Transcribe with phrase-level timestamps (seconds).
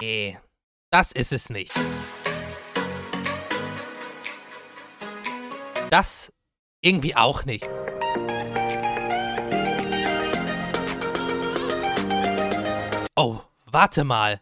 [0.00, 0.38] Nee,
[0.92, 1.72] das ist es nicht.
[5.90, 6.32] Das
[6.80, 7.66] irgendwie auch nicht.
[13.16, 14.40] Oh, warte mal.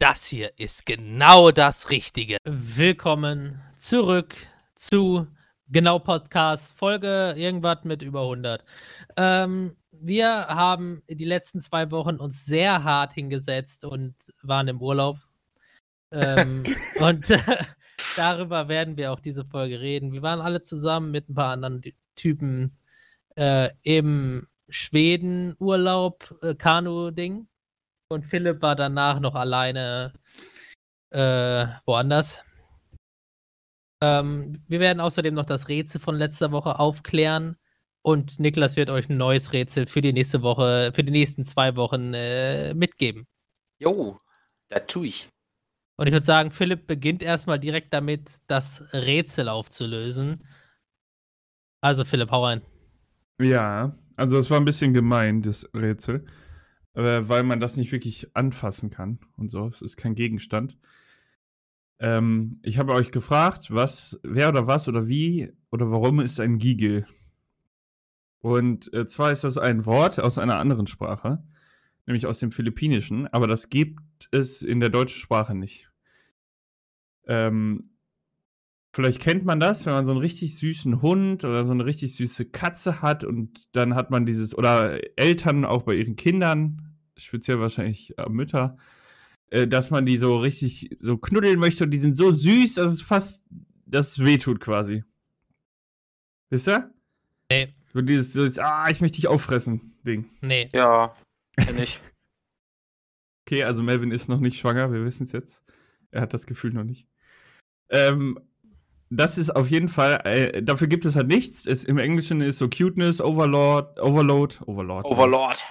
[0.00, 2.38] Das hier ist genau das Richtige.
[2.44, 4.34] Willkommen zurück
[4.74, 5.28] zu
[5.68, 8.62] Genau Podcast, Folge irgendwas mit über 100.
[9.16, 15.16] Ähm, wir haben die letzten zwei Wochen uns sehr hart hingesetzt und waren im Urlaub.
[16.10, 16.64] Ähm,
[17.00, 17.38] und äh,
[18.16, 20.12] darüber werden wir auch diese Folge reden.
[20.12, 21.80] Wir waren alle zusammen mit ein paar anderen
[22.14, 22.76] Typen
[23.36, 27.48] äh, im Schweden-Urlaub, äh, Kanu-Ding.
[28.08, 30.12] Und Philipp war danach noch alleine
[31.10, 32.44] äh, woanders.
[34.04, 37.56] Ähm, wir werden außerdem noch das Rätsel von letzter Woche aufklären.
[38.02, 41.74] Und Niklas wird euch ein neues Rätsel für die nächste Woche, für die nächsten zwei
[41.76, 43.26] Wochen äh, mitgeben.
[43.78, 44.20] Jo,
[44.68, 45.30] das tue ich.
[45.96, 50.46] Und ich würde sagen, Philipp beginnt erstmal direkt damit, das Rätsel aufzulösen.
[51.80, 52.60] Also, Philipp, hau rein.
[53.40, 56.26] Ja, also es war ein bisschen gemein, das Rätsel,
[56.92, 59.66] äh, weil man das nicht wirklich anfassen kann und so.
[59.66, 60.76] Es ist kein Gegenstand.
[61.98, 66.58] Ähm, ich habe euch gefragt, was, wer oder was oder wie oder warum ist ein
[66.58, 67.06] Gigel?
[68.40, 71.42] Und äh, zwar ist das ein Wort aus einer anderen Sprache,
[72.06, 75.88] nämlich aus dem Philippinischen, aber das gibt es in der deutschen Sprache nicht.
[77.26, 77.90] Ähm,
[78.92, 82.14] vielleicht kennt man das, wenn man so einen richtig süßen Hund oder so eine richtig
[82.16, 87.60] süße Katze hat und dann hat man dieses, oder Eltern auch bei ihren Kindern, speziell
[87.60, 88.76] wahrscheinlich äh, Mütter,
[89.54, 92.92] äh, dass man die so richtig so knuddeln möchte und die sind so süß, dass
[92.92, 93.44] es fast,
[93.86, 95.04] das wehtut quasi.
[96.50, 96.92] Wisst ihr?
[97.48, 97.72] Nee.
[97.92, 100.28] So dieses, so dieses, ah, ich möchte dich auffressen, Ding.
[100.40, 100.68] Nee.
[100.72, 101.14] Ja,
[101.56, 102.00] kenn ich.
[103.46, 105.62] Okay, also Melvin ist noch nicht schwanger, wir wissen es jetzt.
[106.10, 107.06] Er hat das Gefühl noch nicht.
[107.90, 108.40] Ähm,
[109.10, 111.66] das ist auf jeden Fall, äh, dafür gibt es halt nichts.
[111.66, 115.04] Es, Im Englischen ist so Cuteness, Overlord, Overload, Overlord.
[115.04, 115.62] Overlord.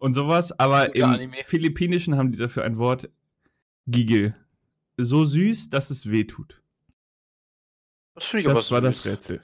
[0.00, 1.44] Und sowas, aber Guter im Anime.
[1.44, 3.10] Philippinischen haben die dafür ein Wort
[3.86, 4.34] Gigel.
[4.96, 6.62] So süß, dass es weh tut.
[8.14, 9.12] Das finde ich aber Das war das süß.
[9.12, 9.42] Rätsel.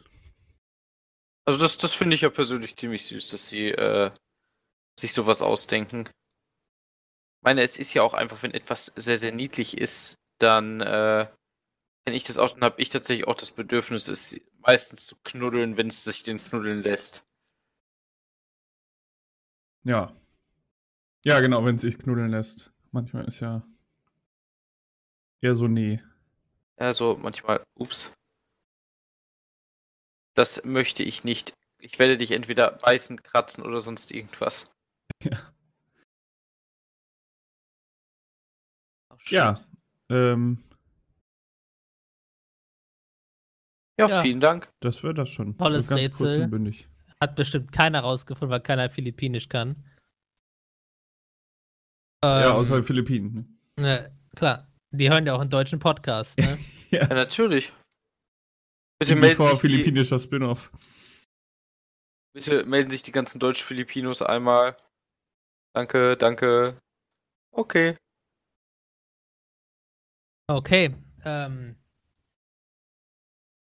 [1.45, 4.11] Also das, das finde ich ja persönlich ziemlich süß, dass sie äh,
[4.99, 6.09] sich sowas ausdenken.
[6.09, 11.29] Ich meine, es ist ja auch einfach, wenn etwas sehr, sehr niedlich ist, dann äh,
[12.07, 15.77] kenne ich das auch, dann habe ich tatsächlich auch das Bedürfnis, es meistens zu knuddeln,
[15.77, 17.29] wenn es sich den knuddeln lässt.
[19.85, 20.17] Ja.
[21.27, 22.73] Ja, genau, wenn es sich knuddeln lässt.
[22.93, 23.67] Manchmal ist ja
[25.41, 26.01] eher so nee.
[26.77, 28.13] Also manchmal, ups.
[30.35, 31.53] Das möchte ich nicht.
[31.81, 34.71] Ich werde dich entweder beißen, kratzen oder sonst irgendwas.
[35.25, 35.53] Ja.
[39.11, 39.17] Oh.
[39.27, 39.67] Ja.
[40.09, 40.63] Ähm,
[43.99, 44.09] ja.
[44.09, 44.23] Ja.
[44.23, 44.71] vielen Dank.
[44.79, 45.59] das wäre das schon.
[45.59, 46.45] Tolles ganz kurz Rätsel.
[46.45, 46.89] und bündig.
[47.21, 49.83] Hat bestimmt keiner rausgefunden, weil keiner Philippinisch kann.
[52.27, 53.57] Ja, Ähm, außer Philippinen.
[53.77, 53.83] Ne?
[53.83, 54.67] Ne, klar.
[54.91, 56.59] Die hören ja auch einen deutschen Podcast, ne?
[56.91, 57.73] Ja, natürlich.
[59.01, 60.71] Bitte melden, sich die, philippinischer Spin-off.
[62.33, 64.77] bitte melden sich die ganzen Deutsch-Filipinos einmal.
[65.75, 66.79] Danke, danke.
[67.53, 67.97] Okay.
[70.49, 70.95] Okay.
[71.25, 71.77] Ähm,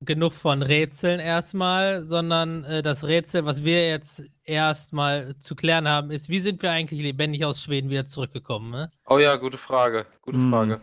[0.05, 6.11] genug von Rätseln erstmal, sondern äh, das Rätsel, was wir jetzt erstmal zu klären haben,
[6.11, 8.71] ist, wie sind wir eigentlich lebendig aus Schweden wieder zurückgekommen?
[8.71, 8.91] Ne?
[9.07, 10.07] Oh ja, gute Frage.
[10.23, 10.51] Gute Hm.
[10.51, 10.81] Frage.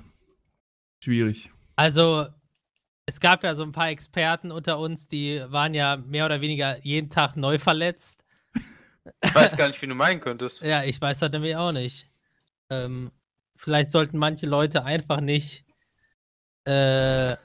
[1.03, 1.51] Schwierig.
[1.75, 2.27] Also,
[3.05, 6.77] es gab ja so ein paar Experten unter uns, die waren ja mehr oder weniger
[6.85, 8.23] jeden Tag neu verletzt.
[9.23, 10.61] Ich weiß gar nicht, wie du meinen könntest.
[10.63, 12.07] Ja, ich weiß das nämlich auch nicht.
[12.69, 13.11] Ähm,
[13.55, 15.65] vielleicht sollten manche Leute einfach nicht
[16.65, 17.35] äh,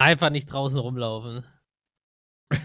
[0.00, 1.44] einfach nicht draußen rumlaufen.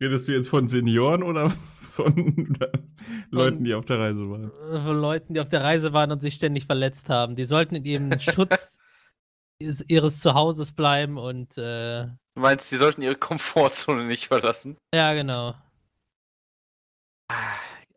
[0.00, 1.50] Redest du jetzt von Senioren oder
[1.92, 2.58] von
[3.30, 4.50] Leuten, die auf der Reise waren?
[4.50, 7.36] Von Leuten, die auf der Reise waren und sich ständig verletzt haben.
[7.36, 8.78] Die sollten in ihrem Schutz
[9.58, 12.04] ihres Zuhauses bleiben und äh,
[12.34, 14.76] Du meinst, die sollten ihre Komfortzone nicht verlassen?
[14.94, 15.54] ja, genau.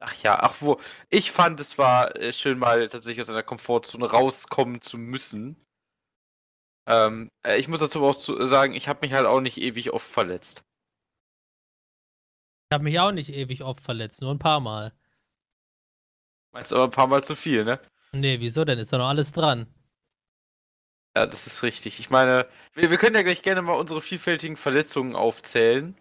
[0.02, 0.80] Ach ja, ach wo.
[1.10, 5.58] Ich fand, es war äh, schön, mal tatsächlich aus einer Komfortzone rauskommen zu müssen.
[6.90, 9.92] Ähm, äh, ich muss dazu auch zu sagen, ich habe mich halt auch nicht ewig
[9.92, 10.66] oft verletzt.
[12.70, 14.92] Ich habe mich auch nicht ewig oft verletzt, nur ein paar Mal.
[16.52, 17.80] Meinst aber ein paar Mal zu viel, ne?
[18.12, 18.80] Nee, wieso denn?
[18.80, 19.72] Ist doch noch alles dran.
[21.16, 22.00] Ja, das ist richtig.
[22.00, 25.96] Ich meine, wir, wir können ja gleich gerne mal unsere vielfältigen Verletzungen aufzählen.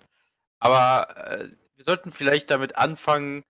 [0.58, 3.44] Aber äh, wir sollten vielleicht damit anfangen,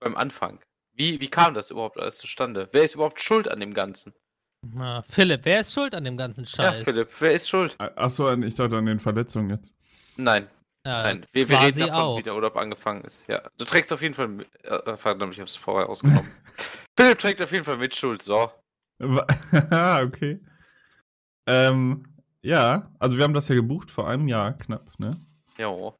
[0.00, 0.60] beim Anfang.
[0.92, 2.70] Wie, wie kam das überhaupt alles zustande?
[2.72, 4.14] Wer ist überhaupt schuld an dem Ganzen?
[4.62, 6.78] Na, Philipp, wer ist schuld an dem ganzen Scheiß?
[6.78, 7.74] Ja, Philipp, wer ist schuld?
[7.78, 9.74] Achso, ich dachte an den Verletzungen jetzt.
[10.16, 10.48] Nein,
[10.86, 11.26] Ja, nein.
[11.32, 12.18] Wir, wir reden davon, auch.
[12.18, 13.26] wie der Urlaub angefangen ist.
[13.28, 14.48] Ja, du trägst auf jeden Fall mit.
[14.64, 16.30] Äh, verdammt, ich hab's vorher ausgenommen.
[16.98, 18.50] Philipp trägt auf jeden Fall mit Schuld, so.
[19.00, 20.40] Okay.
[21.46, 22.04] Ähm,
[22.42, 25.18] ja, also wir haben das ja gebucht vor einem Jahr knapp, ne?
[25.56, 25.96] Jo.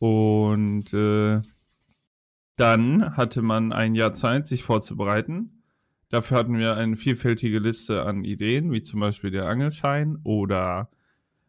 [0.00, 1.42] Und äh,
[2.56, 5.53] dann hatte man ein Jahr Zeit, sich vorzubereiten.
[6.14, 10.88] Dafür hatten wir eine vielfältige Liste an Ideen, wie zum Beispiel der Angelschein oder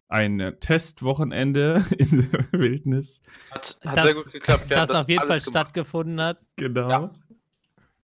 [0.08, 3.22] ein Testwochenende in der Wildnis.
[3.52, 4.68] Hat, hat Das- sehr gut geklappt.
[4.68, 5.50] Wir haben das auf jeden Fall gemacht.
[5.52, 6.40] stattgefunden hat.
[6.56, 6.90] Genau.
[6.90, 7.12] Ja.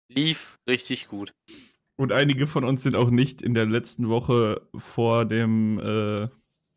[0.06, 1.34] Lief richtig gut.
[1.96, 6.28] Und einige von uns sind auch nicht in der letzten Woche vor dem äh,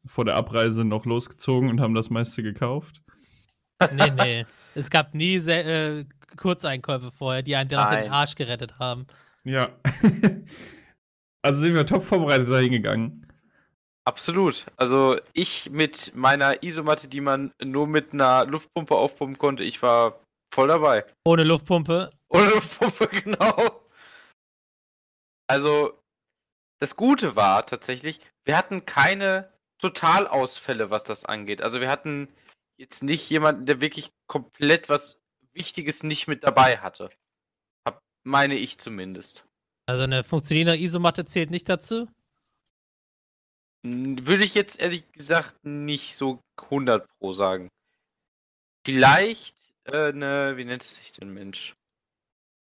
[0.08, 3.04] vor der Abreise noch losgezogen und haben das meiste gekauft.
[3.94, 4.46] Nee, nee.
[4.74, 6.06] es gab nie sehr, äh,
[6.38, 8.12] Kurzeinkäufe vorher, die einen dann auf den.
[8.12, 9.06] Arsch gerettet haben.
[9.46, 9.80] Ja.
[11.42, 13.26] also sind wir top vorbereitet dahin gegangen.
[14.08, 14.66] Absolut.
[14.76, 20.20] Also ich mit meiner Isomatte, die man nur mit einer Luftpumpe aufpumpen konnte, ich war
[20.54, 21.06] voll dabei.
[21.26, 22.12] Ohne Luftpumpe.
[22.30, 23.82] Ohne Luftpumpe, genau.
[25.48, 25.94] Also,
[26.80, 31.62] das Gute war tatsächlich, wir hatten keine Totalausfälle, was das angeht.
[31.62, 32.30] Also wir hatten
[32.78, 35.22] jetzt nicht jemanden, der wirklich komplett was
[35.54, 37.10] Wichtiges nicht mit dabei hatte.
[38.26, 39.46] Meine ich zumindest.
[39.88, 42.08] Also eine funktionierende Isomatte zählt nicht dazu.
[43.84, 47.70] Würde ich jetzt ehrlich gesagt nicht so 100 pro sagen.
[48.86, 51.76] Vielleicht äh, eine, wie nennt es sich denn, Mensch?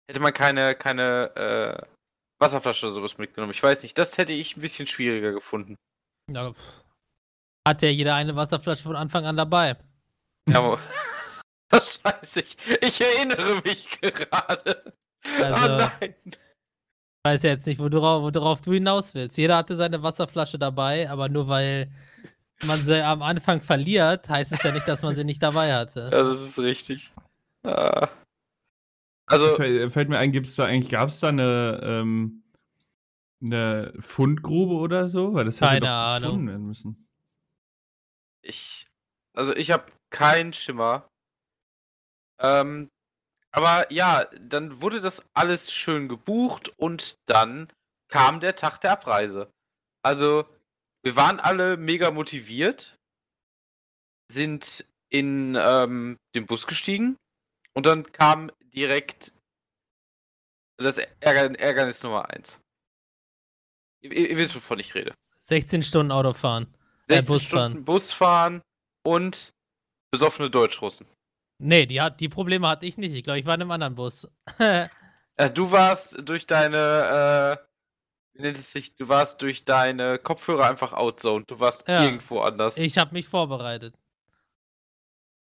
[0.09, 1.87] Hätte man keine, keine äh,
[2.41, 3.53] Wasserflasche oder sowas mitgenommen.
[3.53, 5.75] Ich weiß nicht, das hätte ich ein bisschen schwieriger gefunden.
[6.31, 6.55] Ja,
[7.67, 9.77] hat ja jeder eine Wasserflasche von Anfang an dabei.
[10.49, 10.81] Ja, aber-
[11.69, 12.57] das weiß ich.
[12.81, 14.95] Ich erinnere mich gerade.
[15.43, 16.15] Also- oh nein.
[16.27, 19.37] Ich weiß ja jetzt nicht, worauf, worauf du hinaus willst.
[19.37, 21.91] Jeder hatte seine Wasserflasche dabei, aber nur weil
[22.65, 26.09] man sie am Anfang verliert, heißt es ja nicht, dass man sie nicht dabei hatte.
[26.13, 27.13] Ja, das ist richtig.
[27.65, 28.09] Ah.
[29.27, 32.45] Also, Fällt, fällt mir ein, gibt's da eigentlich, gab es da eine, ähm,
[33.43, 35.35] eine Fundgrube oder so?
[35.35, 36.31] Weil das hätte Keine doch Ahnung.
[36.31, 37.09] gefunden werden müssen.
[38.43, 38.87] ich,
[39.35, 41.11] also ich habe keinen Schimmer.
[42.41, 42.91] Ähm,
[43.53, 47.73] aber ja, dann wurde das alles schön gebucht und dann
[48.09, 49.51] kam der Tag der Abreise.
[50.03, 50.49] Also,
[51.03, 52.97] wir waren alle mega motiviert,
[54.31, 57.17] sind in ähm, den Bus gestiegen
[57.75, 59.33] und dann kam direkt
[60.77, 62.61] das Ärger Ärgernis Nummer eins.
[64.01, 65.15] Ihr, ihr, wisst, wovon ich rede.
[65.41, 66.73] 16 Stunden Autofahren.
[67.09, 67.73] Äh, 16 Busfahren.
[67.73, 68.63] Stunden Bus fahren
[69.05, 69.53] und
[70.11, 71.07] besoffene Deutschrussen.
[71.59, 73.15] Nee, die, hat, die Probleme hatte ich nicht.
[73.15, 74.29] Ich glaube, ich war in einem anderen Bus.
[75.41, 80.69] Äh, du warst durch deine, äh, wie nennt es sich, du warst durch deine Kopfhörer
[80.69, 81.49] einfach outzoned.
[81.49, 82.03] Du warst Ja.
[82.03, 82.77] irgendwo anders.
[82.77, 83.95] ich habe mich vorbereitet.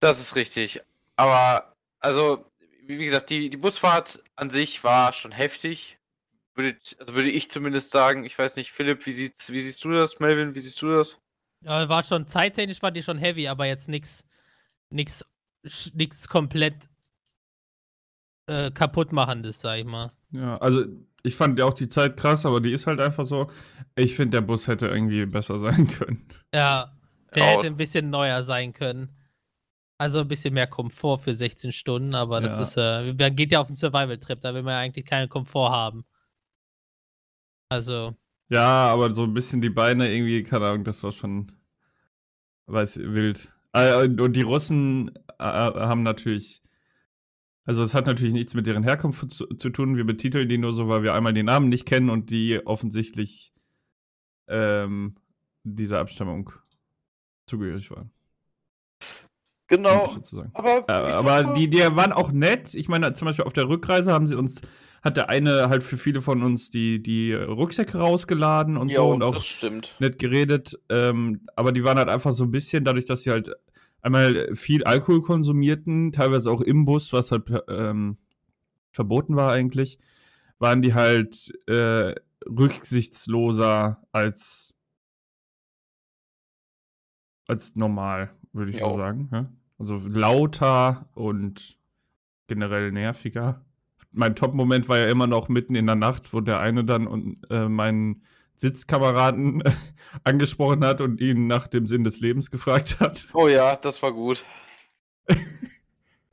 [0.01, 0.81] Das ist richtig.
[1.17, 2.51] Aber, also,
[2.87, 5.99] wie gesagt, die, die Busfahrt an sich war schon heftig.
[6.55, 9.91] Würde, also würde ich zumindest sagen, ich weiß nicht, Philipp, wie, sieht's, wie siehst du
[9.93, 10.21] das?
[10.21, 11.21] Melvin, wie siehst du das?
[11.61, 14.27] Ja, war schon zeittechnisch war die schon heavy, aber jetzt nix,
[14.89, 15.23] nix,
[15.95, 16.89] nix komplett
[18.47, 20.13] äh, kaputtmachendes, sag ich mal.
[20.31, 20.85] Ja, also
[21.23, 23.51] ich fand ja auch die Zeit krass, aber die ist halt einfach so.
[23.95, 26.27] Ich finde, der Bus hätte irgendwie besser sein können.
[26.55, 26.93] Ja,
[27.35, 29.17] der Ja, hätte ein bisschen neuer sein können.
[29.99, 32.59] Also ein bisschen mehr Komfort für 16 Stunden, aber das Ja.
[32.59, 35.71] ist, äh, man geht ja auf einen Survival-Trip, da will man ja eigentlich keinen Komfort
[35.73, 36.07] haben.
[37.71, 38.17] Also,
[38.49, 41.51] Ja, aber so ein bisschen die Beine irgendwie, keine Ahnung, das war schon,
[42.67, 43.52] weiß wild.
[43.73, 46.63] Äh, Und die Russen äh, haben natürlich,
[47.65, 49.97] also es hat natürlich nichts mit deren Herkunft zu, zu tun.
[49.97, 53.53] Wir betiteln die nur so, weil wir einmal den Namen nicht kennen und die offensichtlich
[54.49, 55.17] ähm,
[55.65, 56.51] dieser Abstammung
[57.47, 58.11] zugehörig waren.
[59.69, 60.15] Genau.
[60.53, 62.75] Aber, Äh, aber mal- die, die waren auch nett.
[62.75, 64.61] Ich meine, zum Beispiel auf der Rückreise haben sie uns,
[65.03, 69.13] hat der eine halt für viele von uns die, die Rucksäcke rausgeladen und so Jo,
[69.13, 69.97] und auch das stimmt.
[69.99, 70.79] nett geredet.
[70.89, 73.51] Ähm, aber die waren halt einfach so ein bisschen, dadurch, dass sie halt
[74.01, 78.17] einmal viel Alkohol konsumierten, teilweise auch im Bus, was halt ähm,
[78.93, 79.99] verboten war eigentlich,
[80.59, 82.15] waren die halt äh,
[82.47, 84.75] rücksichtsloser als
[87.49, 88.97] als normal, würde ich so Jo.
[88.97, 89.29] sagen.
[89.33, 89.47] Ja?
[89.79, 91.77] Also lauter und
[92.47, 93.65] generell nerviger.
[94.13, 97.39] Mein Top-Moment war ja immer noch mitten in der Nacht, wo der eine dann und
[97.51, 98.23] äh, meinen
[98.57, 99.63] Sitzkameraden
[100.25, 103.27] angesprochen hat und ihn nach dem Sinn des Lebens gefragt hat.
[103.33, 104.45] Oh ja, das war gut.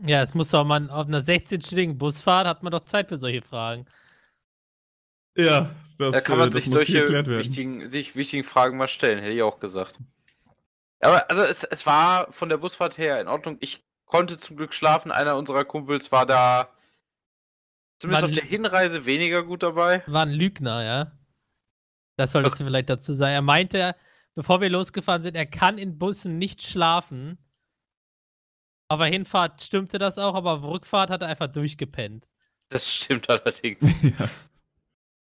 [0.06, 3.42] Ja, es muss doch man auf einer 16-stündigen Busfahrt hat man doch Zeit für solche
[3.42, 3.86] Fragen.
[5.36, 9.20] Ja, das, Da kann man äh, das sich solche wichtigen, sich wichtigen Fragen mal stellen,
[9.20, 10.00] hätte ich auch gesagt.
[11.02, 13.58] Aber also es, es war von der Busfahrt her in Ordnung.
[13.60, 15.12] Ich konnte zum Glück schlafen.
[15.12, 16.70] Einer unserer Kumpels war da
[18.00, 20.04] zumindest War auf der Hinreise weniger gut dabei.
[20.08, 21.12] War ein Lügner, ja.
[22.18, 23.34] Das solltest du vielleicht dazu sagen.
[23.34, 23.96] Er meinte,
[24.36, 27.38] bevor wir losgefahren sind, er kann in Bussen nicht schlafen.
[28.90, 32.28] Auf der Hinfahrt stimmte das auch, aber auf Rückfahrt hat er einfach durchgepennt.
[32.70, 33.80] Das stimmt allerdings.
[34.04, 34.30] ja.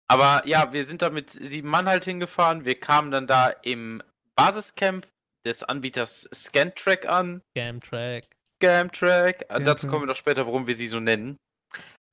[0.08, 2.64] Aber ja, wir sind da mit sieben Mann halt hingefahren.
[2.64, 4.02] Wir kamen dann da im
[4.34, 5.08] Basiscamp
[5.46, 7.42] des Anbieters Scantrack an.
[7.56, 8.36] Scamtrack.
[8.56, 9.46] Scamtrack.
[9.48, 11.38] Äh, Dazu kommen wir noch später, warum wir sie so nennen.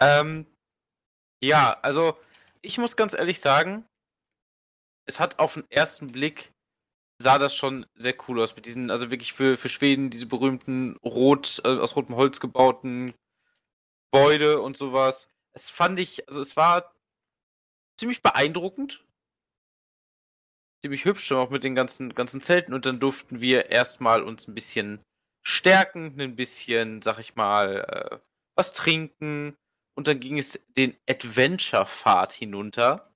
[0.02, 0.46] Ähm,
[1.44, 2.18] ja, also
[2.62, 3.86] ich muss ganz ehrlich sagen,
[5.08, 6.54] es hat auf den ersten Blick
[7.22, 10.96] sah das schon sehr cool aus mit diesen, also wirklich für, für Schweden diese berühmten
[11.04, 13.14] rot, äh, aus rotem Holz gebauten
[14.12, 15.30] Gebäude und sowas.
[15.54, 16.94] Es fand ich, also es war
[18.00, 19.06] ziemlich beeindruckend.
[20.84, 24.56] Ziemlich hübsch, auch mit den ganzen, ganzen Zelten und dann durften wir erstmal uns ein
[24.56, 25.02] bisschen
[25.46, 28.20] stärken, ein bisschen, sag ich mal, äh,
[28.56, 29.58] was trinken
[30.00, 33.14] und dann ging es den Adventure-Pfad hinunter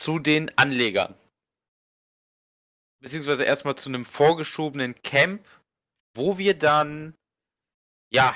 [0.00, 1.14] zu den Anlegern.
[3.00, 5.46] Beziehungsweise erstmal zu einem vorgeschobenen Camp,
[6.16, 7.14] wo wir dann,
[8.12, 8.34] ja,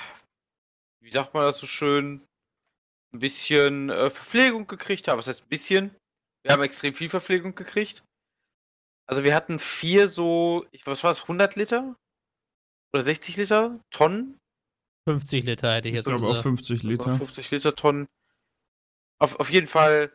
[1.03, 2.25] wie sagt man das so schön,
[3.13, 5.19] ein bisschen äh, Verpflegung gekriegt haben.
[5.19, 5.97] Was heißt ein bisschen?
[6.45, 8.05] Wir haben extrem viel Verpflegung gekriegt.
[9.09, 11.97] Also wir hatten vier so, ich, was war es, 100 Liter?
[12.95, 13.81] Oder 60 Liter?
[13.91, 14.39] Tonnen?
[15.07, 16.43] 50 Liter hätte ich Ich jetzt glaube auch gesagt.
[16.43, 17.17] 50 Oder Liter.
[17.17, 18.09] 50 Liter Tonnen.
[19.19, 20.13] Auf, auf jeden Fall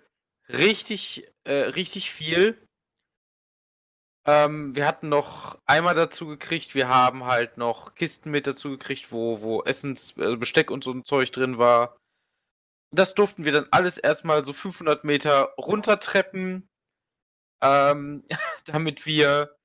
[0.49, 2.57] richtig, äh, richtig viel.
[4.25, 6.75] Ähm, wir hatten noch Eimer dazu gekriegt.
[6.75, 10.91] Wir haben halt noch Kisten mit dazu gekriegt, wo, wo Essens, also Besteck und so
[10.91, 11.97] ein Zeug drin war.
[12.91, 16.69] Das durften wir dann alles erstmal so 500 Meter runtertreppen,
[17.61, 18.23] ähm,
[18.65, 19.57] damit wir,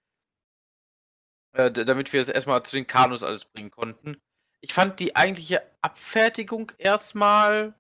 [1.53, 4.21] äh, damit wir es erstmal zu den Kanus alles bringen konnten.
[4.61, 7.75] Ich fand die eigentliche Abfertigung erstmal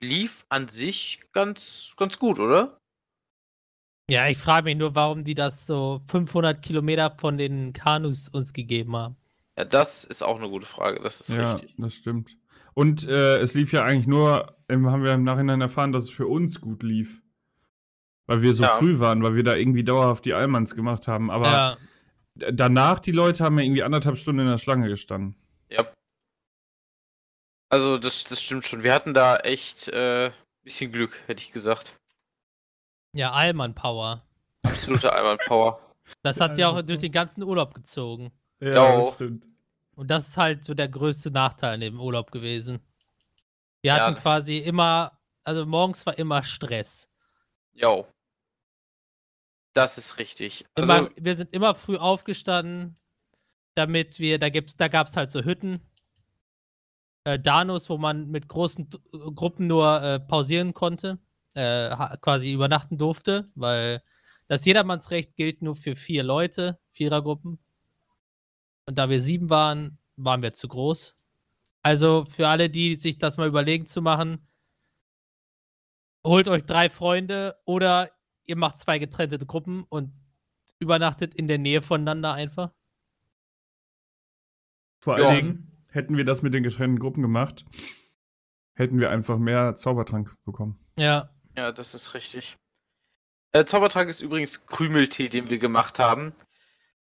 [0.00, 2.78] lief an sich ganz, ganz gut, oder?
[4.10, 8.52] Ja, ich frage mich nur, warum die das so 500 Kilometer von den Kanus uns
[8.52, 9.16] gegeben haben.
[9.56, 11.00] Ja, das ist auch eine gute Frage.
[11.00, 11.74] Das ist Ja, richtig.
[11.78, 12.36] das stimmt.
[12.74, 16.26] Und äh, es lief ja eigentlich nur, haben wir im Nachhinein erfahren, dass es für
[16.26, 17.22] uns gut lief.
[18.26, 18.70] Weil wir so Ja.
[18.70, 21.30] früh waren, weil wir da irgendwie dauerhaft die Allmanns gemacht haben.
[21.30, 25.36] Aber ja, danach, die Leute haben ja irgendwie anderthalb Stunden in der Schlange gestanden.
[25.70, 25.86] Ja.
[27.72, 28.82] Also, das, das stimmt schon.
[28.82, 30.30] Wir hatten da echt äh,
[30.62, 31.94] bisschen Glück, hätte ich gesagt.
[33.14, 34.22] ja, Allmann Power.
[34.62, 35.80] Absolute Einwandpower.
[36.22, 38.30] Das hat sie auch durch den ganzen Urlaub gezogen.
[38.60, 39.46] Ja, das stimmt.
[39.96, 42.78] Und das ist halt so der größte Nachteil in dem Urlaub gewesen.
[43.80, 44.06] Wir Ja.
[44.06, 47.08] hatten quasi immer, also morgens war immer Stress.
[47.72, 48.06] Jo.
[49.72, 50.64] Das ist richtig.
[50.76, 52.96] Immer, Also, wir sind immer früh aufgestanden,
[53.74, 55.80] damit wir, da gibt's, da gab es halt so Hütten,
[57.24, 58.98] äh, Danos, wo man mit großen T-
[59.34, 61.18] Gruppen nur äh, pausieren konnte,
[61.54, 64.02] äh, quasi übernachten durfte, weil
[64.48, 67.58] das Jedermannsrecht gilt nur für vier Leute, Vierergruppen.
[68.86, 71.16] Und da wir sieben waren, waren wir zu groß.
[71.82, 74.46] Also für alle, die sich das mal überlegen zu machen,
[76.24, 78.10] holt euch drei Freunde oder
[78.44, 80.12] ihr macht zwei getrennte Gruppen und
[80.78, 82.72] übernachtet in der Nähe voneinander einfach.
[85.00, 87.64] Vor allen Dingen hätten wir das mit den getrennten Gruppen gemacht,
[88.74, 90.78] hätten wir einfach mehr Zaubertrank bekommen.
[90.96, 91.30] Ja.
[91.56, 92.56] ja, das ist richtig.
[93.52, 96.34] Äh, Zaubertrank ist übrigens Krümeltee, den wir gemacht haben.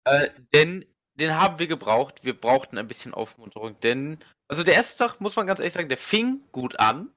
[0.04, 2.25] Äh, denn den haben wir gebraucht.
[2.25, 3.78] Wir brauchten ein bisschen Aufmunterung.
[3.80, 7.12] Denn, also der erste Tag, muss man ganz ehrlich sagen, der fing gut an.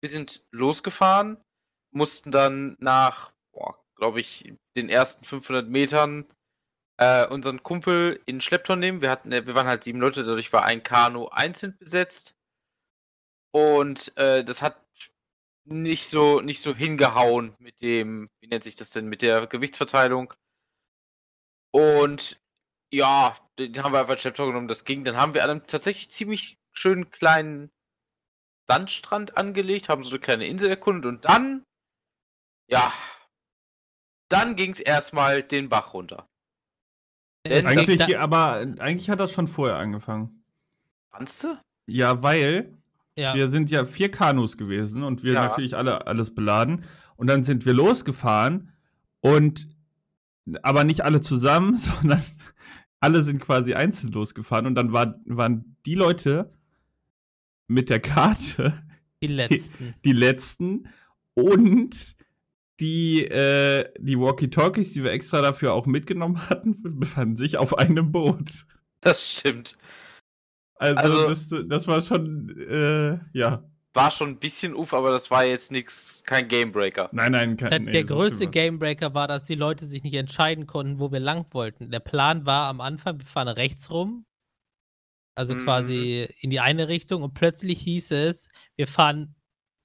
[0.00, 1.36] Wir sind losgefahren,
[1.90, 3.32] mussten dann nach,
[3.96, 6.24] glaube ich, den ersten 500 Metern
[7.00, 9.00] äh, unseren Kumpel in den Schlepptau nehmen.
[9.02, 12.36] Wir, hatten, äh, wir waren halt sieben Leute, dadurch war ein Kanu einzeln besetzt.
[13.52, 14.76] Und äh, das hat
[15.64, 20.34] nicht so, nicht so hingehauen mit dem, wie nennt sich das denn, mit der Gewichtsverteilung.
[21.72, 22.38] Und
[22.92, 25.04] ja, den haben wir einfach in Schlepptau genommen, das ging.
[25.04, 27.70] Dann haben wir an einem tatsächlich ziemlich schönen kleinen
[28.68, 31.64] Sandstrand angelegt, haben so eine kleine Insel erkundet und dann,
[32.68, 32.92] ja,
[34.28, 36.28] dann ging es erstmal den Bach runter.
[37.44, 40.44] Eigentlich gibt Eigentlich, da- aber eigentlich hat das schon vorher angefangen.
[41.10, 41.58] Fandst du?
[41.86, 42.76] Ja, weil
[43.16, 43.34] ja.
[43.34, 45.42] wir sind ja vier Kanus gewesen und wir Ja.
[45.48, 46.84] natürlich alle alles beladen.
[47.16, 48.72] Und dann sind wir losgefahren
[49.20, 49.68] und
[50.62, 52.22] aber nicht alle zusammen, sondern
[53.00, 56.52] alle sind quasi einzeln losgefahren und dann war, waren die Leute
[57.66, 58.82] mit der Karte
[59.22, 59.94] Die letzten.
[60.04, 60.88] die letzten
[61.34, 62.16] und
[62.80, 68.10] die, äh, die Walkie-Talkies, die wir extra dafür auch mitgenommen hatten, befanden sich auf einem
[68.12, 68.64] Boot.
[69.02, 69.76] Das stimmt.
[70.76, 73.64] Also, Also- das, das war schon, äh, ja.
[73.92, 77.08] War schon ein bisschen uff, aber das war jetzt nichts, kein Gamebreaker.
[77.12, 78.46] Nein, nein, kein, Der, nee, der größte.
[78.46, 81.90] Gamebreaker war, dass die Leute sich nicht entscheiden konnten, wo wir lang wollten.
[81.90, 84.24] Der Plan war am Anfang, wir fahren rechts rum,
[85.34, 85.64] also Mhm.
[85.64, 89.34] quasi in die eine Richtung, und plötzlich hieß es, wir fahren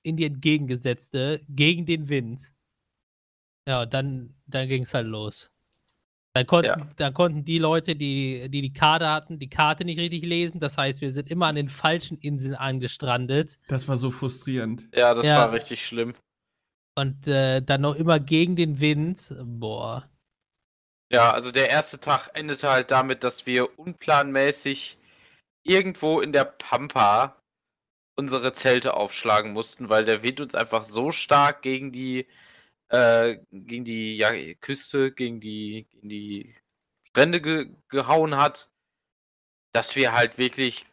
[0.03, 2.53] in die entgegengesetzte, gegen den Wind.
[3.67, 5.51] Ja, und dann, dann ging es halt los.
[6.35, 6.87] Dann konnten, Ja.
[6.97, 10.59] dann konnten die Leute, die, die die Karte hatten, die Karte nicht richtig lesen.
[10.59, 13.57] Das heißt, wir sind immer an den falschen Inseln angestrandet.
[13.69, 14.89] Das war so frustrierend.
[14.93, 15.37] Ja, das Ja.
[15.37, 16.13] war richtig schlimm.
[16.97, 19.33] Und äh, dann noch immer gegen den Wind.
[19.43, 20.09] Boah.
[21.11, 24.97] Ja, also der erste Tag endete halt damit, dass wir unplanmäßig
[25.63, 27.41] irgendwo in der Pampa
[28.17, 32.27] unsere Zelte aufschlagen mussten, weil der Wind uns einfach so stark gegen die
[32.89, 36.55] äh, gegen die ja, Küste, gegen die, gegen die
[37.03, 38.69] Strände ge gehauen hat,
[39.71, 40.85] dass wir halt wirklich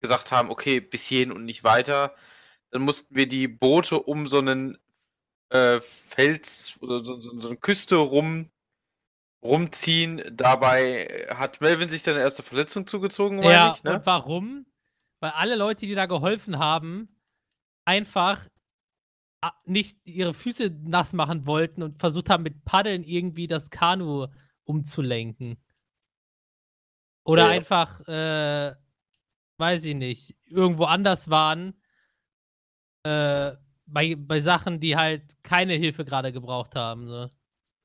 [0.00, 2.14] gesagt haben, okay, bis hierhin und nicht weiter.
[2.70, 4.78] Dann mussten wir die Boote um so einen
[5.50, 8.50] äh, Fels oder so, so, so eine Küste rum
[9.42, 10.22] rumziehen.
[10.32, 13.94] Dabei hat Melvin sich seine erste Verletzung zugezogen, Ja, ich, ne?
[13.94, 14.66] und warum?
[15.20, 17.14] Weil alle Leute, die da geholfen haben,
[17.84, 18.46] einfach
[19.64, 24.26] nicht ihre Füße nass machen wollten und versucht haben, mit Paddeln irgendwie das Kanu
[24.64, 25.56] umzulenken.
[27.24, 27.50] Oder Ja.
[27.50, 28.74] einfach, äh,
[29.58, 31.74] weiß ich nicht, irgendwo anders waren,
[33.04, 33.52] äh,
[33.86, 37.06] bei, bei Sachen, die halt keine Hilfe gerade gebraucht haben.
[37.06, 37.30] Ne?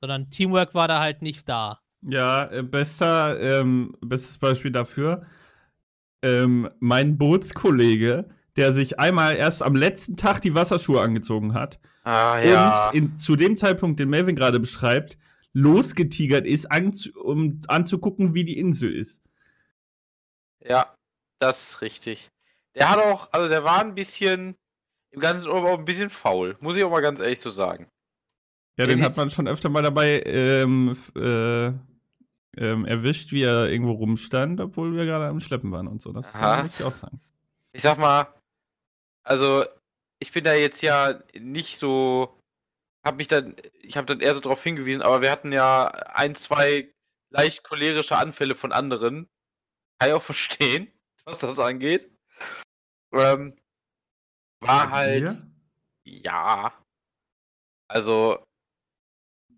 [0.02, 1.82] Sondern Teamwork war da halt nicht da.
[2.02, 5.26] Ja, äh, bester, ähm, bestes Beispiel dafür.
[6.22, 12.40] Ähm, mein Bootskollege, der sich einmal erst am letzten Tag die Wasserschuhe angezogen hat Ah,
[12.40, 12.90] ja.
[12.90, 15.18] und in, zu dem Zeitpunkt, den Melvin gerade beschreibt,
[15.54, 19.22] losgetigert ist, anzu, um anzugucken, wie die Insel ist.
[20.64, 20.96] Ja,
[21.40, 22.32] das ist richtig.
[22.76, 24.56] Der hat auch, also der war ein bisschen,
[25.12, 27.88] im ganzen Urlaub auch ein bisschen faul, muss ich auch mal ganz ehrlich so sagen.
[28.78, 31.68] Ja, den Wenig- hat man schon öfter mal dabei ähm, äh,
[32.58, 36.12] ähm, erwischt, wie er irgendwo rumstand, obwohl wir gerade am Schleppen waren und so.
[36.12, 36.64] Das Aha.
[36.64, 37.22] muss ich auch sagen.
[37.72, 38.28] Ich sag mal,
[39.26, 39.66] also
[40.20, 42.40] ich bin da jetzt ja nicht so,
[43.04, 46.36] hab mich dann, ich habe dann eher so drauf hingewiesen, aber wir hatten ja ein,
[46.36, 46.94] zwei
[47.32, 49.28] leicht cholerische Anfälle von anderen.
[50.00, 50.92] Kann ich auch verstehen,
[51.26, 52.10] was das angeht.
[53.12, 53.56] Ähm,
[54.62, 55.30] war halt.
[56.04, 56.22] Wir?
[56.22, 56.74] Ja.
[57.88, 58.44] Also,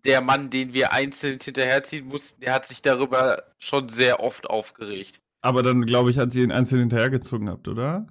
[0.04, 5.20] der Mann, den wir einzeln hinterherziehen mussten, der hat sich darüber schon sehr oft aufgeregt.
[5.40, 8.06] Aber dann, glaube ich, hat sie ihn einzeln hinterhergezogen habt, oder?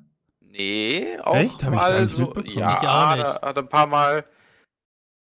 [0.49, 1.63] Nee, auch Echt?
[1.63, 2.21] Hab ich mal nicht so.
[2.21, 2.57] mitbekommen.
[2.57, 3.25] Ja, Ich auch nicht.
[3.25, 4.25] da hat ein paar Mal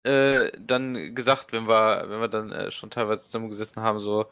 [0.03, 4.31] äh, dann gesagt, wenn wir, wenn wir dann äh, schon teilweise zusammengesessen haben, so.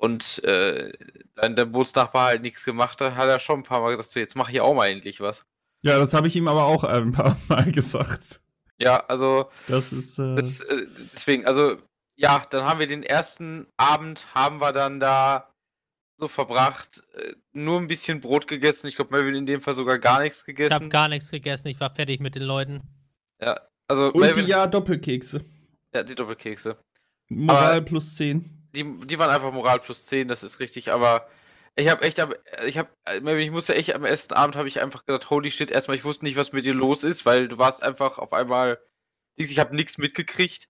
[0.00, 0.92] Und äh,
[1.34, 4.18] dann der Bootsnachbar halt nichts gemacht hat, hat er schon ein paar Mal gesagt, so
[4.18, 5.42] jetzt mach ich auch mal endlich was.
[5.82, 8.40] Ja, das habe ich ihm aber auch ein paar Mal gesagt.
[8.78, 10.18] Ja, also Das ist.
[10.18, 11.76] Äh, Das, äh, deswegen, also,
[12.16, 15.49] ja, dann haben wir den ersten Abend, haben wir dann da
[16.20, 18.86] so verbracht, äh, nur ein bisschen Brot gegessen.
[18.86, 20.90] Ich glaube, Melvin in dem Fall sogar gar nichts Ich habe gegessen.
[20.90, 22.82] gar nichts gegessen, ich war fertig mit den Leuten.
[23.40, 25.44] ja, also, und Melvin, die ja Doppelkekse.
[25.92, 26.76] ja, die Doppelkekse.
[27.28, 28.68] Moral Aber- plus 10.
[28.72, 31.28] Die, die waren einfach Moral plus 10, das ist richtig, aber
[31.74, 32.34] ich habe echt, am-
[32.66, 32.88] ich habe,
[33.20, 36.04] Melvin, ich musste echt am ersten Abend, habe ich einfach gedacht, holy shit, erstmal, ich
[36.04, 38.78] wusste nicht, was mit dir los ist, weil du warst einfach auf einmal,
[39.38, 40.68] Dings, ich habe nichts mitgekriegt.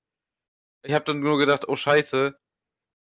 [0.83, 2.35] Ich habe dann nur gedacht, oh scheiße,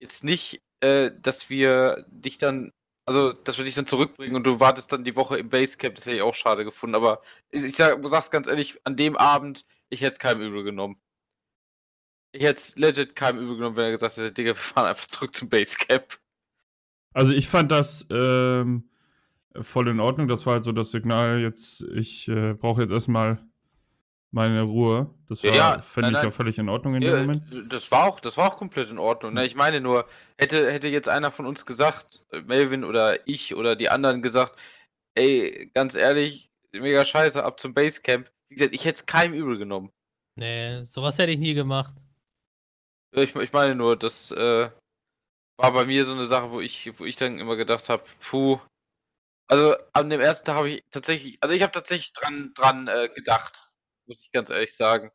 [0.01, 2.73] jetzt nicht, äh, dass wir dich dann,
[3.07, 6.07] also, dass wir dich dann zurückbringen und du wartest dann die Woche im Basecamp, das
[6.07, 10.01] hätte ich auch schade gefunden, aber ich, sag, sag's ganz ehrlich, an dem Abend, ich
[10.01, 11.01] hätte es keinem übel genommen.
[12.33, 15.09] Ich hätte es legit keinem übel genommen, wenn er gesagt hätte, Digga, wir fahren einfach
[15.09, 16.19] zurück zum Basecamp.
[17.13, 18.89] Also ich fand das ähm,
[19.61, 20.29] voll in Ordnung.
[20.29, 23.45] Das war halt so das Signal, jetzt, ich äh, brauche jetzt erstmal
[24.33, 25.13] meine Ruhe.
[25.29, 26.33] Das war, Ja, fände nein, ich nein.
[26.33, 27.73] auch völlig in Ordnung in Ja, dem Moment.
[27.73, 29.35] das war auch, das war auch komplett in Ordnung.
[29.35, 29.47] Ne?
[29.47, 33.89] Ich meine nur, hätte, hätte jetzt einer von uns gesagt, Melvin oder ich oder die
[33.89, 34.59] anderen gesagt,
[35.15, 38.31] ey, ganz ehrlich, mega scheiße, ab zum Basecamp.
[38.49, 39.91] Wie gesagt, ich hätte es keinem übel genommen.
[40.37, 41.95] Nee, sowas hätte ich nie gemacht.
[43.13, 44.71] Ich, ich meine nur, das äh,
[45.57, 48.61] war bei mir so eine Sache, wo ich, wo ich dann immer gedacht habe, puh.
[49.49, 53.09] Also an dem ersten Tag habe ich tatsächlich, also ich habe tatsächlich dran, dran äh,
[53.13, 53.70] gedacht,
[54.11, 55.11] muss ich ganz ehrlich sagen.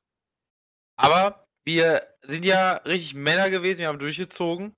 [0.96, 4.74] Aber wir sind ja richtig Männer gewesen, wir haben durchgezogen.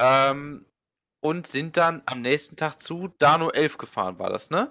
[0.00, 0.66] Ähm,
[1.20, 4.70] und sind dann am nächsten Tag zu Dano 11 gefahren, war das, ne?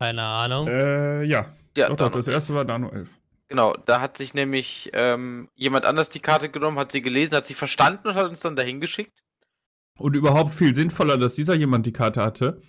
[0.00, 0.68] Keine Ahnung.
[0.68, 1.54] Äh, ja.
[1.76, 3.08] Ja, doch, doch, das erste war Dano 11.
[3.48, 7.46] Genau, da hat sich nämlich ähm, jemand anders die Karte genommen, hat sie gelesen, hat
[7.46, 9.22] sie verstanden und hat uns dann dahin geschickt.
[9.98, 12.62] Und überhaupt viel sinnvoller, dass dieser jemand die Karte hatte,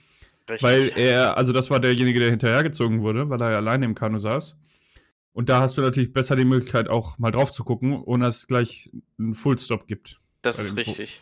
[0.50, 0.62] Richtig.
[0.64, 4.20] weil er, also das war derjenige, der hinterhergezogen wurde, weil er ja alleine im Kanu
[4.20, 4.58] saß.
[5.32, 8.38] Und da hast du natürlich besser die Möglichkeit, auch mal drauf zu gucken, ohne dass
[8.40, 10.20] es gleich einen Fullstop gibt.
[10.42, 11.22] das ist richtig.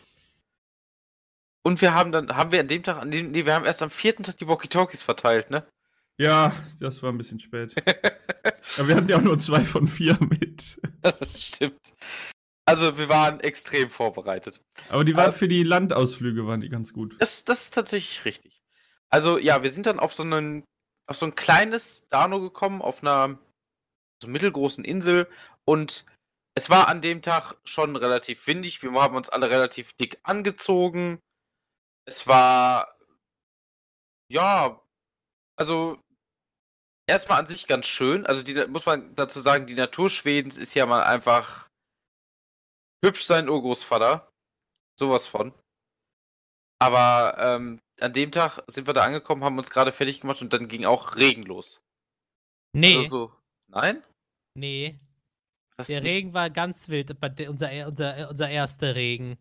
[1.62, 3.82] Und wir haben dann, haben wir an dem Tag, an dem, nee, wir haben erst
[3.82, 5.64] am vierten Tag die Walkie-Talkies verteilt, ne?
[6.18, 7.74] Ja, das war ein bisschen spät.
[8.78, 10.80] Aber wir hatten ja auch nur zwei von vier mit.
[11.02, 11.94] das stimmt.
[12.66, 14.60] Also wir waren extrem vorbereitet.
[14.88, 17.14] Aber die waren Aber- für die Landausflüge waren die ganz gut.
[17.20, 18.61] Das, das ist tatsächlich richtig.
[19.12, 20.64] Also ja, wir sind dann auf so einen,
[21.06, 23.38] auf so ein kleines Dano gekommen, auf einer
[24.22, 25.28] so mittelgroßen Insel
[25.64, 26.06] und
[26.54, 28.82] es war an dem Tag schon relativ windig.
[28.82, 31.18] Wir haben uns alle relativ dick angezogen.
[32.06, 32.96] Es war
[34.30, 34.80] ja,
[35.56, 36.00] also
[37.06, 38.26] erstmal an sich ganz schön.
[38.26, 41.68] Also die muss man dazu sagen, die Natur Schwedens ist ja mal einfach
[43.04, 44.30] hübsch sein Urgroßvater.
[44.98, 45.52] Sowas von.
[46.78, 50.52] Aber ähm, an dem Tag sind wir da angekommen, haben uns gerade fertig gemacht und
[50.52, 51.82] dann ging auch Regen los.
[52.74, 53.32] nee, Also so,
[53.68, 54.02] nein?
[54.54, 54.98] nee.
[55.76, 59.38] Das Der nicht- Regen war ganz wild, bei der, unser, er- unser, unser erster Regen.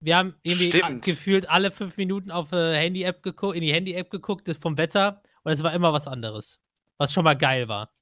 [0.00, 1.04] Wir haben irgendwie Stimmt.
[1.04, 5.22] gefühlt alle fünf Minuten auf äh, Handy-App geguckt, in die Handy-App geguckt, das vom Wetter,
[5.42, 6.60] und es war immer was anderes.
[6.98, 7.92] Was schon mal geil war.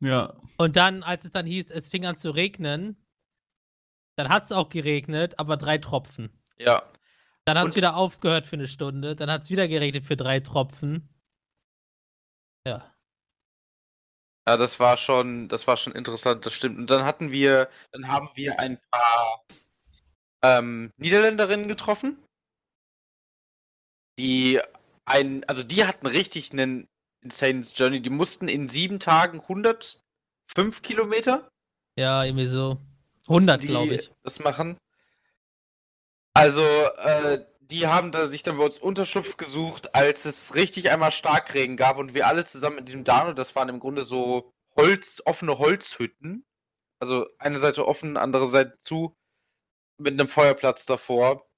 [0.00, 0.40] Ja.
[0.56, 2.96] Und dann, als es dann hieß, es fing an zu regnen,
[4.16, 6.30] dann hat es auch geregnet, aber drei Tropfen.
[6.56, 6.82] Ja,
[7.48, 10.40] Dann hat es wieder aufgehört für eine Stunde, dann hat es wieder geregnet für drei
[10.40, 11.08] Tropfen.
[12.66, 12.94] Ja.
[14.46, 16.76] ja, das war schon, das war schon interessant, das stimmt.
[16.76, 19.46] Und dann hatten wir, dann haben wir ein paar
[20.42, 22.22] ähm, Niederländerinnen getroffen,
[24.18, 24.60] die
[25.06, 26.86] ein, also die hatten richtig einen
[27.22, 28.02] insane Journey.
[28.02, 31.48] Die mussten in sieben Tagen 105 Kilometer
[31.98, 32.78] Ja, irgendwie so.
[33.26, 34.12] mussten 100, die glaube ich.
[34.22, 34.76] Das machen.
[36.34, 41.10] Also, äh, die haben da sich dann bei uns Unterschlupf gesucht, als es richtig einmal
[41.12, 45.20] Starkregen gab und wir alle zusammen in diesem Dano, das waren im Grunde so Holz,
[45.26, 46.46] offene Holzhütten.
[47.00, 49.16] Also eine Seite offen, andere Seite zu,
[49.98, 51.48] mit einem Feuerplatz davor.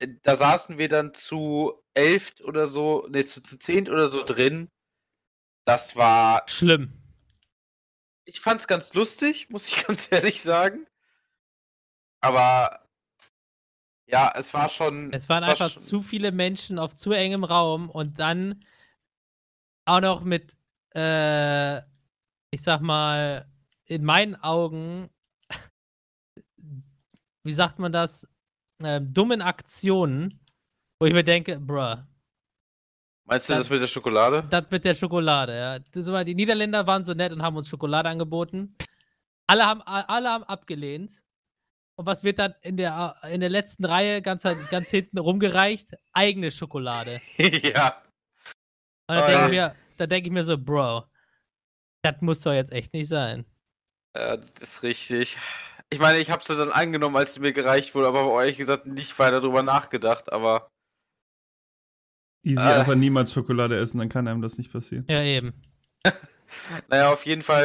[0.00, 4.24] Äh, Da saßen wir dann zu elf oder so, ne, zu, zu zehnt oder so
[4.24, 4.70] drin.
[5.66, 6.92] Das war Schlimm.
[8.24, 10.86] ich fand's ganz lustig, muss ich ganz ehrlich sagen.
[12.20, 12.83] Aber
[14.06, 15.12] ja, es war schon.
[15.12, 18.60] Es waren war einfach schon- zu viele Menschen auf zu engem Raum und dann
[19.86, 20.56] auch noch mit,
[20.94, 21.78] äh,
[22.50, 23.46] ich sag mal,
[23.86, 25.10] in meinen Augen,
[27.42, 28.26] wie sagt man das,
[28.82, 30.40] ähm, dummen Aktionen,
[30.98, 31.96] wo ich mir denke, bruh,
[33.26, 34.46] Meinst du dann- das mit der Schokolade?
[34.50, 35.78] das mit der Schokolade, ja.
[35.78, 38.76] Das Die Niederländer waren so nett und haben uns Schokolade angeboten.
[39.46, 41.23] Alle haben, alle haben abgelehnt.
[41.96, 45.94] Und was wird dann in der, in der letzten Reihe ganz, ganz hinten rumgereicht?
[46.12, 47.20] Eigene Schokolade.
[47.38, 48.02] ja.
[49.08, 49.44] Und da Oh, denke ja.
[49.46, 51.04] ich, mir- da denk ich mir so, Bro,
[52.02, 53.44] das muss doch jetzt echt nicht sein.
[54.16, 55.36] Ja, das ist richtig.
[55.90, 58.86] Ich meine, ich hab's dann angenommen, als sie mir gereicht wurde, aber habe ehrlich gesagt
[58.86, 60.68] nicht weiter drüber nachgedacht, aber.
[62.44, 62.80] Easy, Äh.
[62.80, 65.04] einfach niemals Schokolade essen, dann kann einem das nicht passieren.
[65.08, 65.62] Ja, eben.
[66.88, 67.64] Naja, auf jeden Fall,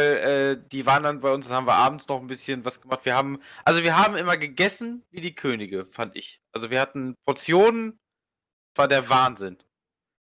[0.62, 3.06] äh, die waren dann bei uns, dann haben wir abends noch ein bisschen was gemacht.
[3.06, 6.42] Wir haben, also wir haben immer gegessen wie die Könige, fand ich.
[6.52, 8.00] Also wir hatten Portionen,
[8.76, 9.58] war der Wahnsinn.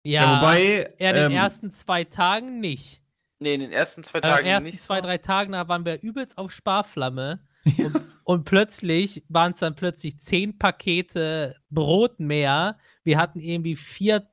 [0.04, 0.94] Ja, Ja, wobei.
[0.98, 3.02] eher in den ähm, ersten zwei Tagen nicht.
[3.40, 4.82] Nee, in den ersten zwei Äh, In Tagen den ersten nicht.
[4.82, 7.46] zwei, drei Tagen, da waren wir übelst auf Sparflamme.
[7.78, 12.80] Und, und plötzlich waren es dann plötzlich zehn Pakete Brot mehr.
[13.04, 14.28] Wir hatten irgendwie vier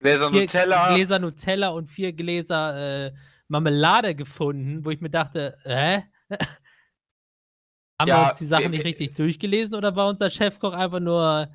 [0.00, 0.94] Gläser vier Nutella.
[0.94, 3.12] Gläser Nutella und vier Gläser äh,
[3.52, 6.04] Marmelade gefunden, wo ich mir dachte, hä?
[8.00, 11.48] Haben Ja, wir uns die Sachen nicht richtig durchgelesen oder war unser Chefkoch einfach nur.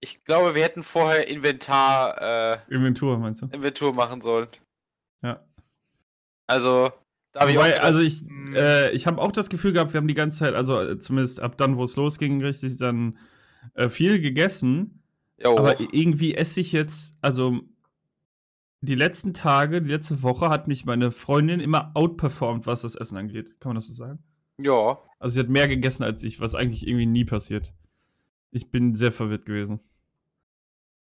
[0.00, 3.50] Ich glaube, wir hätten vorher Inventar, äh, Inventur, meinst du?
[3.52, 4.48] Inventur machen sollen.
[5.22, 5.44] Ja.
[6.46, 6.90] Also,
[7.32, 9.72] da habe ich auch Wobei, gedacht, also ich, hm, äh, ich habe auch das Gefühl
[9.72, 12.76] gehabt, wir haben die ganze Zeit, also äh, zumindest ab dann, wo es losging, richtig
[12.76, 13.18] dann
[13.74, 15.02] äh, viel gegessen.
[15.38, 17.60] jo, Aber irgendwie esse ich jetzt, also
[18.82, 23.16] die letzten Tage, die letzte Woche hat mich meine Freundin immer outperformed, was das Essen
[23.16, 23.58] angeht.
[23.60, 24.18] Kann man das so sagen?
[24.58, 24.98] ja.
[25.18, 27.72] Also sie hat mehr gegessen als ich, was eigentlich irgendwie nie passiert.
[28.50, 29.78] Ich bin sehr verwirrt gewesen.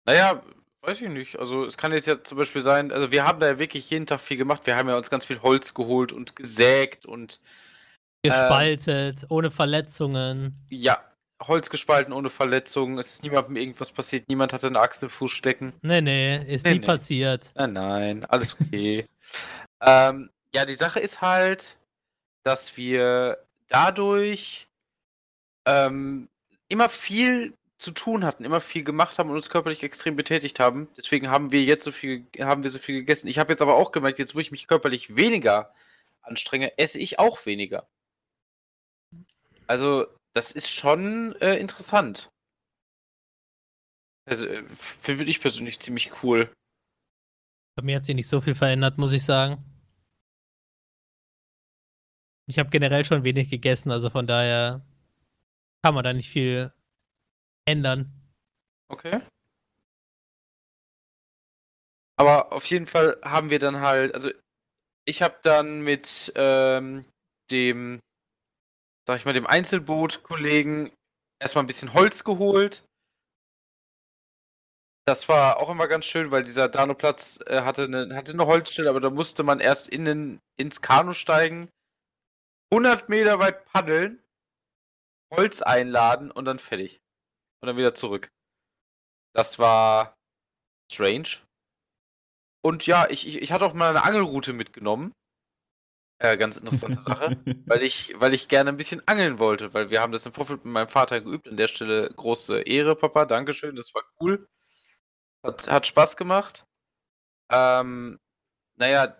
[0.06, 0.44] Naja,
[0.84, 1.39] weiß ich nicht.
[1.39, 4.06] Also es kann jetzt ja zum Beispiel sein, also wir haben da ja wirklich jeden
[4.06, 4.67] Tag viel gemacht.
[4.67, 7.39] Wir haben ja uns ganz viel Holz geholt und gesägt und
[8.24, 10.56] Gespaltet, ohne Verletzungen.
[10.70, 11.04] Ja,
[11.41, 12.97] Holz gespalten ohne Verletzungen.
[12.97, 14.30] Es ist niemandem irgendwas passiert.
[14.30, 15.73] Niemand hatte einen Achselfuß stecken.
[15.82, 16.86] Nee, nee, ist Nee, nie nee.
[16.86, 17.51] passiert.
[17.56, 19.06] Nein, nein, alles okay.
[19.82, 21.77] ähm, ja, die Sache ist halt,
[22.43, 24.67] dass wir dadurch
[25.65, 26.27] ähm,
[26.67, 30.88] immer viel zu tun hatten, immer viel gemacht haben und uns körperlich extrem betätigt haben.
[30.97, 33.27] Deswegen haben wir jetzt so viel, haben wir so viel gegessen.
[33.27, 35.73] Ich habe jetzt aber auch gemerkt, jetzt wo ich mich körperlich weniger
[36.21, 37.88] anstrenge, esse ich auch weniger.
[39.65, 42.30] Also, das ist schon äh, interessant.
[44.26, 46.54] Also, äh, finde ich persönlich ziemlich cool.
[47.76, 49.63] Bei mir hat sich nicht so viel verändert, muss ich sagen.
[52.48, 54.86] Ich habe generell schon wenig gegessen, also von daher
[55.84, 56.74] kann man da nicht viel
[57.65, 58.12] ändern.
[58.89, 59.22] Okay.
[62.17, 64.30] Aber auf jeden Fall haben wir dann halt, also
[65.06, 67.06] ich habe dann mit ähm,
[67.50, 68.00] dem,
[69.12, 70.89] sag ich mal, dem Einzelboot-Kollegen
[71.38, 72.88] erstmal ein bisschen Holz geholt.
[75.06, 78.89] Das war auch immer ganz schön, weil dieser Danoplatz äh, hatte, eine, hatte eine Holzstelle,
[78.89, 81.69] aber da musste man erst in den, ins Kanu steigen,
[82.71, 84.24] 100 Meter weit paddeln,
[85.34, 87.02] Holz einladen und dann fertig.
[87.62, 88.30] Und dann wieder zurück.
[89.36, 90.15] Das war
[90.89, 91.41] strange.
[92.63, 95.12] Und ja, ich, ich, ich hatte auch mal eine Angelroute mitgenommen.
[96.21, 97.38] Äh, ganz interessante Sache.
[97.65, 100.63] Weil ich, weil ich gerne ein bisschen angeln wollte, weil wir haben das im Vorfeld
[100.63, 101.47] mit meinem Vater geübt.
[101.47, 103.25] An der Stelle große Ehre, Papa.
[103.25, 104.47] Dankeschön, das war cool.
[105.43, 106.67] Hat, hat Spaß gemacht.
[107.51, 108.19] Ähm,
[108.77, 109.17] naja,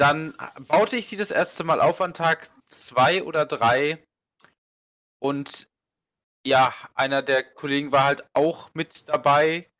[0.00, 0.34] dann
[0.66, 4.04] baute ich sie das erste Mal auf an Tag zwei oder drei.
[5.20, 5.68] Und
[6.44, 9.70] ja, einer der Kollegen war halt auch mit dabei.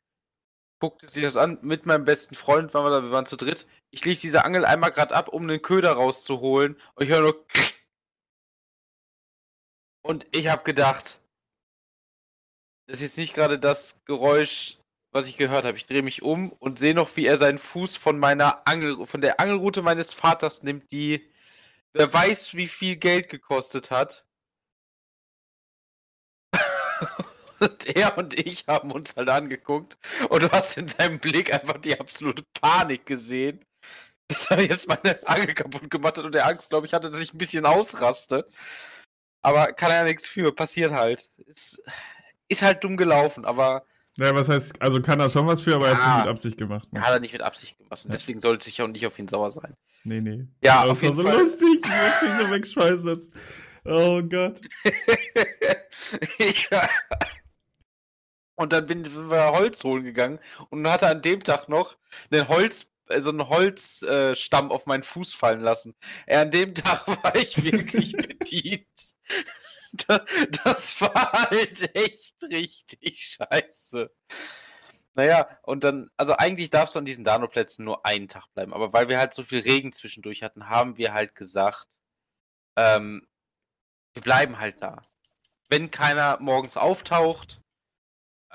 [0.79, 1.59] Guckte sich das an.
[1.61, 3.67] Mit meinem besten Freund waren wir da, wir waren zu dritt.
[3.93, 6.81] Ich lege diese Angel einmal gerade ab, um den Köder rauszuholen.
[6.95, 7.45] Und ich höre nur.
[10.01, 11.21] Und ich habe gedacht,
[12.87, 14.79] das ist jetzt nicht gerade das Geräusch,
[15.11, 15.77] was ich gehört habe.
[15.77, 19.21] Ich drehe mich um und sehe noch, wie er seinen Fuß von meiner Angel, von
[19.21, 21.29] der Angelrute meines Vaters nimmt, die
[21.93, 24.25] wer weiß, wie viel Geld gekostet hat.
[27.59, 29.97] Und er und ich haben uns halt angeguckt
[30.29, 33.63] und du hast in seinem Blick einfach die absolute Panik gesehen,
[34.33, 37.19] dass er jetzt meine Angel kaputt gemacht hat und der Angst, glaube ich, hatte, dass
[37.21, 38.47] ich ein bisschen ausraste.
[39.41, 41.29] Aber kann er ja nichts für, passiert halt.
[41.47, 41.83] Ist,
[42.47, 43.85] ist halt dumm gelaufen, aber
[44.17, 46.29] Ja, was heißt, also kann er schon was für, aber er hat es nicht mit
[46.31, 46.93] Absicht gemacht.
[46.93, 47.01] Ne?
[47.01, 48.03] hat er nicht mit Absicht gemacht.
[48.05, 48.17] Und Ja.
[48.17, 49.75] deswegen sollte ich auch nicht auf ihn sauer sein.
[50.05, 50.45] Nee, nee.
[50.63, 51.37] Ja, Aber auf jeden so Fall.
[51.39, 53.19] lustig, wie er sich so wegschmeißen hat.
[53.85, 54.61] Oh Gott.
[56.71, 56.87] ja.
[58.55, 61.97] Und dann bin, sind wir Holz holen gegangen und hatte an dem Tag noch
[62.31, 62.87] einen Holz,
[63.21, 65.95] so einen Holzstamm äh, auf meinen Fuß fallen lassen.
[66.25, 68.87] Äh, an dem Tag war ich wirklich bedient.
[70.07, 70.25] Da,
[70.63, 74.09] das war halt echt richtig scheiße.
[75.13, 78.91] Naja, und dann, also eigentlich darfst du an diesen Dano-Plätzen nur einen Tag bleiben, aber
[78.93, 81.87] weil wir halt so viel Regen zwischendurch hatten, haben wir halt gesagt,
[82.75, 83.27] ähm,
[84.13, 85.03] wir bleiben halt da.
[85.69, 87.61] Wenn keiner morgens auftaucht,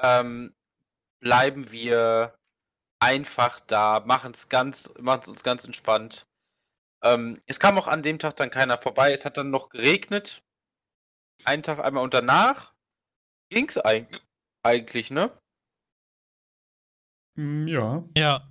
[0.01, 0.55] ähm,
[1.21, 2.38] bleiben wir
[3.01, 6.27] einfach da, machen es ganz, machen uns ganz entspannt.
[7.03, 9.13] Ähm, es kam auch an dem Tag dann keiner vorbei.
[9.13, 10.43] Es hat dann noch geregnet.
[11.45, 12.75] Einen Tag einmal und danach
[13.53, 14.21] ging's eigentlich,
[14.65, 15.39] eigentlich, ne?
[17.37, 18.03] Hm, Ja.
[18.17, 18.49] Ja,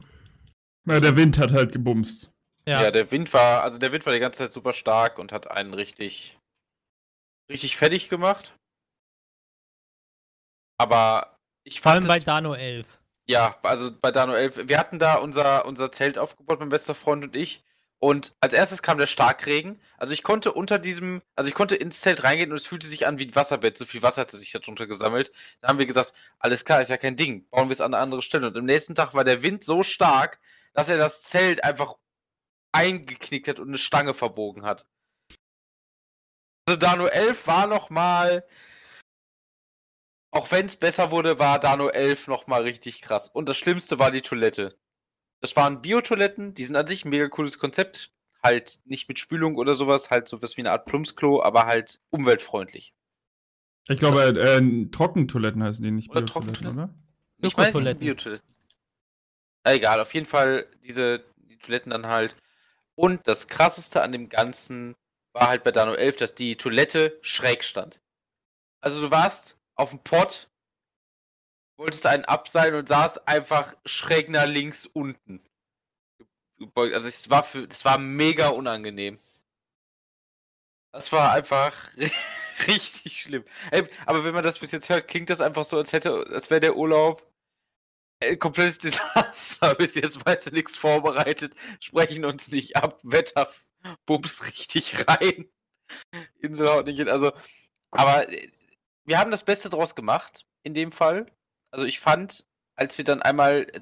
[0.86, 2.32] Na, der Wind hat halt gebumst.
[2.66, 2.84] ja.
[2.84, 2.92] Ja.
[2.92, 5.74] der Wind war, also der Wind war die ganze Zeit super stark und hat einen
[5.74, 6.40] richtig,
[7.52, 8.56] richtig fertig gemacht.
[10.80, 12.97] Aber ich Vor fand allem bei es- Dano 11.
[13.30, 14.68] Ja, also bei Dano 11.
[14.70, 17.64] Wir hatten da unser, unser Zelt aufgebaut, mein bester Freund und ich.
[18.00, 19.82] Und als erstes kam der Starkregen.
[19.98, 23.08] Also ich konnte unter diesem, also ich konnte ins Zelt reingehen und es fühlte sich
[23.08, 23.78] an wie ein Wasserbett.
[23.78, 25.32] So viel Wasser hatte sich darunter gesammelt.
[25.62, 27.48] Da haben wir gesagt, alles klar, ist ja kein Ding.
[27.50, 28.48] Bauen wir es an eine andere Stelle.
[28.48, 30.40] Und am nächsten Tag war der Wind so stark,
[30.74, 31.96] dass er das Zelt einfach
[32.72, 34.86] eingeknickt hat und eine Stange verbogen hat.
[36.66, 38.46] Also Dano 11 war noch mal
[40.32, 43.30] auch wenn es besser wurde, war Dano 11 nochmal richtig krass.
[43.30, 44.78] Und das Schlimmste war die Toilette.
[45.42, 48.12] Das waren Biotoiletten, die sind an sich ein mega cooles Konzept.
[48.44, 52.94] Halt nicht mit Spülung oder sowas, halt sowas wie eine Art Plumpsklo, aber halt umweltfreundlich.
[53.88, 56.78] Ich glaube, äh, Trockentoiletten heißen die nicht Oder Trockentoiletten?
[56.78, 56.94] oder?
[57.42, 58.00] Ich meine, es sind.
[58.00, 58.48] Biotoiletten.
[59.64, 62.36] Na, egal, auf jeden Fall diese die Toiletten dann halt.
[62.96, 64.96] Und das krasseste an dem Ganzen
[65.34, 68.02] war halt bei Dano 11, dass die Toilette schräg stand.
[68.82, 70.50] Also du warst auf dem Pott,
[71.78, 75.42] wolltest einen abseilen und saßt einfach schräg nach links unten.
[76.76, 79.20] Also es war für, das war mega unangenehm.
[80.92, 81.92] Das war einfach
[82.68, 83.46] richtig schlimm.
[83.72, 86.50] Ey, aber wenn man das bis jetzt hört, klingt das einfach so, als hätte, als
[86.50, 87.24] wäre der Urlaub
[88.20, 89.76] ein komplettes Desaster.
[89.76, 93.52] Bis jetzt weißt du nichts vorbereitet, sprechen uns nicht ab, Wetter
[94.08, 95.50] bums richtig rein.
[96.40, 97.10] Inselhaut nicht hin.
[97.10, 97.32] Also,
[97.92, 98.50] aber äh,
[99.08, 101.32] wir haben das Beste draus gemacht, in dem Fall.
[101.72, 103.82] Also ich fand, als wir dann einmal äh,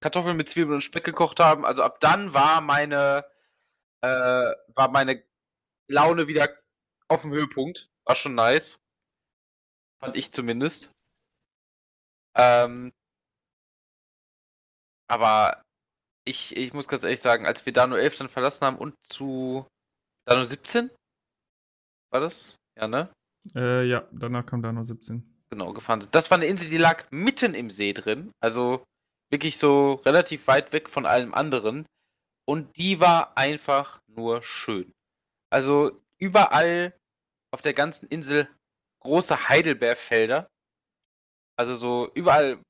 [0.00, 3.24] Kartoffeln mit Zwiebeln und Speck gekocht haben, also ab dann war meine,
[4.02, 4.08] äh,
[4.74, 5.24] war meine
[5.90, 6.48] Laune wieder
[7.08, 7.88] auf dem Höhepunkt.
[8.04, 8.78] War schon nice.
[10.00, 10.92] Fand ich zumindest.
[12.36, 12.92] Ähm,
[15.10, 15.62] aber
[16.26, 19.66] ich, ich muss ganz ehrlich sagen, als wir Dano 11 dann verlassen haben und zu
[20.26, 20.90] Dano 17?
[22.12, 22.56] War das?
[22.76, 23.10] Ja, ne?
[23.54, 25.22] Äh, ja, danach kam Dano 17.
[25.50, 26.14] Genau, gefahren sind.
[26.14, 28.32] Das war eine Insel, die lag mitten im See drin.
[28.40, 28.84] Also
[29.30, 31.86] wirklich so relativ weit weg von allem anderen.
[32.46, 34.92] Und die war einfach nur schön.
[35.50, 36.94] Also überall
[37.52, 38.48] auf der ganzen Insel
[39.00, 40.48] große Heidelbeerfelder.
[41.56, 42.62] Also so überall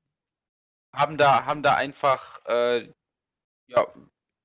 [0.95, 2.93] haben da, haben da einfach äh,
[3.69, 3.87] ja,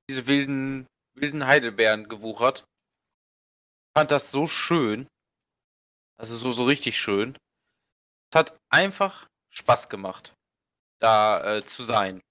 [0.09, 2.65] diese wilden, wilden Heidelbeeren gewuchert.
[3.95, 5.07] Fand das so schön.
[6.23, 7.37] Also so, so richtig schön.
[8.31, 10.33] Es hat einfach Spaß gemacht,
[10.99, 12.21] da äh, zu sein.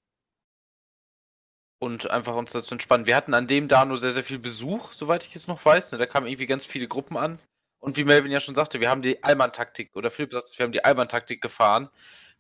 [1.79, 3.05] Und einfach uns da zu entspannen.
[3.05, 5.93] Wir hatten an dem da nur sehr, sehr viel Besuch, soweit ich es noch weiß.
[5.93, 5.99] Ne?
[5.99, 7.39] Da kamen irgendwie ganz viele Gruppen an.
[7.81, 10.73] Und wie Melvin ja schon sagte, wir haben die Allmann-Taktik, oder Philipp sagt, wir haben
[10.73, 11.91] die Allmann-Taktik gefahren.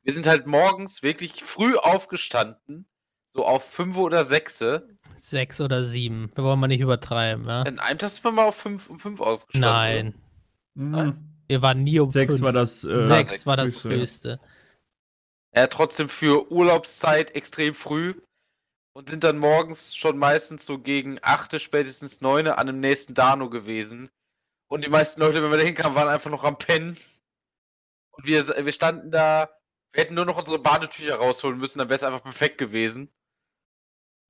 [0.02, 2.86] Wir sind halt morgens wirklich früh aufgestanden,
[3.28, 4.64] so auf 5 oder 6.
[5.18, 6.32] Sechs oder sieben.
[6.34, 7.60] Wir wollen mal nicht übertreiben, ja?
[7.64, 10.14] In einem Tag sind wir mal auf 5 um 5 aufgestanden.
[10.74, 10.94] Nein.
[11.04, 11.31] Mhm.
[11.52, 12.44] Wir waren nie um Sechs fünf.
[12.46, 12.82] war das.
[12.82, 14.40] Äh, Sechs sechs war das früheste,
[15.54, 15.66] ja.
[15.66, 18.14] trotzdem für Urlaubszeit extrem früh.
[18.94, 23.50] Und sind dann morgens schon meistens so gegen 8, spätestens 9 an dem nächsten Dano
[23.50, 24.10] gewesen.
[24.70, 26.96] Und die meisten Leute, wenn wir da hinkamen, waren einfach noch am Pennen.
[28.12, 29.50] Und wir, wir standen da,
[29.92, 33.10] wir hätten nur noch unsere Badetücher rausholen müssen, dann wäre es einfach perfekt gewesen.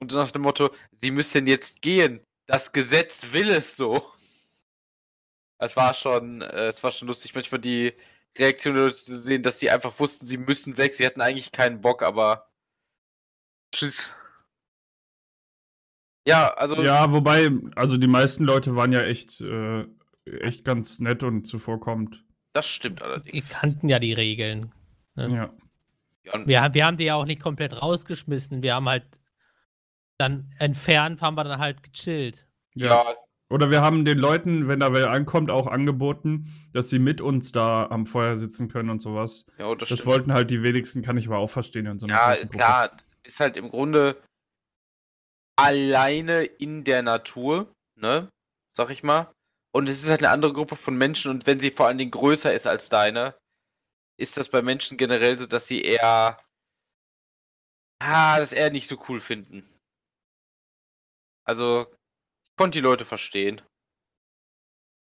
[0.01, 2.25] Und nach dem Motto, sie müssen jetzt gehen.
[2.47, 4.12] Das Gesetz will es so.
[5.63, 7.93] Es war schon, äh, es war schon lustig, manchmal die
[8.39, 10.93] Reaktion der Leute zu sehen, dass sie einfach wussten, sie müssen weg.
[10.95, 12.51] Sie hatten eigentlich keinen Bock, aber
[13.75, 14.11] tschüss.
[16.27, 19.87] Ja, also Ja, wobei, also die meisten Leute waren ja echt, äh,
[20.25, 22.25] echt ganz nett und zuvorkommend.
[22.55, 23.49] das stimmt Wir allerdings.
[23.49, 24.73] kannten ja die Regeln.
[25.17, 25.29] Ja.
[25.29, 25.55] Ja.
[26.25, 28.63] Wir, haben- wir haben die ja auch nicht komplett rausgeschmissen.
[28.63, 29.05] Wir haben halt
[30.19, 32.47] dann entfernt, haben wir dann halt gechillt.
[32.75, 32.89] ja.
[32.89, 33.15] ja,
[33.53, 37.53] Oder wir haben den Leuten, wenn da wer ankommt, auch angeboten, dass sie mit uns
[37.53, 39.45] da am Feuer sitzen können und sowas.
[39.59, 40.07] ja, das, Das stimmt.
[40.07, 43.69] wollten halt die wenigsten, kann ich aber auch verstehen so Ja, klar, ist halt im
[43.69, 44.21] Grunde
[45.57, 48.29] alleine in der Natur, ne?
[48.73, 49.31] Sag ich mal.
[49.75, 52.11] Und es ist halt eine andere Gruppe von Menschen und wenn sie vor allen Dingen
[52.11, 53.35] größer ist als deine,
[54.19, 56.39] ist das bei Menschen generell so, dass sie eher
[58.03, 59.65] ah, das eher nicht so cool finden.
[61.45, 61.87] Also,
[62.57, 63.61] konnte die Leute verstehen.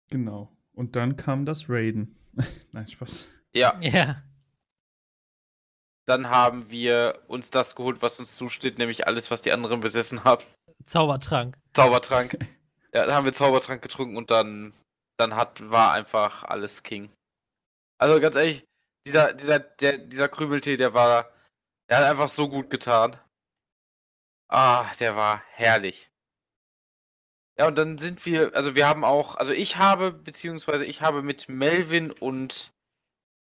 [0.10, 0.56] Genau.
[0.74, 2.16] Und dann kam das Raiden.
[2.72, 3.28] Nein, Spaß.
[3.54, 4.22] Ja, Ja.
[6.06, 10.24] dann haben wir uns das geholt, was uns zusteht, nämlich alles, was die anderen besessen
[10.24, 10.44] haben.
[10.86, 11.58] Zaubertrank.
[11.74, 12.38] Zaubertrank.
[12.94, 14.74] Ja, dann haben wir Zaubertrank getrunken und dann,
[15.18, 17.12] dann hat, war einfach alles King.
[18.00, 18.66] Also ganz ehrlich,
[19.06, 21.32] dieser, dieser, der, dieser Krümeltee, der war,
[21.90, 23.20] der hat einfach so gut getan.
[24.48, 26.09] Ah, der war herrlich.
[27.60, 31.22] Ja, und dann sind wir, also wir haben auch, also ich habe, beziehungsweise ich habe
[31.22, 32.72] mit Melvin und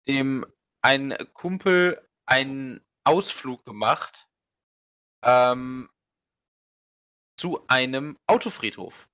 [0.07, 0.43] dem
[0.81, 4.27] ein Kumpel einen Ausflug gemacht
[5.23, 5.87] ähm,
[7.39, 9.07] zu einem Autofriedhof.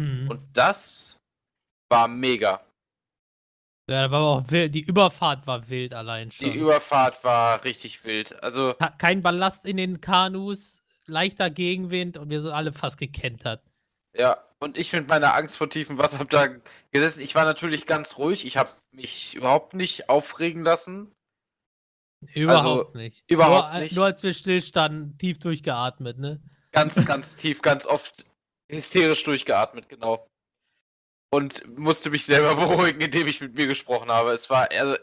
[0.00, 0.28] Hm.
[0.28, 1.20] Und das
[1.88, 2.66] war mega.
[3.88, 4.74] Ja, da war aber auch wild.
[4.74, 6.50] Die Überfahrt war wild allein schon.
[6.50, 8.42] Die Überfahrt war richtig wild.
[8.42, 13.62] Also, Kein Ballast in den Kanus, leichter Gegenwind und wir sind alle fast gekentert.
[14.16, 16.46] Ja, und ich mit meiner Angst vor tiefem Wasser hab da
[16.90, 17.20] gesessen.
[17.20, 18.46] Ich war natürlich ganz ruhig.
[18.46, 21.14] Ich habe mich überhaupt nicht aufregen lassen.
[22.32, 23.24] Überhaupt nicht.
[23.24, 23.96] Also, überhaupt nur, äh, nicht.
[23.96, 26.40] Nur als wir stillstanden, tief durchgeatmet, ne?
[26.72, 28.24] Ganz, ganz tief, ganz oft
[28.68, 30.26] hysterisch durchgeatmet, genau.
[31.30, 34.32] Und musste mich selber beruhigen, indem ich mit mir gesprochen habe.
[34.32, 34.96] Es war, also,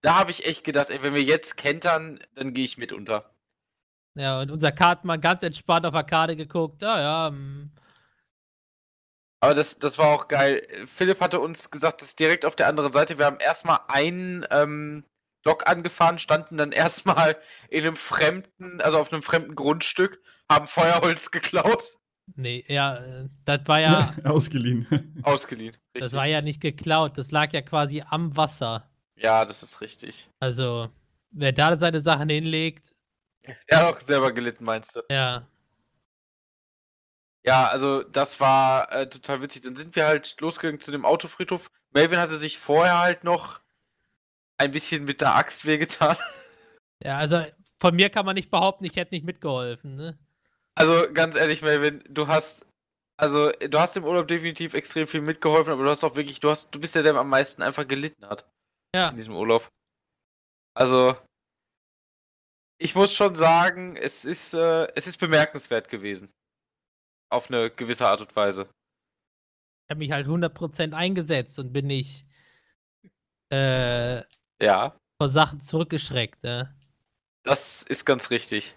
[0.00, 3.30] da habe ich echt gedacht, ey, wenn wir jetzt kentern, dann gehe ich mit unter.
[4.14, 6.82] Ja, und unser Kartenmann ganz entspannt auf der Karte geguckt.
[6.82, 7.70] Ja, ja, hm.
[9.40, 10.66] Aber das, das war auch geil.
[10.86, 13.18] Philipp hatte uns gesagt, das ist direkt auf der anderen Seite.
[13.18, 15.04] Wir haben erstmal einen ähm,
[15.42, 17.36] Dock angefahren, standen dann erstmal
[17.68, 20.20] in einem fremden, also auf einem fremden Grundstück,
[20.50, 21.96] haben Feuerholz geklaut,
[22.34, 25.20] nee, ja, das war ja, Ausgeliehen.
[25.22, 25.76] ausgeliehen.
[25.94, 26.18] Das Richtig.
[26.18, 28.88] war ja nicht geklaut, das lag ja quasi am Wasser.
[29.16, 30.28] Ja, das ist richtig.
[30.40, 30.90] Also,
[31.30, 32.92] wer da seine Sachen hinlegt,
[33.66, 35.00] Er hat auch selber gelitten, meinst du?
[35.10, 35.46] ja.
[37.46, 39.62] Ja, also das war äh, total witzig.
[39.62, 41.70] Dann sind wir halt losgegangen zu dem Autofriedhof.
[41.92, 43.60] Melvin hatte sich vorher halt noch
[44.58, 46.16] ein bisschen mit der Axt wehgetan.
[47.04, 47.44] Ja, also
[47.78, 50.18] von mir kann man nicht behaupten, ich hätte nicht mitgeholfen, ne?
[50.76, 52.64] Also ganz ehrlich, Melvin, du hast
[53.18, 56.48] also du hast im Urlaub definitiv extrem viel mitgeholfen, aber du hast auch wirklich, du
[56.48, 58.50] hast, du bist der, der am meisten einfach gelitten hat
[58.94, 59.10] Ja.
[59.10, 59.68] in diesem Urlaub.
[60.74, 61.16] Also
[62.78, 66.32] ich muss schon sagen, es ist äh, es ist bemerkenswert gewesen.
[67.28, 68.68] Auf eine gewisse Art und Weise.
[69.86, 72.24] Ich habe mich halt 100% eingesetzt und bin nicht
[73.52, 74.22] äh,
[74.62, 74.96] Ja.
[75.20, 76.74] vor Sachen zurückgeschreckt, ne?
[77.44, 78.76] Das ist ganz richtig.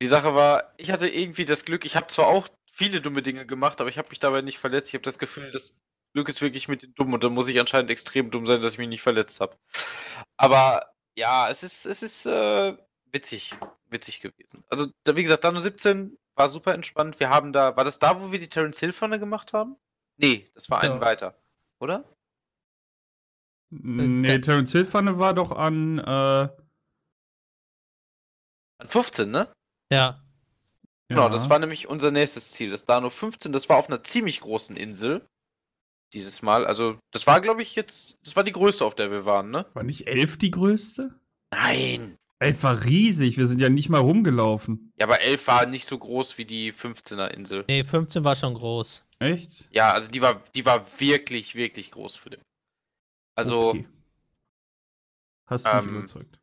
[0.00, 3.44] Die Sache war, ich hatte irgendwie das Glück, ich habe zwar auch viele dumme Dinge
[3.46, 4.88] gemacht, aber ich habe mich dabei nicht verletzt.
[4.88, 5.76] Ich habe das Gefühl, das
[6.14, 8.74] Glück ist wirklich mit den Dummen und dann muss ich anscheinend extrem dumm sein, dass
[8.74, 9.56] ich mich nicht verletzt habe.
[10.36, 12.76] Aber ja, es ist, es ist äh,
[13.10, 13.56] witzig,
[13.90, 14.62] witzig gewesen.
[14.68, 17.20] Also, wie gesagt, Dano 17 war super entspannt.
[17.20, 19.76] Wir haben da, war das da, wo wir die Terence Hill Pfanne gemacht haben?
[20.16, 21.00] Nee, das war einen Ja.
[21.00, 21.34] weiter,
[21.80, 22.04] oder?
[23.70, 26.48] Nee, da- Terence Hill Pfanne war doch an, äh,
[28.80, 29.52] An 15, ne?
[29.92, 30.22] Ja.
[31.08, 31.28] Genau, ja.
[31.30, 32.70] das war nämlich unser nächstes Ziel.
[32.70, 35.26] Das Dano 15, das war auf einer ziemlich großen Insel.
[36.14, 36.64] Dieses Mal.
[36.66, 38.14] Also, das war, glaube ich, jetzt.
[38.24, 39.66] Das war die größte, auf der wir waren, ne?
[39.74, 41.18] War nicht elf die größte?
[41.52, 42.17] Nein.
[42.40, 44.92] Elf war riesig, wir sind ja nicht mal rumgelaufen.
[44.98, 47.64] Ja, aber 11 war nicht so groß wie die 15er Insel.
[47.66, 49.04] Nee, 15 war schon groß.
[49.18, 49.68] Echt?
[49.72, 52.40] Ja, also die war, die war wirklich, wirklich groß für den.
[53.34, 53.86] Also, Okay.
[55.46, 56.38] Hast du mich ähm, überzeugt.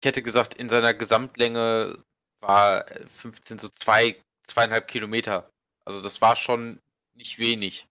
[0.00, 2.02] ich hätte gesagt, in seiner Gesamtlänge
[2.40, 5.50] war äh, 15 so zwei, zweieinhalb Kilometer.
[5.84, 6.80] Also das war schon
[7.14, 7.88] nicht wenig.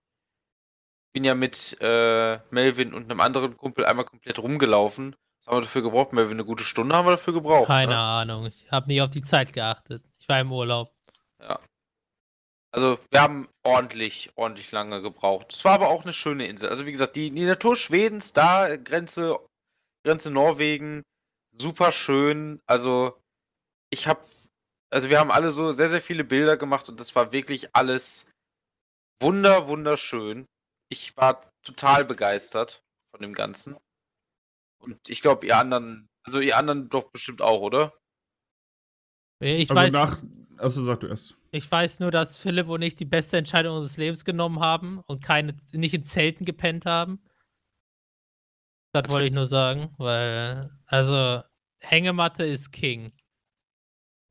[1.07, 5.15] Ich bin ja mit äh, Melvin und einem anderen Kumpel einmal komplett rumgelaufen.
[5.45, 6.11] Was haben wir dafür gebraucht?
[6.11, 7.67] Melvin, eine gute Stunde haben wir dafür gebraucht.
[7.67, 7.97] Keine Ne?
[7.97, 8.45] Ahnung.
[8.47, 10.03] Ich habe nicht auf die Zeit geachtet.
[10.19, 10.91] Ich war im Urlaub.
[11.39, 11.59] Ja.
[12.71, 15.53] Also wir haben ordentlich, ordentlich lange gebraucht.
[15.53, 16.69] Es war aber auch eine schöne Insel.
[16.69, 19.37] Also wie gesagt, die, die Natur Schwedens, da Grenze,
[20.03, 21.03] Grenze Norwegen,
[21.55, 22.59] super schön.
[22.65, 23.17] Also
[23.91, 24.21] ich habe,
[24.91, 28.29] also wir haben alle so sehr, sehr viele Bilder gemacht und das war wirklich alles
[29.21, 30.45] wunder, wunderschön.
[30.89, 32.81] Ich war total begeistert
[33.11, 33.77] von dem Ganzen.
[34.85, 37.93] Und ich glaube, ihr anderen, also ihr anderen doch bestimmt auch, oder?
[39.39, 40.23] Ich Also weiß, nach.
[40.57, 41.35] Achso, sag du erst.
[41.51, 45.21] ich weiß nur, dass Philipp und ich die beste Entscheidung unseres Lebens genommen haben und
[45.21, 47.21] keine, nicht in Zelten gepennt haben.
[48.93, 51.43] Das Das wollte ich nur sagen, weil, also,
[51.79, 53.11] Hängematte ist King.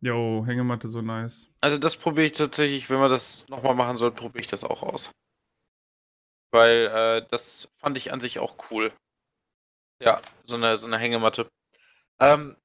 [0.01, 1.49] Jo, Hängematte so nice.
[1.61, 4.83] Also das probiere ich tatsächlich, wenn wir das nochmal machen sollten, probiere ich das auch
[4.83, 5.11] aus.
[6.53, 8.93] Weil äh, das fand ich an sich auch cool.
[10.05, 11.49] Ja, so eine, so eine Hängematte.
[12.21, 12.57] Ähm,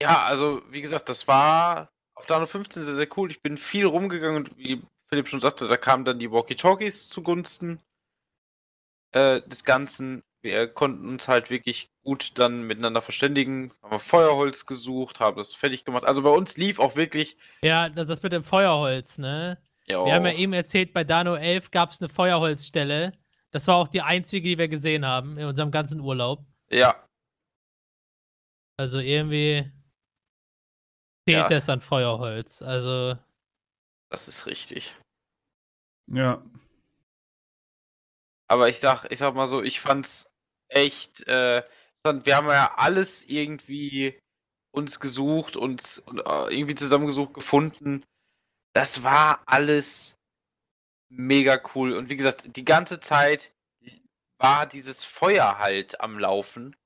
[0.00, 3.30] ja, also wie gesagt, das war auf Dano 15 sehr, sehr cool.
[3.30, 7.80] Ich bin viel rumgegangen und wie Philipp schon sagte, da kamen dann die Walkie-Talkies zugunsten
[9.12, 10.22] äh, des Ganzen.
[10.42, 13.72] Wir konnten uns halt wirklich gut dann miteinander verständigen.
[13.82, 16.04] Haben Feuerholz gesucht, haben das fertig gemacht.
[16.04, 19.58] Also bei uns lief auch wirklich Ja, das ist mit dem Feuerholz, ne?
[19.86, 23.12] ja, Wir haben ja eben erzählt, bei Dano 11 gab es eine Feuerholzstelle.
[23.52, 26.44] Das war auch die einzige, die wir gesehen haben in unserem ganzen Urlaub.
[26.70, 27.06] Ja,
[28.78, 29.70] Also irgendwie
[31.28, 31.56] fehlt Ja.
[31.56, 32.60] es an Feuerholz.
[32.62, 33.16] Also,
[34.10, 34.94] das ist richtig.
[36.08, 36.44] Ja.
[38.48, 40.30] Aber ich sag, ich sag mal so, ich fand's
[40.68, 41.62] echt, äh,
[42.04, 44.18] wir haben ja alles irgendwie
[44.72, 48.04] uns gesucht und, und äh, irgendwie zusammengesucht gefunden.
[48.74, 50.15] Das war alles
[51.08, 51.94] mega cool.
[51.94, 53.52] Und wie gesagt, die ganze Zeit
[54.38, 56.76] war dieses Feuer halt am Laufen.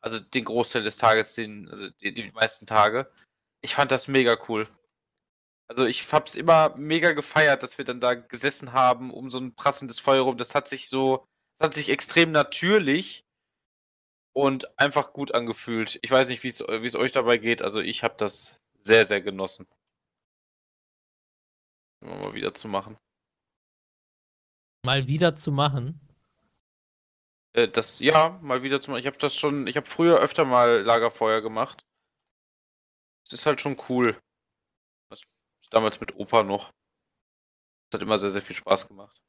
[0.00, 3.10] Also den Großteil des Tages, den, also die, die meisten Tage.
[3.62, 4.68] Ich fand das mega cool.
[5.66, 9.54] Also ich hab's immer mega gefeiert, dass wir dann da gesessen haben um so ein
[9.54, 10.36] prassendes Feuer rum.
[10.36, 11.26] Das hat sich so,
[11.58, 13.24] das hat sich extrem natürlich
[14.34, 15.98] und einfach gut angefühlt.
[16.02, 17.62] Ich weiß nicht, wie es euch dabei geht.
[17.62, 19.66] Also ich habe das sehr, sehr genossen.
[22.00, 22.98] Mal wieder zu machen.
[24.84, 26.00] Mal wieder zu machen.
[27.54, 29.00] Äh, das, ja, mal wieder zu machen.
[29.00, 31.84] Ich habe das schon, ich habe früher öfter mal Lagerfeuer gemacht.
[33.24, 34.20] Es ist halt schon cool.
[35.08, 35.22] Das,
[35.70, 36.72] damals mit Opa noch.
[37.90, 39.22] Das hat immer sehr, sehr viel Spaß gemacht.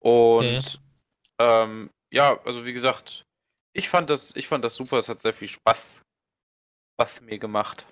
[0.00, 0.80] Und
[1.40, 3.24] ähm, ja, also wie gesagt,
[3.72, 6.02] ich fand das, ich fand das super, es hat sehr viel Spaß,
[6.94, 7.86] Spaß mir gemacht.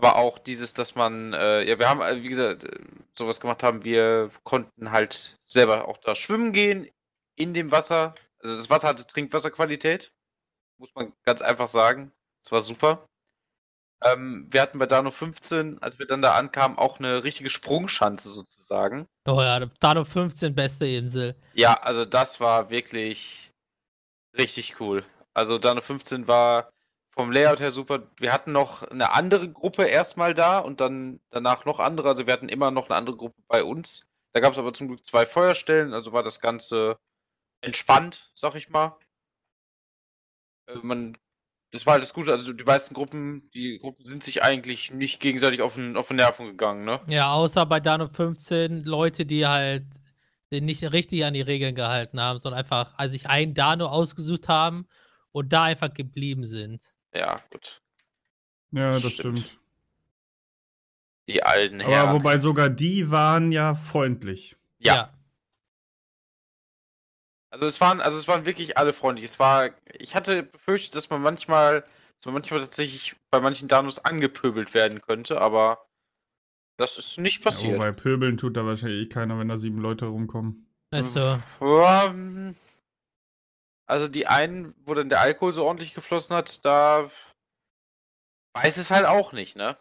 [0.00, 2.78] Aber auch dieses, dass man, äh, ja, wir haben, äh, wie gesagt, äh,
[3.14, 6.88] sowas gemacht haben, wir konnten halt selber auch da schwimmen gehen
[7.36, 8.14] in dem Wasser.
[8.40, 10.12] Also das Wasser hatte Trinkwasserqualität,
[10.78, 12.12] muss man ganz einfach sagen.
[12.42, 13.08] Das war super.
[14.04, 18.28] Ähm, wir hatten bei Dano 15, als wir dann da ankamen, auch eine richtige Sprungschanze
[18.28, 19.08] sozusagen.
[19.26, 21.34] Oh ja, Dano 15, beste Insel.
[21.54, 23.50] Ja, also das war wirklich
[24.36, 25.04] richtig cool.
[25.34, 26.70] Also Dano 15 war
[27.18, 28.06] vom Layout her super.
[28.16, 32.08] Wir hatten noch eine andere Gruppe erstmal da und dann danach noch andere.
[32.08, 34.08] Also wir hatten immer noch eine andere Gruppe bei uns.
[34.32, 36.96] Da gab es aber zum Glück zwei Feuerstellen, also war das Ganze
[37.60, 38.96] entspannt, sag ich mal.
[40.68, 41.18] Äh, man,
[41.72, 45.18] das war halt das Gute, also die meisten Gruppen, die Gruppen sind sich eigentlich nicht
[45.18, 47.00] gegenseitig auf den, auf den Nerven gegangen, ne?
[47.08, 49.86] Ja, außer bei Dano 15 Leute, die halt
[50.50, 54.86] nicht richtig an die Regeln gehalten haben, sondern einfach also sich ein Dano ausgesucht haben
[55.32, 56.94] und da einfach geblieben sind.
[57.14, 57.80] Ja, gut.
[58.72, 59.38] Ja, das Stimmt.
[59.38, 59.58] stimmt.
[61.26, 62.14] Die alten Aber Herren.
[62.14, 64.56] wobei sogar die waren ja freundlich.
[64.78, 65.12] Ja.
[67.50, 69.24] Also es waren, also es waren wirklich alle freundlich.
[69.24, 71.82] Es war, ich hatte befürchtet, dass man manchmal,
[72.16, 75.86] dass man manchmal tatsächlich bei manchen Danos angepöbelt werden könnte, aber
[76.76, 77.74] das ist nicht Ja, passiert.
[77.74, 80.66] wobei Pöbeln tut da wahrscheinlich eh keiner, wenn da sieben Leute rumkommen.
[80.90, 82.54] Also, Ja, mm,
[83.88, 87.10] Also die einen, wo dann der Alkohol so ordentlich geflossen hat, da
[88.54, 89.76] weiß es halt auch nicht, ne?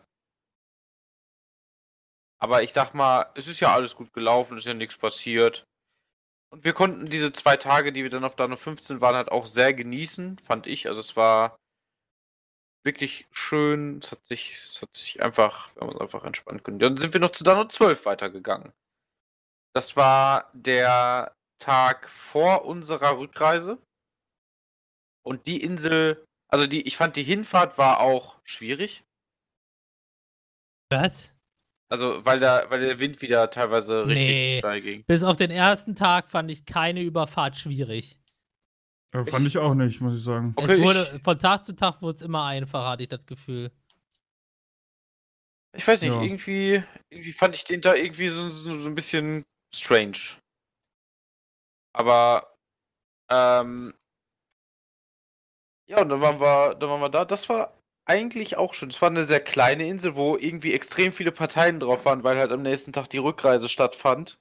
[2.39, 5.65] Aber ich sag mal, es ist ja alles gut gelaufen, ist ja nichts passiert.
[6.53, 9.45] Und wir konnten diese zwei Tage, die wir dann auf Dano 15 waren, halt auch
[9.45, 10.87] sehr genießen, fand ich.
[10.87, 11.57] Also es war
[12.85, 13.99] wirklich schön.
[13.99, 16.79] Es hat sich, es hat sich einfach, wir haben uns einfach entspannen können.
[16.79, 18.71] Dann sind wir noch zu Dano 12 weitergegangen.
[19.75, 23.77] Das war der Tag vor unserer Rückreise.
[25.27, 29.03] Und die Insel, also die, ich fand die Hinfahrt war auch schwierig.
[30.89, 31.33] was?
[31.89, 34.57] Also, weil da, weil der Wind wieder teilweise richtig Nee.
[34.59, 35.03] steil ging.
[35.05, 38.19] Bis auf den ersten Tag fand ich keine Überfahrt schwierig.
[39.13, 40.53] Ja, fand ich auch nicht, muss ich sagen.
[40.57, 43.25] Okay, es ich- wurde, von Tag zu Tag wurde es immer einfacher, hatte ich das
[43.25, 43.71] Gefühl.
[45.77, 46.21] Ich weiß nicht, Ja.
[46.21, 50.17] irgendwie, irgendwie fand ich den da irgendwie so, so, so ein bisschen strange.
[51.93, 52.53] Aber,
[53.29, 53.93] ähm,
[55.87, 57.25] ja, und dann waren wir, dann waren wir da.
[57.25, 57.73] Das war
[58.05, 58.89] eigentlich auch schön.
[58.89, 62.51] Es war eine sehr kleine Insel, wo irgendwie extrem viele Parteien drauf waren, weil halt
[62.51, 64.39] am nächsten Tag die Rückreise stattfand.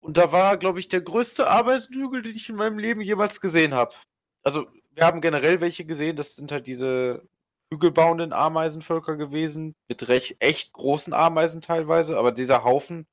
[0.00, 3.74] Und da war, glaube ich, der größte Ameisenhügel, den ich in meinem Leben jemals gesehen
[3.74, 3.94] habe.
[4.42, 6.16] Also, wir haben generell welche gesehen.
[6.16, 7.26] Das sind halt diese
[7.70, 13.06] hügelbauenden Ameisenvölker gewesen, mit recht echt großen Ameisen teilweise, aber dieser Haufen,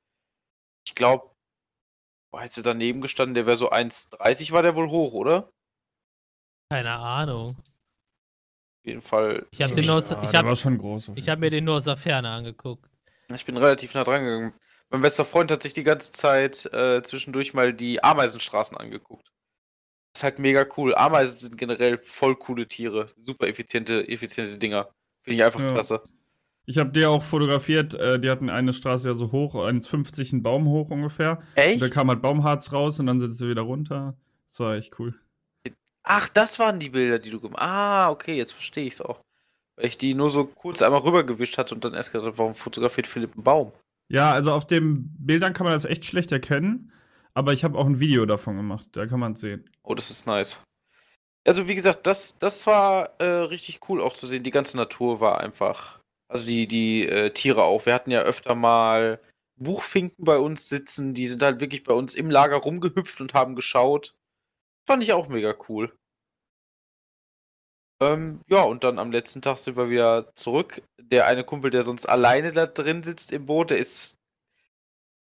[0.86, 1.32] ich glaube,
[2.36, 5.52] hätte daneben gestanden, der wäre so 1,30 war der wohl hoch, oder?
[6.72, 7.58] Keine Ahnung.
[7.58, 9.46] Auf jeden Fall.
[9.52, 12.90] Ich hab nur- ja, hab- habe mir den nur aus der Ferne angeguckt.
[13.36, 14.54] ich bin relativ nah dran gegangen.
[14.90, 19.28] Mein bester Freund hat sich die ganze Zeit äh, zwischendurch mal die Ameisenstraßen angeguckt.
[20.14, 20.96] Das ist halt mega cool.
[20.96, 23.08] Ameisen sind generell voll coole Tiere.
[23.18, 24.88] Super effiziente, effiziente Dinger.
[25.24, 25.68] Finde ich einfach Ja.
[25.74, 26.02] klasse.
[26.66, 27.96] Ich habe die auch fotografiert.
[27.96, 31.40] Äh, die hatten eine Straße ja so hoch, 1,50 ein Baum hoch ungefähr.
[31.40, 31.82] Und Echt?
[31.82, 34.16] da kam halt Baumharz raus und dann sind sie wieder runter.
[34.48, 35.20] Das war echt cool.
[36.04, 37.70] Ach, das waren die Bilder, die du gemacht hast.
[37.70, 39.22] Ah, okay, jetzt verstehe ich es auch.
[39.76, 42.56] Weil ich die nur so kurz einmal rübergewischt hatte und dann erst gedacht, habe, warum
[42.56, 43.72] fotografiert Philipp einen Baum?
[44.10, 46.92] Ja, also auf den Bildern kann man das echt schlecht erkennen.
[47.34, 48.88] Aber ich habe auch ein Video davon gemacht.
[48.92, 49.70] Da kann man es sehen.
[49.84, 50.60] Oh, das ist nice.
[51.46, 54.44] Also, wie gesagt, das, das war äh, richtig cool auch zu sehen.
[54.44, 56.00] Die ganze Natur war einfach.
[56.28, 57.86] Also, die, die äh, Tiere auch.
[57.86, 59.20] Wir hatten ja öfter mal
[59.56, 61.14] Buchfinken bei uns sitzen.
[61.14, 64.14] Die sind halt wirklich bei uns im Lager rumgehüpft und haben geschaut.
[64.92, 65.98] Fand ich auch mega cool.
[68.02, 70.84] Ähm, ja, und dann am letzten Tag sind wir wieder zurück.
[71.02, 74.20] Der eine Kumpel, der sonst alleine da drin sitzt im Boot, der ist.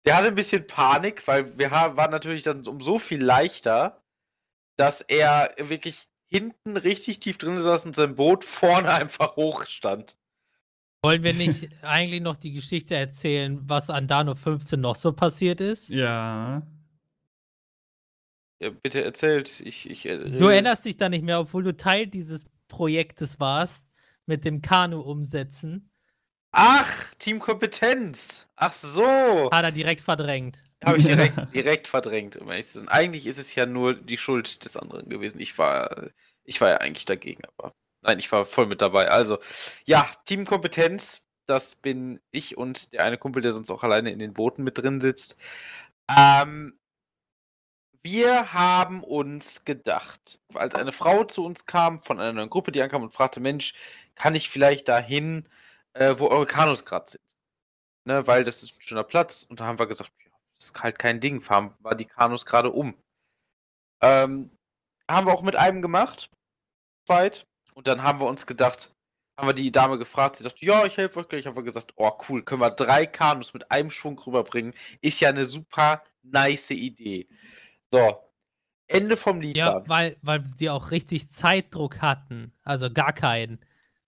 [0.06, 4.02] Der hatte ein bisschen Panik, weil wir waren natürlich dann um so viel leichter,
[4.78, 10.16] dass er wirklich hinten richtig tief drin saß und sein Boot vorne einfach hoch stand.
[11.04, 15.60] Wollen wir nicht eigentlich noch die Geschichte erzählen, was an Dano 15 noch so passiert
[15.60, 15.90] ist?
[15.90, 16.66] Ja.
[18.60, 19.60] Ja, bitte erzählt.
[19.62, 23.88] Ich, ich, äh, Du erinnerst dich da nicht mehr, obwohl du Teil dieses Projektes warst,
[24.26, 25.90] mit dem Kanu umsetzen.
[26.52, 28.48] Ach, Teamkompetenz.
[28.56, 29.50] Ach so.
[29.52, 30.64] Hat er direkt verdrängt.
[30.84, 32.88] Habe ich direkt, direkt verdrängt, um ehrlich zu sein.
[32.90, 35.40] Eigentlich ist es ja nur die Schuld des anderen gewesen.
[35.40, 36.10] Ich war,
[36.44, 39.10] ich war ja eigentlich dagegen, aber nein, ich war voll mit dabei.
[39.10, 39.38] Also,
[39.86, 44.34] ja, Teamkompetenz, das bin ich und der eine Kumpel, der sonst auch alleine in den
[44.34, 45.38] Booten mit drin sitzt.
[46.10, 46.80] Ähm,
[48.04, 52.82] wir haben uns gedacht, als eine Frau zu uns kam, von einer neuen Gruppe, die
[52.82, 53.74] ankam und fragte, Mensch,
[54.16, 55.48] kann ich vielleicht dahin
[55.94, 57.24] äh, wo eure Kanus gerade sind.
[58.06, 59.44] Ne, weil das ist ein schöner Platz.
[59.44, 62.46] Und da haben wir gesagt, ja, das ist halt kein Ding, fahren wir die Kanus
[62.46, 62.96] gerade um.
[64.02, 64.52] Ähm,
[65.10, 66.32] haben wir auch mit einem gemacht.
[67.08, 67.46] Weit.
[67.74, 68.94] Und dann haben wir uns gedacht,
[69.38, 71.46] haben wir die Dame gefragt, sie sagt, ja, ich helfe euch gleich.
[71.46, 74.74] Haben wir gesagt, oh cool, können wir drei Kanus mit einem Schwung rüberbringen.
[75.02, 77.28] Ist ja eine super nice Idee.
[77.92, 78.30] So,
[78.90, 79.56] Ende vom Lied.
[79.56, 82.52] Ja, weil, weil die auch richtig Zeitdruck hatten.
[82.64, 83.60] Also gar keinen.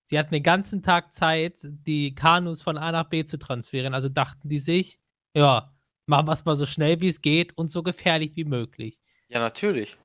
[0.08, 3.94] Sie hatten den ganzen Tag Zeit, die Kanus von A nach B zu transferieren.
[3.94, 5.00] Also dachten die sich,
[5.36, 5.72] ja,
[6.08, 9.00] machen wir es mal so schnell wie es geht und so gefährlich wie möglich.
[9.30, 9.98] Ja, natürlich.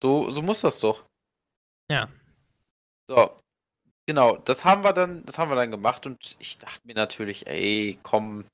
[0.00, 1.04] So, so muss das doch.
[1.90, 2.08] Ja.
[3.08, 3.36] So.
[4.08, 7.48] Genau, das haben wir dann, das haben wir dann gemacht und ich dachte mir natürlich,
[7.48, 8.44] ey, komm,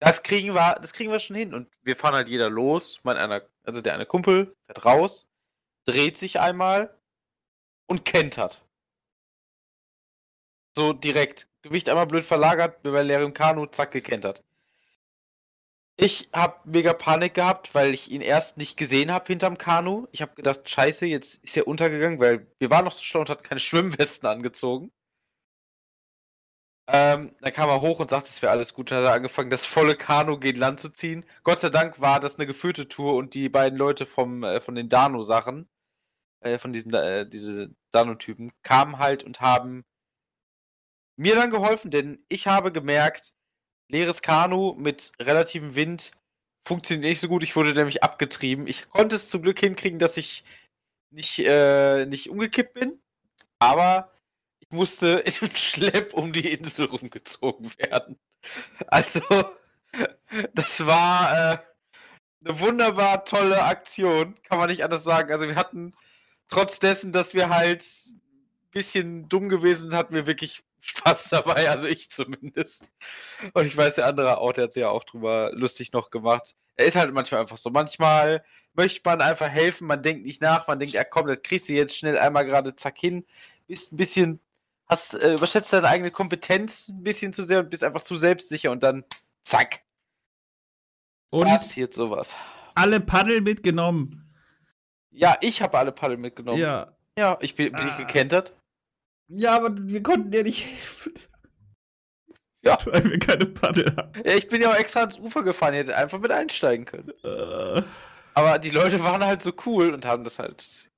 [0.00, 1.54] das kriegen wir, das kriegen wir schon hin.
[1.54, 2.98] Und wir fahren halt jeder los.
[3.04, 5.30] Mein einer, also der eine Kumpel fährt raus,
[5.84, 6.98] dreht sich einmal
[7.86, 8.64] und kentert.
[10.74, 11.48] So direkt.
[11.62, 14.42] Gewicht einmal blöd verlagert, bei leerem Kanu, zack, gekentert.
[15.96, 20.08] Ich hab mega Panik gehabt, weil ich ihn erst nicht gesehen habe hinterm Kanu.
[20.10, 23.30] Ich habe gedacht, scheiße, jetzt ist er untergegangen, weil wir waren noch so schlau und
[23.30, 24.90] hatten keine Schwimmwesten angezogen.
[26.88, 28.90] Ähm, dann kam er hoch und sagte, es wäre alles gut.
[28.90, 31.24] Dann hat er angefangen, das volle Kanu gegen Land zu ziehen.
[31.44, 34.74] Gott sei Dank war das eine geführte Tour und die beiden Leute vom, äh, von
[34.74, 35.68] den Dano-Sachen,
[36.40, 39.84] äh, von diesen äh, diese Dano-Typen, kamen halt und haben
[41.16, 43.32] mir dann geholfen, denn ich habe gemerkt,
[43.88, 46.12] leeres Kanu mit relativem Wind
[46.66, 47.42] funktioniert nicht so gut.
[47.42, 48.66] Ich wurde nämlich abgetrieben.
[48.66, 50.44] Ich konnte es zum Glück hinkriegen, dass ich
[51.10, 53.00] nicht, äh, nicht umgekippt bin,
[53.58, 54.10] aber
[54.72, 58.18] musste in einem Schlepp um die Insel rumgezogen werden.
[58.86, 59.20] Also,
[60.54, 61.58] das war äh,
[62.44, 65.30] eine wunderbar tolle Aktion, kann man nicht anders sagen.
[65.30, 65.94] Also, wir hatten
[66.48, 68.20] trotz dessen, dass wir halt ein
[68.72, 72.90] bisschen dumm gewesen sind, hatten wir wirklich Spaß dabei, also ich zumindest.
[73.54, 76.56] Und ich weiß, der andere auch, der hat sich ja auch drüber lustig noch gemacht.
[76.76, 77.70] Er ist halt manchmal einfach so.
[77.70, 78.44] Manchmal
[78.74, 81.74] möchte man einfach helfen, man denkt nicht nach, man denkt, ja komm, das kriegst du
[81.74, 83.24] jetzt schnell einmal gerade zack hin.
[83.68, 84.40] Bist ein bisschen,
[84.92, 88.70] hast, äh, überschätzt deine eigene Kompetenz ein bisschen zu sehr und bist einfach zu selbstsicher
[88.70, 89.04] und dann
[89.44, 89.82] zack.
[91.30, 92.36] Und passiert sowas.
[92.74, 94.32] alle Paddel mitgenommen.
[95.10, 96.58] Ja, ich habe alle Paddel mitgenommen.
[96.58, 96.96] Ja.
[97.18, 97.98] Ja, ich bin, bin ich Ah.
[97.98, 98.54] gekentert.
[99.28, 101.12] Ja, aber wir konnten dir nicht helfen.
[102.64, 102.78] Ja.
[102.84, 104.12] Weil wir keine Paddel haben.
[104.24, 107.10] Ja, ich bin ja auch extra ans Ufer gefahren, ihr hättet einfach mit einsteigen können.
[107.24, 107.82] Äh,
[108.34, 110.88] Aber die Leute waren halt so cool und haben das halt.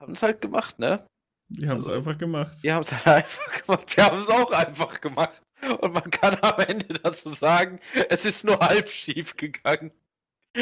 [0.00, 1.06] Haben das halt gemacht, ne?
[1.50, 2.56] Die haben es Also- einfach gemacht.
[2.62, 3.96] Die haben es halt einfach gemacht.
[3.96, 5.42] Wir haben es auch einfach gemacht.
[5.80, 9.90] Und man kann am Ende dazu sagen, es ist nur halb schief gegangen.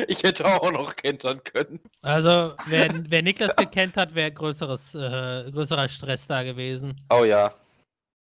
[0.08, 1.80] Ich hätte auch noch kentern können.
[2.02, 7.00] Also, wer, wer Niklas gekannt hat, wäre größeres, äh, größerer Stress da gewesen.
[7.10, 7.54] Oh ja.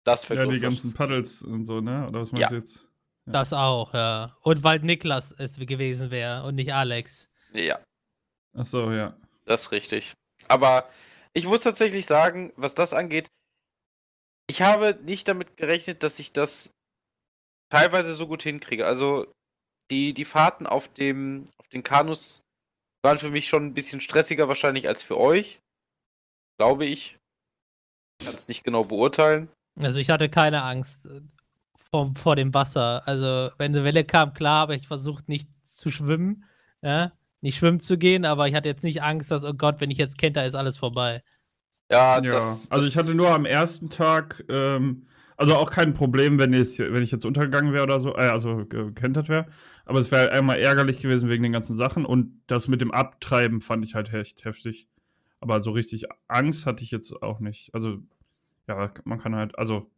[0.05, 2.07] Das Ja, wird die ganzen Paddles und so, ne?
[2.07, 2.49] Oder was meinst Ja.
[2.49, 2.87] du jetzt?
[3.25, 3.33] Ja.
[3.33, 4.35] Das auch, ja.
[4.41, 7.29] Und weil Niklas es gewesen wäre und nicht Alex.
[7.53, 7.79] Ja,
[8.57, 9.15] Ach so, ja.
[9.45, 10.13] das ist richtig.
[10.47, 10.89] Aber
[11.33, 13.27] ich muss tatsächlich sagen, was das angeht,
[14.47, 16.73] ich habe nicht damit gerechnet, dass ich das
[17.69, 18.85] teilweise so gut hinkriege.
[18.85, 19.31] Also
[19.89, 22.43] die, die Fahrten auf dem auf den Kanus
[23.03, 25.59] waren für mich schon ein bisschen stressiger wahrscheinlich als für euch.
[26.57, 27.17] Glaube ich.
[28.23, 29.49] Kann es nicht genau beurteilen.
[29.79, 31.21] Also, ich hatte keine Angst äh,
[31.89, 33.05] vor, vor dem Wasser.
[33.07, 36.45] Also, wenn eine Welle kam, klar, habe ich versucht, nicht zu schwimmen.
[36.81, 37.11] Ja?
[37.43, 39.99] Nicht schwimmen zu gehen, aber ich hatte jetzt nicht Angst, dass, oh Gott, wenn ich
[39.99, 41.23] jetzt kenter, ist alles vorbei.
[41.91, 45.05] Ja, Ja, das, also ich hatte nur am ersten Tag, ähm,
[45.37, 48.65] also auch kein Problem, wenn ich, wenn ich jetzt untergegangen wäre oder so, äh, also
[48.65, 49.47] gekentert wäre.
[49.85, 53.61] Aber es wäre einmal ärgerlich gewesen wegen den ganzen Sachen und das mit dem Abtreiben
[53.61, 54.87] fand ich halt echt heftig.
[55.39, 57.73] Aber so richtig Angst hatte ich jetzt auch nicht.
[57.75, 57.99] Also,
[58.67, 59.91] ja, man kann halt, also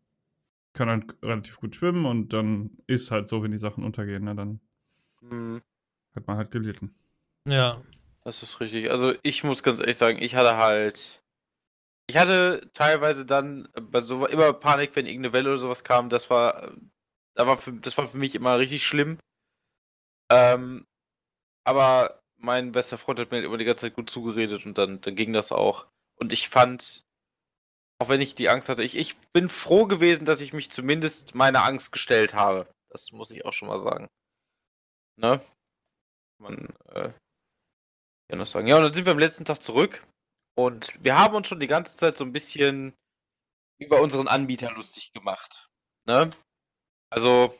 [0.73, 4.35] kann halt relativ gut schwimmen und dann ist halt so, wenn die Sachen untergehen, ne,
[4.35, 4.61] dann
[5.21, 5.57] Hm,
[6.15, 6.95] hat man halt gelitten.
[7.47, 7.81] Ja.
[8.23, 8.89] Das ist richtig.
[8.89, 11.21] Also ich muss ganz ehrlich sagen, ich hatte halt.
[12.07, 16.09] Ich hatte teilweise dann bei so immer Panik, wenn irgendeine Welle oder sowas kam.
[16.09, 16.71] Das war,
[17.33, 19.17] da war für, das war für mich immer richtig schlimm.
[20.31, 20.85] Ähm,
[21.63, 25.15] aber mein bester Freund hat mir immer die ganze Zeit gut zugeredet und dann, dann
[25.15, 25.87] ging das auch.
[26.15, 27.03] Und ich fand,
[27.99, 31.33] auch wenn ich die Angst hatte, ich, ich bin froh gewesen, dass ich mich zumindest
[31.33, 32.67] meiner Angst gestellt habe.
[32.89, 34.07] Das muss ich auch schon mal sagen.
[35.17, 35.41] Ne?
[36.39, 37.11] Man, äh,
[38.29, 38.67] das sagen.
[38.67, 40.05] Ja, und dann sind wir am letzten Tag zurück
[40.57, 42.93] und wir haben uns schon die ganze Zeit so ein bisschen
[43.79, 45.67] über unseren Anbieter lustig gemacht.
[46.07, 46.31] Ne?
[47.11, 47.53] Also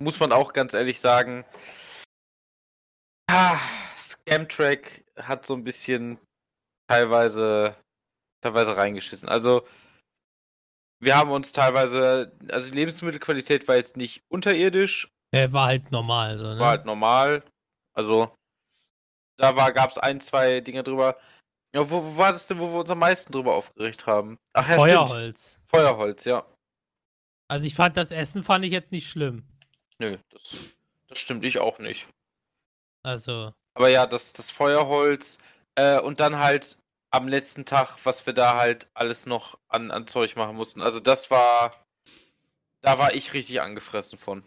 [0.00, 1.44] muss man auch ganz ehrlich sagen,
[3.30, 3.58] ah,
[3.96, 6.18] Scamtrack hat so ein bisschen
[6.88, 7.76] teilweise
[8.42, 9.28] teilweise reingeschissen.
[9.28, 9.66] Also
[11.00, 16.38] wir haben uns teilweise, also die Lebensmittelqualität war jetzt nicht unterirdisch, Er war halt normal.
[16.38, 16.60] So, ne?
[16.60, 17.42] war halt normal.
[17.94, 18.34] Also,
[19.42, 21.16] da war, gab es ein, zwei Dinge drüber.
[21.74, 24.38] Ja, wo, wo war das denn, wo wir uns am meisten drüber aufgeregt haben?
[24.52, 25.08] Ach ja, stimmt.
[25.08, 25.58] Feuerholz.
[25.66, 26.46] Feuerholz, ja.
[27.48, 29.44] Also ich fand das Essen fand ich jetzt nicht schlimm.
[29.98, 30.76] Nö, das,
[31.08, 32.06] das stimmt ich auch nicht.
[33.02, 35.38] Also, Aber ja, das, das Feuerholz
[35.74, 36.78] äh, und dann halt
[37.10, 40.80] am letzten Tag, was wir da halt alles noch an, an Zeug machen mussten.
[40.82, 41.84] Also das war,
[42.80, 44.44] da war ich richtig angefressen von.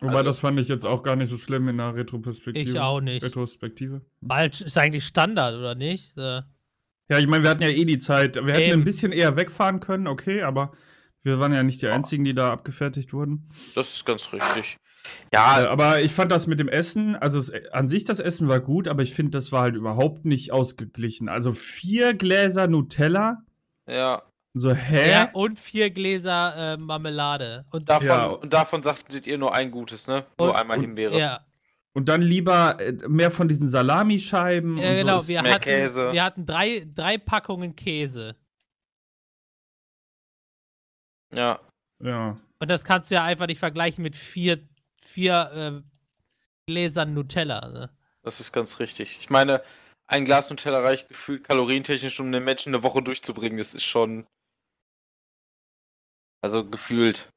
[0.00, 2.70] Wobei, Also- das fand ich jetzt auch gar nicht so schlimm in der Retroperspektive.
[2.70, 3.22] ich auch nicht.
[3.24, 4.02] Retrospektive.
[4.20, 6.16] Bald ist eigentlich Standard, oder nicht?
[6.18, 6.42] Äh,
[7.08, 8.34] Ja, ich meine, wir hatten ja eh die Zeit.
[8.36, 8.80] Wir hätten Eben.
[8.80, 10.72] ein bisschen eher wegfahren können, okay, aber
[11.22, 13.48] wir waren ja nicht die einzigen, die da abgefertigt wurden.
[13.76, 14.76] Das ist ganz richtig.
[15.32, 18.58] Ja, aber ich fand das mit dem Essen, also es, an sich das Essen war
[18.58, 21.28] gut, aber ich finde, das war halt überhaupt nicht ausgeglichen.
[21.28, 23.44] Also vier Gläser Nutella,
[23.88, 24.22] ja.
[24.58, 25.10] So hä?
[25.10, 27.64] ja, und vier Gläser äh, Marmelade.
[27.70, 28.26] Und Davon, Ja.
[28.26, 30.24] Und davon sagten seht ihr nur ein gutes, ne?
[30.38, 31.18] Nur Und- einmal und- Himbeere.
[31.18, 31.46] Ja,
[31.92, 34.78] Und dann lieber äh, mehr von diesen Salamischeiben.
[34.78, 35.18] ja und genau.
[35.18, 35.28] So.
[35.28, 36.12] wir, mehr hatten, Käse.
[36.12, 38.36] wir hatten drei, drei Packungen Käse.
[41.34, 41.60] Ja.
[42.02, 42.36] ja.
[42.58, 44.66] Und das kannst du ja einfach nicht vergleichen mit vier,
[45.04, 45.82] vier äh,
[46.66, 47.68] Gläsern Nutella.
[47.68, 47.90] Ne?
[48.22, 49.18] Das ist ganz richtig.
[49.20, 49.62] Ich meine,
[50.06, 53.58] ein Glas Nutella reicht gefühlt kalorientechnisch, um den Menschen eine Woche durchzubringen.
[53.58, 54.26] Das ist schon.
[56.40, 57.30] Also gefühlt.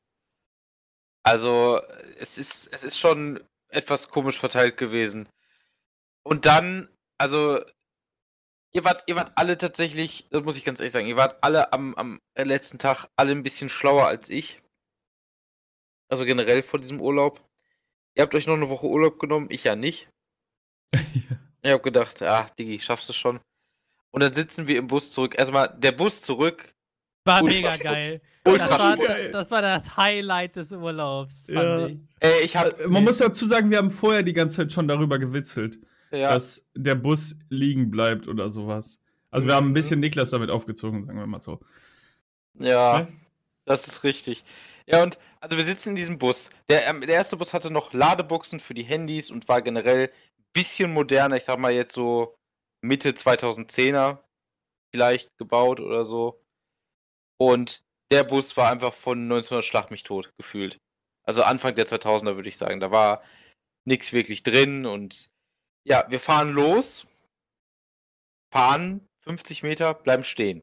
[1.23, 1.81] Also,
[2.17, 5.29] es ist, es ist schon etwas komisch verteilt gewesen.
[6.23, 7.59] Und dann, also,
[8.71, 11.73] ihr wart, ihr wart alle tatsächlich, das muss ich ganz ehrlich sagen, ihr wart alle
[11.73, 14.61] am, am letzten Tag alle ein bisschen schlauer als ich.
[16.09, 17.41] Also generell vor diesem Urlaub.
[18.15, 20.09] Ihr habt euch noch eine Woche Urlaub genommen, ich ja nicht.
[21.61, 23.41] Ich hab gedacht, ah, Digi, schaffst du schon.
[24.11, 25.37] Und dann sitzen wir im Bus zurück.
[25.37, 26.73] Erstmal, der Bus zurück.
[27.25, 28.21] War mega geil.
[28.53, 31.87] Ultra Das war, das, das war das Highlight des Urlaubs, fand Ja.
[31.87, 31.97] ich.
[32.19, 32.79] Ey, ich hab.
[32.79, 35.79] Äh, Man muss dazu sagen, wir haben vorher die ganze Zeit schon darüber gewitzelt,
[36.11, 38.99] ja, dass der Bus liegen bleibt oder sowas.
[39.31, 39.73] Also wir haben ein Mhm.
[39.75, 41.59] bisschen Niklas damit aufgezogen, sagen wir mal so.
[42.55, 43.07] ja, Ne?
[43.65, 44.43] das ist richtig.
[44.87, 46.49] Ja, und also wir sitzen in diesem Bus.
[46.69, 50.43] Der, ähm, der erste Bus hatte noch Ladebuchsen für die Handys und war generell ein
[50.53, 51.37] bisschen moderner.
[51.37, 52.35] Ich sag mal jetzt so
[52.81, 54.17] Mitte 2010er
[54.91, 56.41] vielleicht gebaut oder so.
[57.37, 60.78] Und der Bus war einfach von 1900 Schlag mich tot gefühlt.
[61.26, 62.80] Also Anfang der 2000er würde ich sagen.
[62.80, 63.24] Da war
[63.86, 65.30] nichts wirklich drin und
[65.88, 67.07] ja, wir fahren los,
[68.51, 70.62] fahren 50 Meter, bleiben stehen.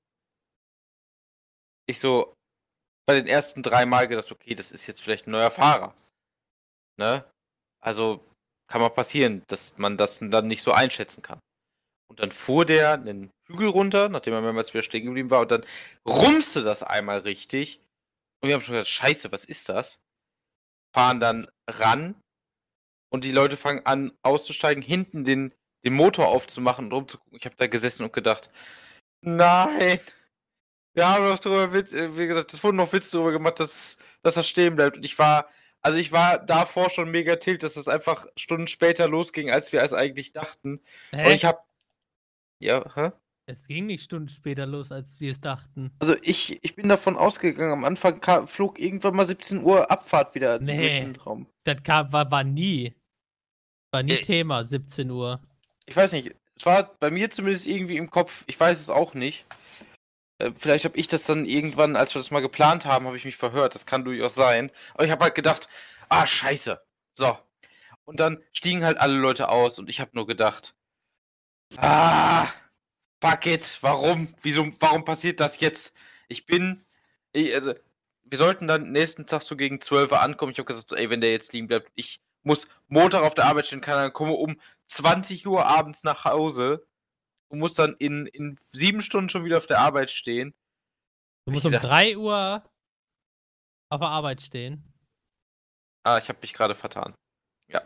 [1.88, 2.34] Ich so
[3.06, 5.94] bei den ersten drei Mal gedacht, okay, das ist jetzt vielleicht ein neuer Fahrer.
[6.98, 7.24] Ne?
[7.80, 8.24] Also
[8.68, 11.38] kann mal passieren, dass man das dann nicht so einschätzen kann.
[12.08, 15.50] Und dann fuhr der einen Hügel runter, nachdem er mehrmals wieder stehen geblieben war, und
[15.50, 15.64] dann
[16.06, 17.80] rumste das einmal richtig.
[18.40, 20.00] Und wir haben schon gedacht, scheiße, was ist das?
[20.94, 22.14] Fahren dann ran
[23.10, 27.38] und die Leute fangen an auszusteigen, hinten den, den Motor aufzumachen und rumzugucken.
[27.38, 28.48] Ich habe da gesessen und gedacht,
[29.22, 30.00] nein,
[30.94, 33.98] wir haben doch drüber Witz, äh, wie gesagt, es wurden noch Witz drüber gemacht, dass,
[34.22, 34.96] dass er stehen bleibt.
[34.96, 35.48] Und ich war,
[35.82, 39.82] also ich war davor schon mega tilt, dass es einfach Stunden später losging, als wir
[39.82, 40.80] es eigentlich dachten.
[41.12, 41.34] Und Hä?
[41.34, 41.60] ich habe,
[42.58, 43.12] ja, hä?
[43.46, 45.92] Es ging nicht Stunden später los, als wir es dachten.
[46.00, 50.34] Also ich, ich bin davon ausgegangen, am Anfang kam, flog irgendwann mal 17 Uhr Abfahrt
[50.34, 50.78] wieder Nee.
[50.78, 51.46] durch den Raum.
[51.64, 52.94] Das kam, war, war nie.
[53.92, 54.22] War nie Äh.
[54.22, 55.40] Thema, 17 Uhr.
[55.86, 59.14] Ich weiß nicht, es war bei mir zumindest irgendwie im Kopf, ich weiß es auch
[59.14, 59.46] nicht.
[60.38, 63.24] Äh, Vielleicht habe ich das dann irgendwann, als wir das mal geplant haben, habe ich
[63.24, 63.74] mich verhört.
[63.76, 64.72] Das kann durchaus sein.
[64.94, 65.68] Aber ich habe halt gedacht,
[66.08, 66.82] ah, scheiße.
[67.14, 67.38] So.
[68.04, 70.74] Und dann stiegen halt alle Leute aus und ich habe nur gedacht,
[71.76, 72.46] ah,
[73.22, 74.34] fuck it, warum?
[74.42, 75.96] Wieso, warum passiert das jetzt?
[76.28, 76.80] Ich bin,
[77.32, 77.74] ich, also,
[78.24, 80.52] wir sollten dann nächsten Tag so gegen 12 Uhr ankommen.
[80.52, 83.46] Ich habe gesagt, so, ey, wenn der jetzt liegen bleibt, ich muss Montag auf der
[83.46, 86.86] Arbeit stehen, kann dann komme um 20 Uhr abends nach Hause
[87.48, 90.54] und muss dann in, in sieben Stunden schon wieder auf der Arbeit stehen.
[91.44, 92.64] Du Ich musst um dachte- 3 Uhr
[93.90, 94.92] auf der Arbeit stehen.
[96.04, 97.14] Ah, ich habe mich gerade vertan.
[97.68, 97.82] Ja.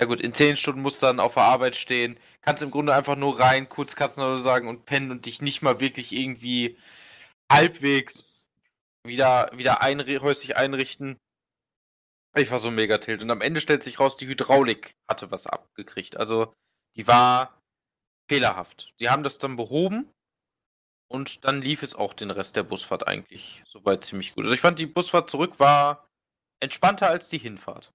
[0.00, 2.18] Ja gut, in zehn Stunden musst du dann auf der Arbeit stehen.
[2.40, 5.78] Kannst im Grunde einfach nur rein, kurz Katzenhallo sagen und pennen und dich nicht mal
[5.78, 6.78] wirklich irgendwie
[7.52, 8.46] halbwegs
[9.06, 11.18] wieder, wieder einri häuslich einrichten.
[12.34, 13.22] Ich war so mega tilt.
[13.22, 16.16] Und am Ende stellt sich raus, die Hydraulik hatte was abgekriegt.
[16.16, 16.54] Also,
[16.96, 17.60] die war
[18.30, 18.94] fehlerhaft.
[19.00, 20.10] Die haben das dann behoben
[21.08, 24.44] und dann lief es auch den Rest der Busfahrt eigentlich soweit ziemlich gut.
[24.44, 26.08] Also, ich fand, die Busfahrt zurück war
[26.62, 27.92] entspannter als die Hinfahrt.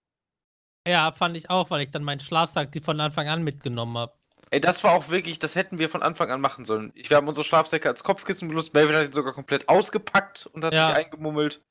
[0.88, 4.14] Ja, fand ich auch, weil ich dann meinen Schlafsack die von Anfang an mitgenommen habe.
[4.52, 6.92] Ey, das war auch wirklich, das hätten wir von Anfang an machen sollen.
[6.96, 8.74] Ich, wir haben unsere Schlafsäcke als Kopfkissen benutzt.
[8.74, 10.88] Melvin hat ihn sogar komplett ausgepackt und hat Ja.
[10.90, 11.64] sich eingemummelt.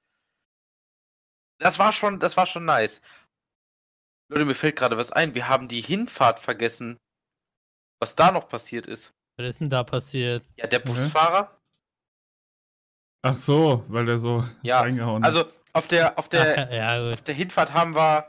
[1.61, 3.01] Das war schon, das war schon nice.
[4.29, 5.35] Leute, mir fällt gerade was ein.
[5.35, 6.99] Wir haben die Hinfahrt vergessen.
[8.01, 9.15] Was da noch passiert ist.
[9.39, 10.45] Was ist denn da passiert?
[10.57, 11.57] Ja, der Busfahrer.
[13.23, 15.29] Ach so, weil der so Ja, reingehauen hat.
[15.35, 17.15] Also auf der, auf der, ja, gut.
[17.15, 18.29] auf der Hinfahrt haben wir,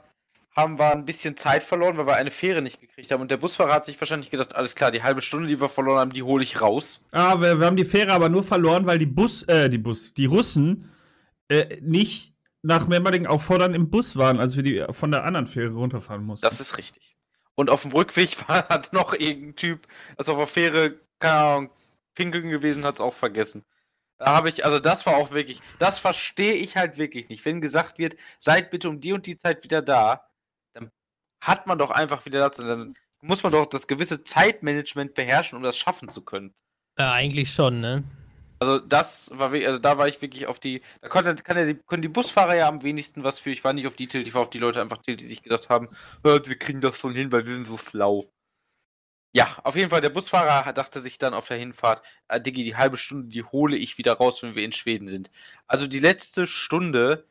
[0.55, 3.21] haben wir ein bisschen Zeit verloren, weil wir eine Fähre nicht gekriegt haben.
[3.21, 5.99] Und der Busfahrer hat sich wahrscheinlich gedacht, alles klar, die halbe Stunde, die wir verloren
[5.99, 7.05] haben, die hole ich raus.
[7.11, 10.13] Ah, wir, wir haben die Fähre aber nur verloren, weil die Bus, äh, die Bus,
[10.13, 10.89] die Russen
[11.49, 15.73] äh, nicht nach Memmerding auffordern im Bus waren, als wir die von der anderen Fähre
[15.73, 16.43] runterfahren mussten.
[16.43, 17.15] Das ist richtig.
[17.55, 19.87] Und auf dem Rückweg war hat noch irgendein Typ,
[20.17, 21.69] also auf der Fähre, keine Ahnung,
[22.15, 23.65] pinkeln gewesen, hat es auch vergessen.
[24.17, 27.43] Da habe ich, also das war auch wirklich, das verstehe ich halt wirklich nicht.
[27.43, 30.25] Wenn gesagt wird, seid bitte um die und die Zeit wieder da,
[31.45, 35.63] hat man doch einfach wieder dazu, dann muss man doch das gewisse Zeitmanagement beherrschen, um
[35.63, 36.53] das schaffen zu können.
[36.97, 38.03] ja, eigentlich schon, ne?
[38.59, 41.65] Also das war wirklich, also da war ich wirklich auf die, da konnte, kann ja
[41.65, 43.51] die, können die Busfahrer ja am wenigsten was für.
[43.51, 45.43] Ich war nicht auf die tilt, ich war auf die Leute einfach tilt, die sich
[45.43, 45.89] gedacht haben,
[46.23, 48.31] "Hört, wir kriegen das schon hin, weil wir sind so schlau.
[49.35, 52.77] Ja, auf jeden Fall, der Busfahrer dachte sich dann auf der Hinfahrt, äh, Diggi, die
[52.77, 55.29] halbe Stunde, die hole ich wieder raus, wenn wir in Schweden sind.
[55.67, 57.27] Also die letzte Stunde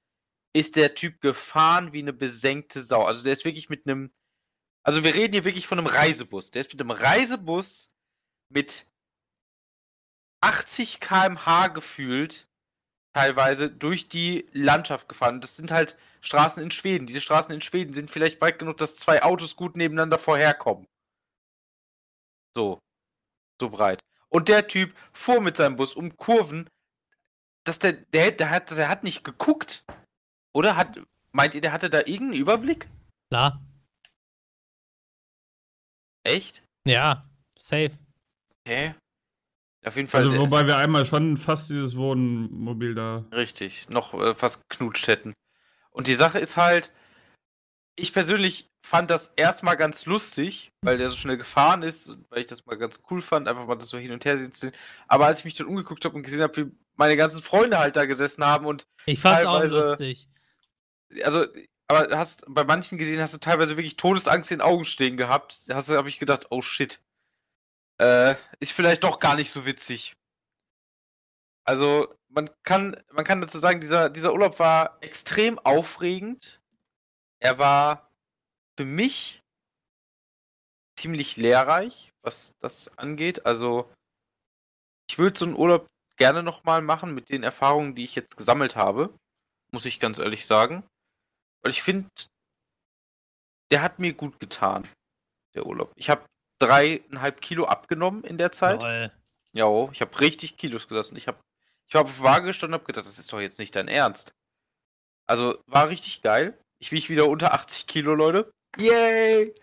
[0.55, 3.05] ist der Typ gefahren wie eine besenkte Sau.
[3.05, 4.13] Also der ist wirklich mit einem,
[4.83, 6.51] also wir reden hier wirklich von einem Reisebus.
[6.51, 7.95] Der ist mit einem Reisebus
[8.49, 8.87] mit
[10.41, 12.49] 80 km/h gefühlt
[13.15, 15.41] teilweise durch die Landschaft gefahren.
[15.41, 17.07] Das sind halt Straßen in Schweden.
[17.07, 20.87] Diese Straßen in Schweden sind vielleicht breit genug, dass zwei Autos gut nebeneinander vorherkommen.
[22.55, 22.79] So.
[23.61, 24.03] So breit.
[24.29, 26.69] Und der Typ fuhr mit seinem Bus um Kurven,
[27.65, 29.85] dass der, der, der hat, der hat nicht geguckt.
[30.55, 31.01] Oder hat,
[31.33, 32.89] meint ihr, der hatte da irgendeinen Überblick?
[33.31, 33.61] Klar.
[36.23, 36.63] Echt?
[36.87, 37.29] Ja,
[37.59, 37.93] safe.
[38.67, 38.95] Hä?
[39.85, 40.23] Auf jeden Fall.
[40.29, 43.25] also, wobei wir einmal schon fast dieses Wohnmobil da.
[43.33, 45.35] Richtig, noch äh, fast knutscht hätten.
[45.91, 46.91] Und die Sache ist halt,
[47.97, 52.47] ich persönlich fand das erstmal ganz lustig, weil der so schnell gefahren ist, weil ich
[52.47, 54.73] das mal ganz cool fand, einfach mal das so hin und her sehen zu sehen.
[55.07, 57.97] Aber als ich mich dann umgeguckt habe und gesehen habe, wie meine ganzen Freunde halt
[57.97, 60.29] da gesessen haben und Ich fand's auch Teilweise- lustig.
[61.23, 61.47] Also,
[61.89, 65.65] aber hast bei manchen gesehen, hast du teilweise wirklich Todesangst in den Augen stehen gehabt.
[65.73, 67.01] Hast du, habe ich gedacht, oh shit.
[68.01, 70.17] Äh, ist vielleicht doch gar nicht so witzig.
[71.67, 76.61] Also, man kann, man kann dazu sagen, dieser, dieser Urlaub war extrem aufregend.
[77.41, 78.11] Er war
[78.77, 79.43] für mich
[80.99, 83.47] ziemlich lehrreich, was das angeht.
[83.47, 83.91] Also,
[85.09, 85.87] ich würde so einen Urlaub
[86.17, 89.12] gerne nochmal machen mit den Erfahrungen, die ich jetzt gesammelt habe.
[89.73, 90.85] Muss ich ganz ehrlich sagen.
[91.65, 92.09] Weil ich finde,
[93.71, 94.87] der hat mir gut getan,
[95.55, 95.93] der Urlaub.
[95.97, 96.27] Ich habe
[96.61, 98.83] dreieinhalb Kilo abgenommen in der Zeit.
[98.83, 99.11] Lol.
[99.53, 101.17] Ja, ich habe richtig Kilos gelassen.
[101.17, 101.39] Ich habe
[101.89, 104.33] ich hab auf Waage gestanden und habe gedacht, das ist doch jetzt nicht dein Ernst.
[105.27, 106.59] Also war richtig geil.
[106.81, 108.51] Ich wiege wieder unter 80 Kilo, Leute.
[108.77, 109.55] Yay!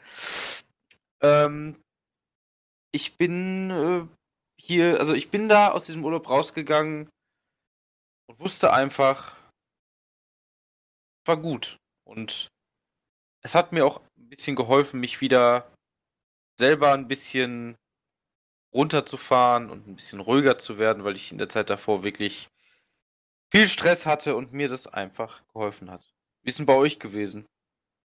[1.22, 1.80] Ähm,
[2.92, 4.08] ich bin äh,
[4.60, 7.10] hier, also ich bin da aus diesem Urlaub rausgegangen
[8.28, 9.36] und wusste einfach,
[11.26, 11.78] war gut.
[12.12, 12.52] Und
[13.42, 15.72] es hat mir auch ein bisschen geholfen, mich wieder
[16.60, 17.78] selber ein bisschen
[18.74, 22.50] runterzufahren und ein bisschen ruhiger zu werden, weil ich in der Zeit davor wirklich
[23.50, 26.04] viel Stress hatte und mir das einfach geholfen hat.
[26.44, 27.46] Wie ist denn bei euch gewesen?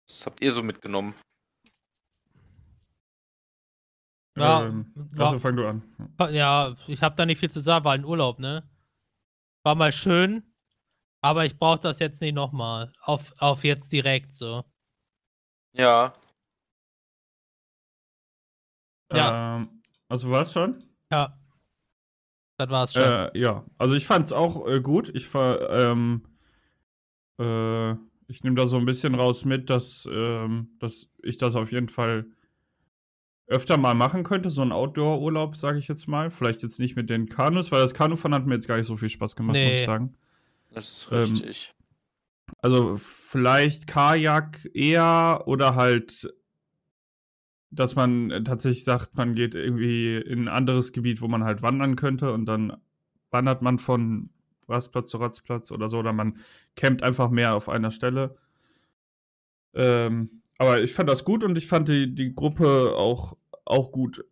[0.08, 1.14] Was habt ihr so mitgenommen?
[4.36, 5.84] Ja, Ähm, war- also fang du an.
[6.32, 8.68] Ja, ich habe da nicht viel zu sagen, war ein Urlaub, ne?
[9.64, 10.51] War mal schön,
[11.22, 12.92] aber ich brauche das jetzt nicht nochmal.
[13.02, 14.64] Auf, auf jetzt direkt so.
[15.74, 16.14] Ja,
[19.14, 19.58] Ja.
[19.58, 20.84] Ähm, also war es schon?
[21.12, 21.38] Ja.
[22.58, 23.04] Das war's schon.
[23.04, 25.10] Äh, ja, also ich fand's auch äh, gut.
[25.16, 26.24] Ich war, ähm,
[27.40, 27.92] äh,
[28.28, 31.90] ich nehme da so ein bisschen raus mit, dass, ähm, dass ich das auf jeden
[31.90, 32.26] Fall
[33.48, 36.30] öfter mal machen könnte, so ein Outdoor-Urlaub, sage ich jetzt mal.
[36.32, 38.96] Vielleicht jetzt nicht mit den Kanus, weil das Kanufahren hat mir jetzt gar nicht so
[38.96, 39.80] viel Spaß gemacht, muss Nee.
[39.82, 40.16] ich sagen.
[40.72, 41.74] Das ist Ähm, richtig.
[42.60, 46.34] Also vielleicht Kajak eher oder halt,
[47.70, 51.96] dass man tatsächlich sagt, man geht irgendwie in ein anderes Gebiet, wo man halt wandern
[51.96, 52.78] könnte und dann
[53.32, 54.30] wandert man von
[54.68, 56.38] Rastplatz zu Rastplatz oder so oder man
[56.76, 58.38] campt einfach mehr auf einer Stelle.
[59.74, 64.24] Ähm, aber ich fand das gut und ich fand die, die Gruppe auch, auch gut.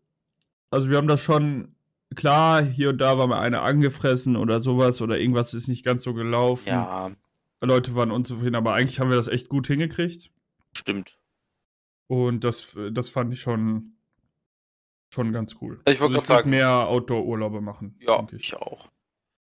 [0.69, 1.75] Also wir haben das schon,
[2.15, 6.03] klar, hier und da war mal eine angefressen oder sowas oder irgendwas ist nicht ganz
[6.03, 6.69] so gelaufen.
[6.69, 7.11] Ja,
[7.61, 10.31] Leute waren unzufrieden, aber eigentlich haben wir das echt gut hingekriegt.
[10.73, 11.17] stimmt.
[12.07, 13.95] Und das, das fand ich schon,
[15.13, 15.79] schon ganz cool.
[15.85, 17.95] Ich wollte also sagen- mehr Outdoor-Urlaube machen.
[17.99, 18.89] Ja, denk ich auch.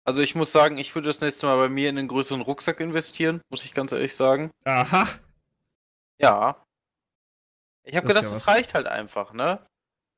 [0.04, 2.80] Also ich muss sagen, ich würde das nächste Mal bei mir in einen größeren Rucksack
[2.80, 4.50] investieren, muss ich ganz ehrlich sagen.
[4.64, 5.08] Aha.
[6.18, 6.64] Ja.
[7.84, 9.64] Ich habe gedacht, ja das reicht halt einfach, ne?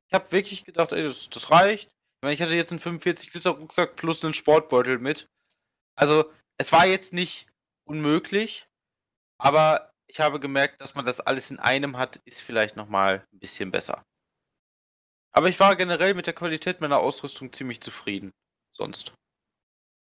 [0.08, 1.90] Ich habe wirklich gedacht, ey, das, das reicht.
[2.30, 5.28] Ich hatte jetzt einen 45 Liter Rucksack plus einen Sportbeutel mit.
[5.96, 7.46] Also, es war jetzt nicht
[7.84, 8.66] unmöglich,
[9.38, 13.38] aber ich habe gemerkt, dass man das alles in einem hat, ist vielleicht nochmal ein
[13.40, 14.04] bisschen besser.
[15.34, 18.30] Aber ich war generell mit der Qualität meiner Ausrüstung ziemlich zufrieden.
[18.76, 19.12] Sonst.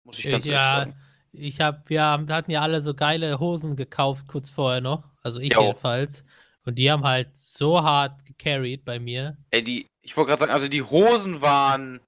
[0.04, 0.96] Muss ich ganz ehrlich ja, sagen.
[1.32, 5.08] ich hab, wir haben- hatten ja alle so geile Hosen gekauft kurz vorher noch.
[5.22, 5.62] Also ich Jo.
[5.62, 6.24] jedenfalls.
[6.64, 9.36] Und die haben halt so hart gecarried bei mir.
[9.50, 12.00] Ey, die, ich wollte gerade sagen, also die Hosen waren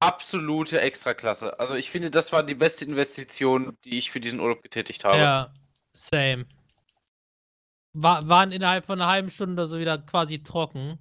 [0.00, 1.58] absolute Extraklasse.
[1.58, 5.18] Also ich finde, das war die beste Investition, die ich für diesen Urlaub getätigt habe.
[5.18, 5.54] Ja,
[5.92, 6.46] same.
[7.92, 10.98] War, waren innerhalb von einer halben Stunde so wieder quasi trocken.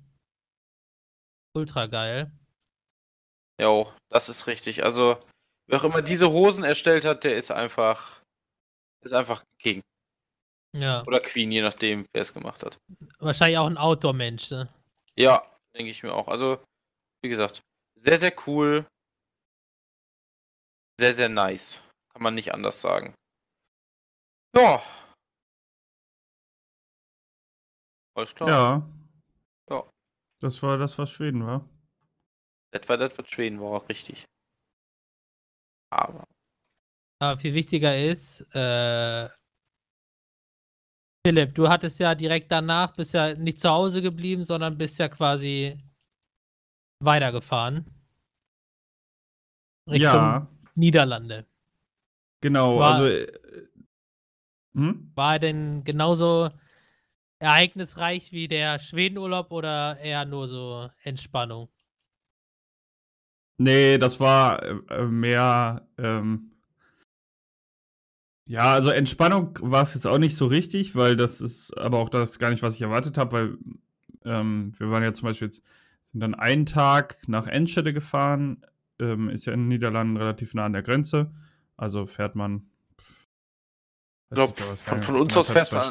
[1.54, 2.32] Ultra geil.
[3.60, 4.84] Jo, das ist richtig.
[4.84, 5.18] Also,
[5.68, 8.22] wer auch immer diese Hosen erstellt hat, der ist einfach,
[9.02, 9.82] ist einfach King.
[10.76, 11.04] Ja.
[11.06, 12.80] Oder Queen, je nachdem, wer es gemacht hat.
[13.20, 14.50] Wahrscheinlich auch ein Outdoor-Mensch.
[14.50, 14.68] Ne?
[15.16, 15.44] Ja,
[15.76, 16.28] denke ich mir auch.
[16.28, 16.64] Also,
[17.24, 17.62] wie gesagt,
[17.96, 18.86] sehr, sehr cool.
[21.00, 21.82] Sehr, sehr nice.
[22.14, 23.16] Kann man nicht anders sagen.
[24.56, 24.84] Ja.
[28.16, 28.50] Alles klar.
[28.50, 28.90] Ja.
[29.70, 29.90] Ja.
[30.40, 31.68] Das war das, was Schweden war.
[32.72, 34.26] Das war das, was Schweden war, auch richtig.
[35.92, 36.28] Aber.
[37.20, 39.30] Aber viel wichtiger ist, äh,
[41.26, 45.08] Philipp, du hattest ja direkt danach, bist ja nicht zu Hause geblieben, sondern bist ja
[45.08, 45.78] quasi
[47.00, 47.86] weitergefahren.
[49.90, 51.46] Richtung Ja, Niederlande.
[52.42, 52.78] genau.
[52.80, 53.08] War- also.
[53.08, 53.28] äh,
[54.76, 55.12] Hm?
[55.16, 56.50] War er denn genauso
[57.40, 61.70] ereignisreich wie der Schwedenurlaub oder eher nur so Entspannung?
[63.60, 65.88] Nee, das war äh, äh, mehr.
[66.00, 66.53] Ähm,
[68.46, 72.10] ja, also Entspannung war es jetzt auch nicht so richtig, weil das ist aber auch
[72.10, 73.58] das gar nicht, was ich erwartet habe, weil
[74.26, 75.64] ähm, wir waren ja zum Beispiel jetzt,
[76.04, 78.66] sind dann einen Tag nach Enschede gefahren,
[79.00, 81.32] ähm, ist ja in den Niederlanden relativ nah an der Grenze,
[81.78, 82.68] also fährt man.
[84.30, 85.86] Ich glaube, von, von uns aus fährst du an-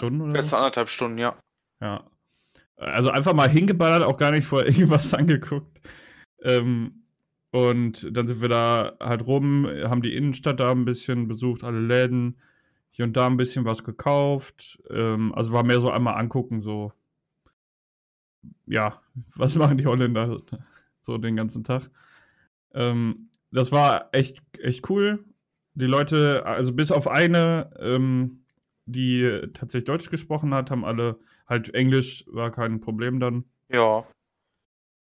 [0.53, 1.37] anderthalb Stunden, ja.
[1.81, 2.05] Ja.
[2.77, 5.81] Also einfach mal hingeballert, auch gar nicht vorher irgendwas angeguckt.
[6.43, 7.02] Ähm,
[7.53, 11.81] und dann sind wir da halt rum, haben die Innenstadt da ein bisschen besucht, alle
[11.81, 12.39] Läden,
[12.91, 14.83] hier und da ein bisschen was gekauft.
[14.89, 16.93] Ähm, also war mehr so einmal angucken, so,
[18.67, 19.03] ja,
[19.37, 20.39] was machen die Holländer
[21.03, 21.91] so den ganzen Tag.
[22.73, 25.23] Ähm, das war echt, echt cool.
[25.75, 28.45] Die Leute, also bis auf eine, ähm,
[28.87, 33.45] die tatsächlich Deutsch gesprochen hat, haben alle halt Englisch, war kein Problem dann.
[33.69, 34.07] Ja.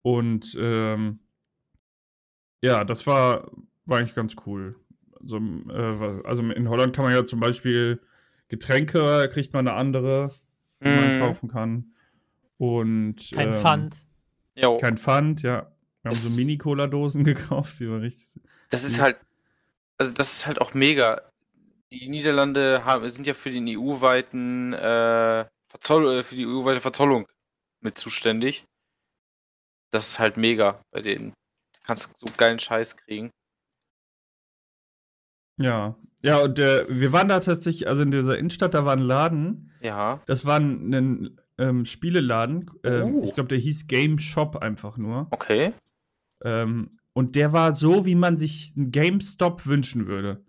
[0.00, 1.20] Und ähm,
[2.62, 3.50] ja, das war,
[3.86, 4.76] war eigentlich ganz cool.
[5.20, 8.00] Also, äh, also in Holland kann man ja zum Beispiel
[8.48, 10.32] Getränke, kriegt man eine andere,
[10.82, 11.20] die man Mhm.
[11.20, 11.94] kaufen kann.
[12.56, 14.06] Und Kein ähm, Pfand.
[14.56, 14.78] Jo.
[14.78, 15.70] Kein Pfand, ja.
[16.02, 18.40] Wir haben Das- so Mini-Cola-Dosen gekauft, die waren richtig.
[18.70, 19.18] Das ist halt,
[19.96, 21.22] also das ist halt auch mega.
[21.90, 27.26] Die Niederlande haben, sind ja für den EU-weiten äh, Verzoll, äh, für die EU-weite Verzollung
[27.80, 28.64] mit zuständig.
[29.90, 31.32] Das ist halt mega bei denen.
[31.88, 33.30] Du kannst so geilen Scheiß kriegen.
[35.58, 35.96] Ja.
[36.22, 39.72] Ja, und äh, wir waren da tatsächlich, also in dieser Innenstadt, da war ein Laden,
[39.80, 40.20] Ja.
[40.26, 42.70] das war ein, ein ähm, Spieleladen.
[42.84, 43.24] Ähm, Oh.
[43.24, 45.28] Ich glaube, der hieß Game Shop einfach nur.
[45.30, 45.72] Okay.
[46.44, 50.44] Ähm, und der war so, wie man sich einen GameStop wünschen würde.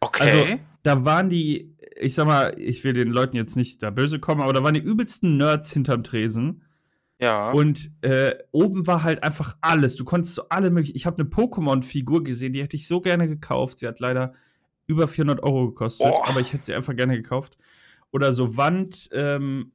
[0.00, 0.22] Okay.
[0.22, 4.18] Also, Da waren die, ich sag mal, ich will den Leuten jetzt nicht da böse
[4.18, 6.64] kommen, aber da waren die übelsten Nerds hinterm Tresen.
[7.20, 7.50] Ja.
[7.52, 9.96] Und äh, oben war halt einfach alles.
[9.96, 10.96] Du konntest so alle möglichen.
[10.96, 13.80] Ich habe eine Pokémon-Figur gesehen, die hätte ich so gerne gekauft.
[13.80, 14.32] Sie hat leider
[14.86, 16.22] über 400 Euro gekostet, Oh.
[16.26, 17.56] aber ich hätte sie einfach gerne gekauft.
[18.10, 19.72] Oder so Wand, ähm,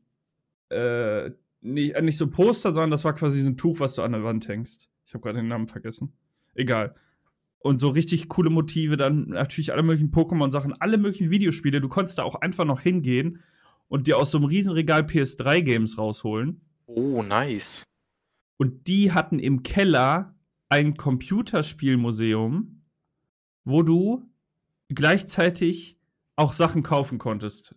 [0.70, 1.32] äh,
[1.62, 4.24] nicht, nicht so Poster, sondern das war quasi so ein Tuch, was du an der
[4.24, 4.90] Wand hängst.
[5.06, 6.14] Ich habe gerade den Namen vergessen.
[6.54, 6.96] Egal.
[7.60, 11.82] Und so richtig coole Motive, dann natürlich alle möglichen Pokémon-Sachen, alle möglichen Videospiele.
[11.82, 13.40] Du konntest da auch einfach noch hingehen
[13.88, 16.62] und dir aus so einem Riesenregal PS3-Games rausholen.
[16.88, 17.84] Oh, nice.
[18.58, 20.36] Und die hatten im Keller
[20.70, 22.84] ein Computerspielmuseum,
[23.64, 24.30] wo du
[24.90, 25.98] gleichzeitig
[26.36, 27.76] auch Sachen kaufen konntest.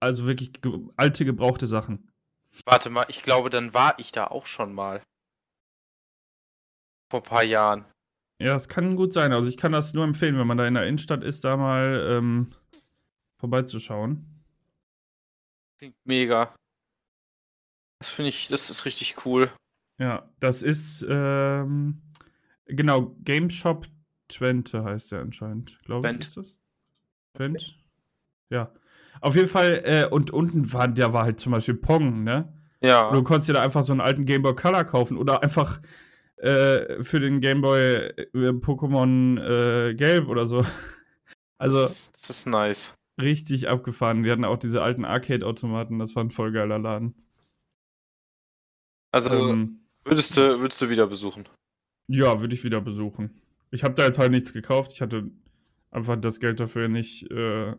[0.00, 2.10] Also wirklich ge alte, gebrauchte Sachen.
[2.64, 5.02] Warte mal, ich glaube, dann war ich da auch schon mal.
[7.10, 7.84] Vor ein paar Jahren.
[8.38, 9.32] Ja, das kann gut sein.
[9.32, 12.06] Also ich kann das nur empfehlen, wenn man da in der Innenstadt ist, da mal
[12.10, 12.50] ähm,
[13.38, 14.44] vorbeizuschauen.
[15.78, 16.54] Klingt mega.
[18.00, 19.50] Das finde ich, das ist richtig cool.
[19.98, 22.02] Ja, das ist, ähm,
[22.66, 23.86] genau, Game Shop
[24.28, 26.18] Twente heißt der anscheinend, glaube ich.
[26.20, 26.58] Ist das?
[27.34, 27.78] Twent?
[28.50, 28.72] Ja.
[29.20, 32.52] Auf jeden Fall, äh, und unten war, der war halt zum Beispiel Pong, ne?
[32.82, 33.10] Ja.
[33.12, 35.80] Du konntest dir da einfach so einen alten Game Boy Color kaufen oder einfach
[36.36, 40.64] äh, für den Game Boy äh, Pokémon äh, Gelb oder so.
[41.58, 42.94] Also das, ist- das ist nice.
[43.18, 44.22] richtig abgefahren.
[44.22, 47.14] Die hatten auch diese alten Arcade-Automaten, das war ein voll geiler Laden.
[49.16, 51.48] Also Ähm, würdest du, würdest du wieder besuchen?
[52.08, 53.40] ja, würde ich wieder besuchen.
[53.70, 54.92] Ich habe da jetzt halt nichts gekauft.
[54.92, 55.30] Ich hatte
[55.90, 57.30] einfach das Geld dafür nicht.
[57.30, 57.74] Äh,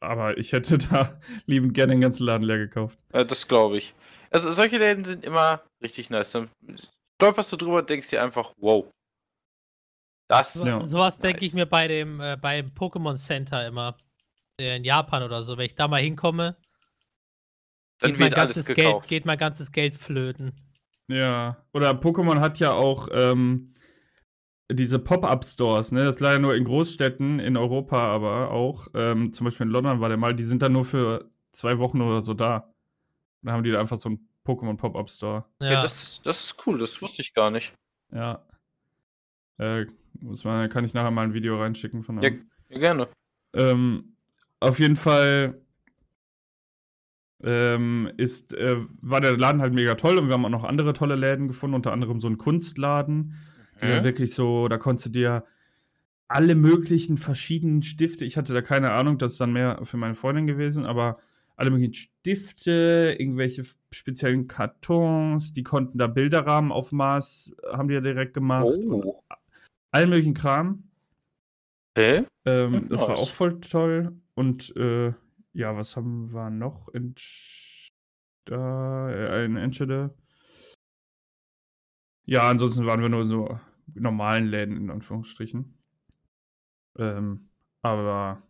[0.00, 2.98] aber ich hätte da liebend gerne den ganzen Laden leer gekauft.
[3.12, 3.94] Äh, das glaube ich.
[4.30, 6.32] Also solche Läden sind immer richtig nice.
[6.32, 6.50] Dann
[7.16, 8.84] stolperst du drüber und denkst dir einfach, wow.
[10.28, 10.82] Das So, Ja.
[10.82, 11.48] Sowas denke Nice.
[11.50, 13.96] ich mir bei dem äh, beim Pokémon Center immer.
[14.60, 15.56] äh, In Japan oder so.
[15.56, 16.56] Wenn ich da mal hinkomme,
[17.98, 19.08] dann geht mein, wird alles ganzes gekauft.
[19.08, 20.52] Geld, geht mein ganzes Geld flöten.
[21.08, 21.64] Ja.
[21.72, 23.74] Oder Pokémon hat ja auch ähm,
[24.70, 26.00] diese Pop-Up-Stores, ne?
[26.04, 28.88] Das ist leider nur in Großstädten, in Europa aber auch.
[28.94, 32.00] Ähm, zum Beispiel in London war der mal, die sind dann nur für zwei Wochen
[32.00, 32.72] oder so da.
[33.42, 35.44] Da haben die da einfach so einen Pokémon Pop-Up-Store.
[35.60, 37.72] Ja, Ja, das, ist- das ist cool, das wusste ich gar nicht.
[38.12, 38.44] Ja.
[39.58, 39.86] Äh,
[40.20, 42.28] muss man, kann ich nachher mal ein Video reinschicken von Ja.
[42.28, 42.50] einem.
[42.68, 43.08] Ja, gerne.
[43.54, 44.16] Ähm,
[44.60, 45.60] auf jeden Fall
[47.42, 50.92] ähm, ist, äh, war der Laden halt mega toll und wir haben auch noch andere
[50.92, 53.34] tolle Läden gefunden, unter anderem so einen Kunstladen.
[53.80, 54.04] Mhm.
[54.04, 55.44] wirklich so, da konntest du dir
[56.28, 60.14] alle möglichen verschiedenen Stifte, ich hatte da keine Ahnung, das ist dann mehr für meine
[60.14, 61.18] Freundin gewesen, aber
[61.56, 68.00] alle möglichen Stifte, irgendwelche speziellen Kartons, die konnten da Bilderrahmen auf Maß, haben die ja
[68.00, 68.66] direkt gemacht.
[68.66, 69.22] Oh.
[69.90, 70.84] allen möglichen Kram.
[71.94, 72.24] Okay.
[72.44, 74.12] Ähm, Hm, das war auch voll toll.
[74.34, 75.14] Und äh,
[75.56, 77.14] ja, was haben wir noch in,
[78.50, 80.14] äh, in Enschede?
[82.26, 83.58] Ja, ansonsten waren wir nur in so
[83.94, 85.78] normalen Läden, in Anführungsstrichen.
[86.98, 87.48] Ähm,
[87.80, 88.42] aber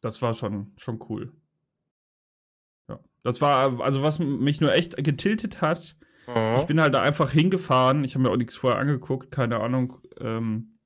[0.00, 1.32] das war schon, schon cool.
[2.88, 2.98] Ja.
[3.22, 5.96] Das war, also was mich nur echt getiltet hat,
[6.58, 8.04] ich bin halt da einfach hingefahren.
[8.04, 9.30] Ich habe mir auch nichts vorher angeguckt.
[9.30, 10.78] Keine Ahnung, ähm,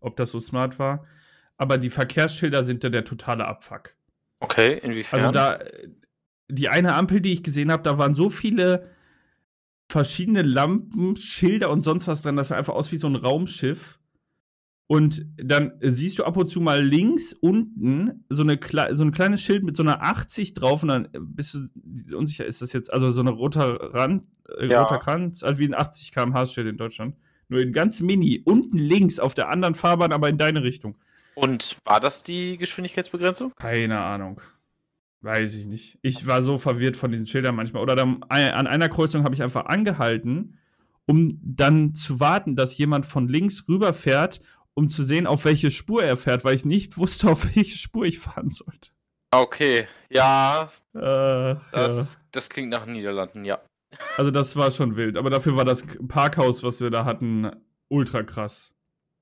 [0.00, 1.06] ob das so smart war.
[1.56, 3.94] Aber die Verkehrsschilder sind da der totale Abfuck.
[4.40, 5.20] Okay, inwiefern?
[5.20, 5.58] Also da,
[6.48, 8.88] die eine Ampel, die ich gesehen habe, da waren so viele
[9.88, 12.36] verschiedene Lampen, Schilder und sonst was dran.
[12.36, 13.98] Das sah einfach aus wie so ein Raumschiff.
[14.86, 18.58] Und dann siehst du ab und zu mal links unten so, eine,
[18.92, 22.60] so ein kleines Schild mit so einer 80 drauf und dann bist du unsicher, ist
[22.60, 24.24] das jetzt, also so ein roter Rand,
[24.58, 24.82] äh, Ja.
[24.82, 27.14] roter Kranz, also wie ein 80 km/h Schild in Deutschland.
[27.48, 30.96] Nur in ganz mini, unten links auf der anderen Fahrbahn, aber in deine Richtung.
[31.34, 33.52] Und war das die Geschwindigkeitsbegrenzung?
[33.56, 34.40] Keine Ahnung.
[35.22, 35.98] Weiß ich nicht.
[36.02, 37.82] Ich war so verwirrt von diesen Schildern manchmal.
[37.82, 40.58] Oder dann, ein- an einer Kreuzung habe ich einfach angehalten,
[41.06, 44.40] um dann zu warten, dass jemand von links rüberfährt,
[44.74, 48.04] um zu sehen, auf welche Spur er fährt, weil ich nicht wusste, auf welche Spur
[48.06, 48.90] ich fahren sollte.
[49.32, 50.98] Okay, ja, Äh,
[51.72, 52.20] das, ja.
[52.32, 53.60] das klingt nach Niederlanden, ja.
[54.16, 55.16] Also das war schon wild.
[55.16, 57.50] Aber dafür war das Parkhaus, was wir da hatten,
[57.88, 58.72] ultra krass.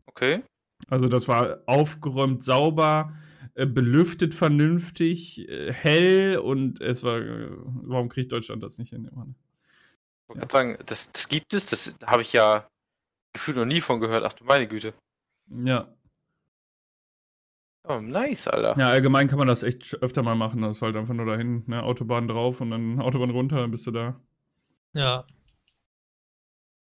[0.07, 0.43] Okay.
[0.89, 3.15] Also das war aufgeräumt, sauber,
[3.55, 7.19] äh, belüftet vernünftig, äh, hell und es war.
[7.19, 7.51] Äh,
[7.83, 9.05] warum kriegt Deutschland das nicht hin?
[9.07, 9.17] Ich
[10.29, 12.69] wollte gerade sagen, das, das gibt es, das habe ich ja
[13.33, 14.25] gefühlt noch nie von gehört.
[14.25, 14.95] Ach du meine Güte.
[15.51, 15.89] Ja.
[17.85, 18.79] Oh, nice, Alter.
[18.79, 20.61] Ja, allgemein kann man das echt öfter mal machen.
[20.61, 23.87] Das ist halt einfach nur dahin, ne, Autobahn drauf und dann Autobahn runter, dann bist
[23.87, 24.21] du da.
[24.93, 25.25] Ja.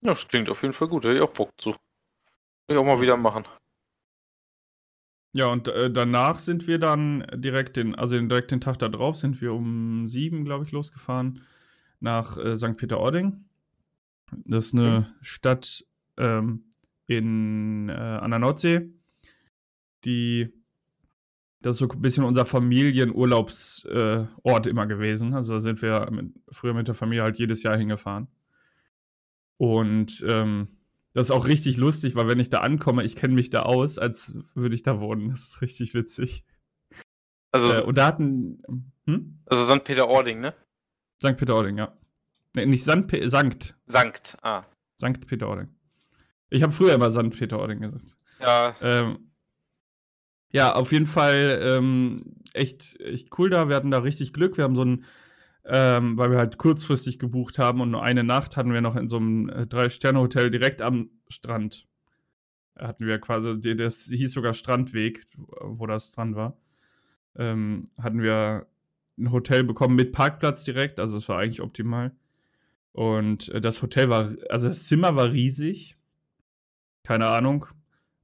[0.02, 1.72] Ja, Das klingt auf jeden Fall gut, hätte ich auch Bock zu.
[1.72, 3.44] Will ich auch mal wieder machen.
[5.36, 9.18] Ja, und äh, danach sind wir dann direkt den, also direkt den Tag da drauf,
[9.18, 11.42] sind wir um sieben, glaube ich, losgefahren
[12.00, 12.78] nach äh, St.
[12.78, 13.44] Peter-Ording.
[14.46, 15.84] Das ist eine Stadt
[16.18, 16.66] ähm,
[17.08, 18.92] in, äh, an der Nordsee,
[20.06, 20.54] die,
[21.62, 25.34] das ist so ein bisschen unser Familienurlaubsort äh, immer gewesen.
[25.34, 28.28] Also da sind wir mit, früher mit der Familie halt jedes Jahr hingefahren.
[29.58, 30.68] Und ähm,
[31.14, 33.98] das ist auch richtig lustig, weil wenn ich da ankomme, ich kenne mich da aus,
[33.98, 35.30] als würde ich da wohnen.
[35.30, 36.44] Das ist richtig witzig.
[37.52, 38.64] Also, Äh, und da hatten.
[39.06, 39.40] Hm?
[39.45, 39.84] also St.
[39.84, 40.53] Peter-Ording, ne?
[41.22, 41.38] St.
[41.38, 41.95] Peter-Ording, ja.
[42.56, 43.06] Nee, nicht St.
[43.07, 43.76] Pe Sankt.
[43.85, 44.38] Sankt.
[44.41, 44.64] Ah.
[45.02, 45.26] St.
[45.27, 45.68] Peter-Ording.
[46.49, 47.31] Ich habe früher immer St.
[47.31, 48.15] Peter-Ording gesagt.
[48.40, 49.31] Ja, Ähm,
[50.52, 53.69] ja, auf jeden Fall ähm, echt, echt cool da.
[53.69, 54.56] Wir hatten da richtig Glück.
[54.57, 55.03] Wir haben so ein,
[55.65, 59.10] ähm, weil wir halt kurzfristig gebucht haben und nur eine Nacht hatten wir noch in
[59.10, 61.88] so einem äh, Drei-Sterne-Hotel direkt am Strand.
[62.77, 66.57] Hatten wir quasi, das hieß sogar Strandweg, wo das dran war.
[67.35, 68.68] Ähm, hatten wir
[69.18, 72.11] ein Hotel bekommen mit Parkplatz direkt, also es war eigentlich optimal.
[72.91, 75.98] Und äh, das Hotel war, also das Zimmer war riesig.
[77.03, 77.68] Keine Ahnung.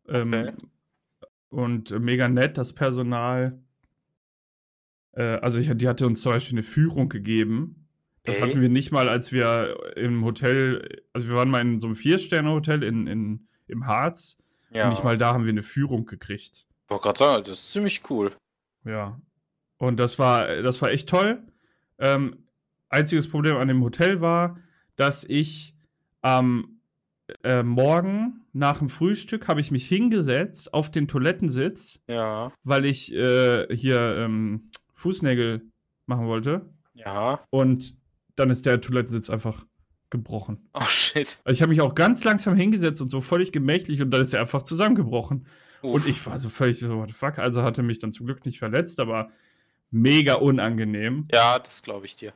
[0.07, 0.53] Ähm, Okay.
[1.49, 3.59] Und mega nett, das Personal.
[5.19, 7.87] Äh, also ich, die hatte uns zum Beispiel eine Führung gegeben.
[8.23, 8.49] Das Okay.
[8.49, 11.95] hatten wir nicht mal, als wir im Hotel, also wir waren mal in so einem
[11.95, 14.37] Vier-Sterne-Hotel in, in, im Harz.
[14.71, 14.83] Ja.
[14.85, 16.65] Und nicht mal da haben wir eine Führung gekriegt.
[16.85, 18.31] Ich wollte gerade sagen, das ist ziemlich cool.
[18.85, 19.19] Ja.
[19.77, 21.41] Und das war, das war echt toll.
[21.97, 22.45] Ähm,
[22.89, 24.59] einziges Problem an dem Hotel war,
[24.95, 25.75] dass ich
[26.21, 26.79] am
[27.43, 32.51] äh, Morgen nach dem Frühstück habe ich mich hingesetzt auf den Toilettensitz, Ja.
[32.63, 34.69] weil ich äh, hier ähm,
[34.99, 35.69] Fußnägel
[36.05, 36.69] machen wollte.
[36.93, 37.43] Ja.
[37.49, 37.97] Und
[38.35, 39.65] dann ist der Toilettensitz einfach
[40.09, 40.69] gebrochen.
[40.73, 41.39] Oh shit.
[41.43, 44.33] Also ich habe mich auch ganz langsam hingesetzt und so völlig gemächlich und dann ist
[44.33, 45.45] er einfach zusammengebrochen.
[45.81, 45.93] Uff.
[45.93, 47.39] Und ich war so völlig so, what the fuck?
[47.39, 49.29] Also hatte mich dann zum Glück nicht verletzt, aber
[49.91, 51.27] mega unangenehm.
[51.31, 52.33] Ja, das glaube ich dir.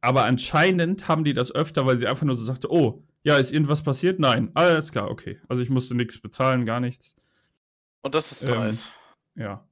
[0.00, 3.52] Aber anscheinend haben die das öfter, weil sie einfach nur so sagte, oh, ja, ist
[3.52, 4.18] irgendwas passiert?
[4.18, 5.40] Nein, alles klar, okay.
[5.48, 7.16] Also ich musste nichts bezahlen, gar nichts.
[8.02, 8.86] Und das ist Ähm, nice.
[9.34, 9.66] Ja.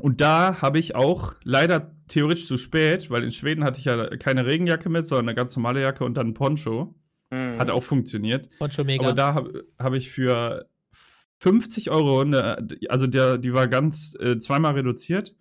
[0.00, 4.08] Und da habe ich auch leider theoretisch zu spät, weil in Schweden hatte ich ja
[4.16, 6.94] keine Regenjacke mit, sondern eine ganz normale Jacke und dann ein Poncho.
[7.30, 7.58] Mhm.
[7.58, 8.48] Hat auch funktioniert.
[8.58, 9.04] Und schon mega.
[9.04, 10.68] Aber da habe hab ich für
[11.38, 15.34] 50 Euro, eine, also der, die war ganz äh, zweimal reduziert,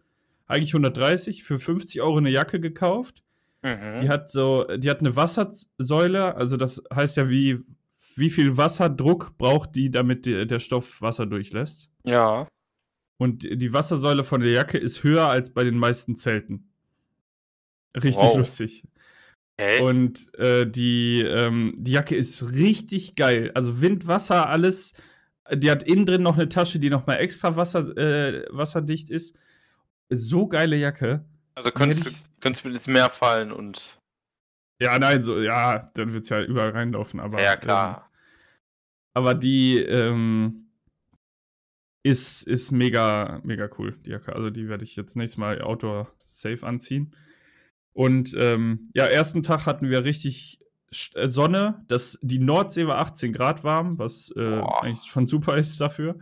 [0.47, 3.23] eigentlich 130, für 50 Euro eine Jacke gekauft.
[3.61, 4.01] Mhm.
[4.01, 7.59] Die hat so, die hat eine Wassersäule, also das heißt ja, wie,
[8.15, 11.89] wie viel Wasserdruck braucht die, damit die, der Stoff Wasser durchlässt.
[12.03, 12.47] Ja.
[13.17, 16.69] Und die Wassersäule von der Jacke ist höher als bei den meisten Zelten.
[17.95, 18.37] Richtig Wow.
[18.37, 18.83] lustig.
[19.57, 19.81] Okay.
[19.81, 23.51] Und äh, die, ähm, die Jacke ist richtig geil.
[23.55, 24.93] Also Wind, Wasser, alles.
[25.53, 29.37] Die hat innen drin noch eine Tasche, die noch mal extra Wasser, äh, wasserdicht ist.
[30.09, 31.23] So geile Jacke.
[31.55, 33.97] also könntest hätte du, ich- könntest du ins Meer fallen und.
[34.81, 37.21] Ja, nein, so, ja, dann wird es ja überall reinlaufen.
[37.21, 38.11] Aber, ja, Ähm, klar.
[39.13, 40.64] aber die ähm,
[42.05, 44.35] ist, ist mega, mega cool, die Jacke.
[44.35, 47.15] Also die werde ich jetzt nächstes Mal Outdoor safe anziehen.
[47.93, 50.59] Und ähm, ja, ersten Tag hatten wir richtig
[51.15, 51.83] äh, Sonne.
[51.87, 56.19] Das, die Nordsee war 18 Grad warm, was äh, eigentlich schon super ist dafür.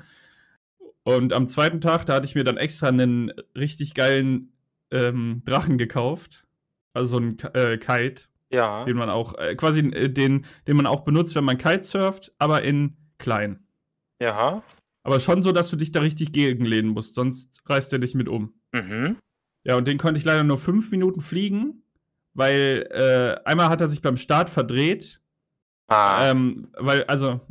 [1.04, 4.54] Und am zweiten Tag, da hatte ich mir dann extra einen richtig geilen
[4.90, 6.48] ähm, Drachen gekauft.
[6.94, 8.86] Also so einen äh, Kite, Ja.
[8.86, 12.62] den man auch, äh, quasi äh, den, den man auch benutzt, wenn man Kitesurft, aber
[12.62, 13.66] in klein.
[14.22, 14.64] Ja.
[15.04, 18.30] Aber schon so, dass du dich da richtig gegenlehnen musst, sonst reißt er dich mit
[18.30, 18.54] um.
[18.72, 19.18] Mhm.
[19.64, 21.84] Ja, und den konnte ich leider nur fünf Minuten fliegen,
[22.34, 25.22] weil äh, einmal hat er sich beim Start verdreht.
[25.88, 26.30] Ah.
[26.30, 27.42] Ähm, weil, also,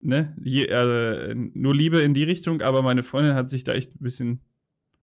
[0.00, 3.94] ne, je, äh, nur Liebe in die Richtung, aber meine Freundin hat sich da echt
[3.94, 4.40] ein bisschen,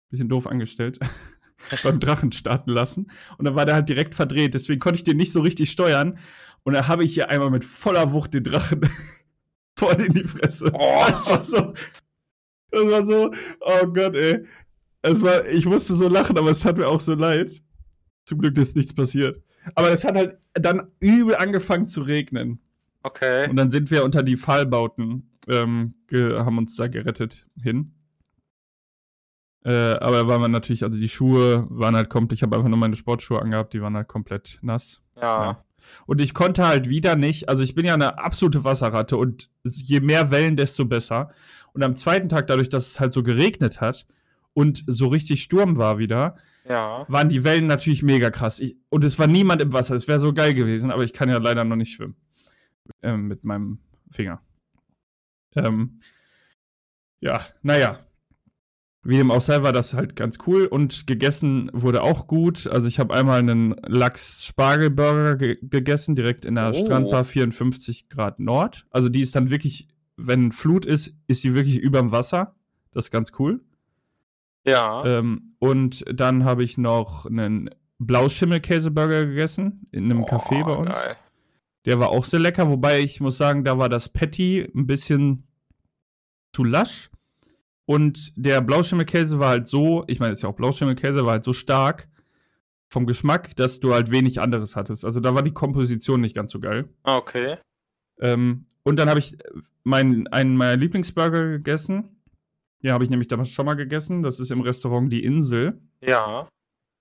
[0.10, 1.00] bisschen doof angestellt.
[1.84, 3.12] beim Drachen starten lassen.
[3.38, 4.54] Und dann war der halt direkt verdreht.
[4.54, 6.18] Deswegen konnte ich den nicht so richtig steuern.
[6.64, 8.82] Und da habe ich hier einmal mit voller Wucht den Drachen
[9.80, 10.72] voll in die Fresse.
[10.74, 11.06] Oh.
[11.08, 11.74] Das war so.
[12.72, 13.32] Das war so.
[13.62, 14.46] Oh Gott, ey.
[15.02, 17.62] Es war, ich musste so lachen, aber es tat mir auch so leid.
[18.26, 19.42] Zum Glück ist nichts passiert.
[19.76, 22.60] Aber es hat halt dann übel angefangen zu regnen.
[23.04, 23.50] okay.
[23.50, 27.94] Und dann sind wir unter die Pfahlbauten, ähm, haben uns da gerettet hin.
[29.64, 32.78] Äh, aber waren wir natürlich, also die Schuhe waren halt komplett, ich habe einfach nur
[32.78, 35.02] meine Sportschuhe angehabt, die waren halt komplett nass.
[35.16, 35.22] Ja.
[35.22, 35.66] Ja.
[36.06, 40.00] Und ich konnte halt wieder nicht, also ich bin ja eine absolute Wasserratte und je
[40.00, 41.32] mehr Wellen, desto besser.
[41.74, 44.06] Und am zweiten Tag, dadurch, dass es halt so geregnet hat
[44.54, 46.36] und so richtig Sturm war wieder,
[46.68, 47.06] Ja.
[47.08, 48.60] waren die Wellen natürlich mega krass.
[48.60, 49.96] Ich, und es war niemand im Wasser.
[49.96, 52.16] Es wäre so geil gewesen, aber ich kann ja leider noch nicht schwimmen.
[53.04, 53.80] Ähm, mit meinem
[54.12, 54.42] Finger.
[55.56, 56.02] Ähm,
[57.22, 58.00] ja, naja.
[59.02, 62.68] Wie dem auch sei, war das halt ganz cool und gegessen wurde auch gut.
[62.68, 66.86] Also ich habe einmal einen Lachs-Spargelburger ge gegessen, direkt in der Oh.
[66.86, 68.86] Strandbar 54 Grad Nord.
[68.92, 72.56] Also die ist dann wirklich, wenn Flut ist, ist sie wirklich überm Wasser.
[72.92, 73.62] Das ist ganz cool.
[74.66, 75.06] Ja.
[75.06, 77.70] Ähm, und dann habe ich noch einen
[78.00, 80.90] Blauschimmelkäseburger gegessen in einem Café bei Oh, uns.
[80.90, 81.16] geil.
[81.86, 85.48] Der war auch sehr lecker, wobei ich muss sagen, da war das Patty ein bisschen
[86.54, 87.10] zu lasch.
[87.90, 91.44] Und der Blauschimmelkäse war halt so, ich meine, es ist ja auch Blauschimmelkäse, war halt
[91.44, 92.08] so stark
[92.88, 95.04] vom Geschmack, dass du halt wenig anderes hattest.
[95.04, 96.88] Also da war die Komposition nicht ganz so geil.
[97.02, 97.58] Ah, Okay.
[98.20, 99.36] Ähm, und dann habe ich
[99.84, 102.22] meinen, einen meiner Lieblingsburger gegessen.
[102.82, 104.22] Ja, habe ich nämlich damals schon mal gegessen.
[104.22, 105.82] Das ist im Restaurant Die Insel.
[106.00, 106.48] Ja.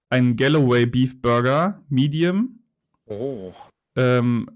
[0.08, 2.60] Ein Galloway Beef Burger, Medium.
[3.04, 3.52] Oh.
[3.94, 4.48] Ähm,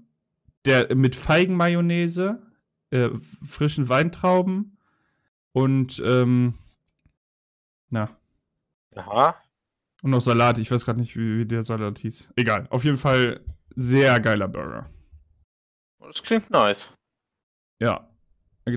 [0.65, 2.41] der mit Feigenmayonnaise,
[2.89, 3.09] äh,
[3.45, 4.79] frischen Weintrauben
[5.53, 6.55] und ähm,
[7.89, 8.09] na,
[8.95, 9.41] Ja.
[10.01, 10.57] Und noch Salat.
[10.57, 12.33] Ich weiß gerade nicht, wie, wie der Salat hieß.
[12.35, 12.67] Egal.
[12.69, 13.39] Auf jeden Fall
[13.75, 14.89] sehr geiler Burger.
[15.99, 16.91] Das klingt nice.
[17.81, 18.09] Ja.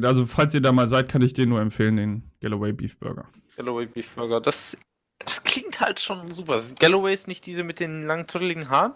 [0.03, 3.29] Also, falls ihr da mal seid, kann ich den nur empfehlen, den Galloway Beef Burger.
[3.57, 4.41] Galloway Beef Burger.
[4.41, 4.81] Das,
[5.19, 6.59] das klingt halt schon super.
[6.59, 8.93] Sind Galloways nicht diese mit den langen, zotteligen Haaren?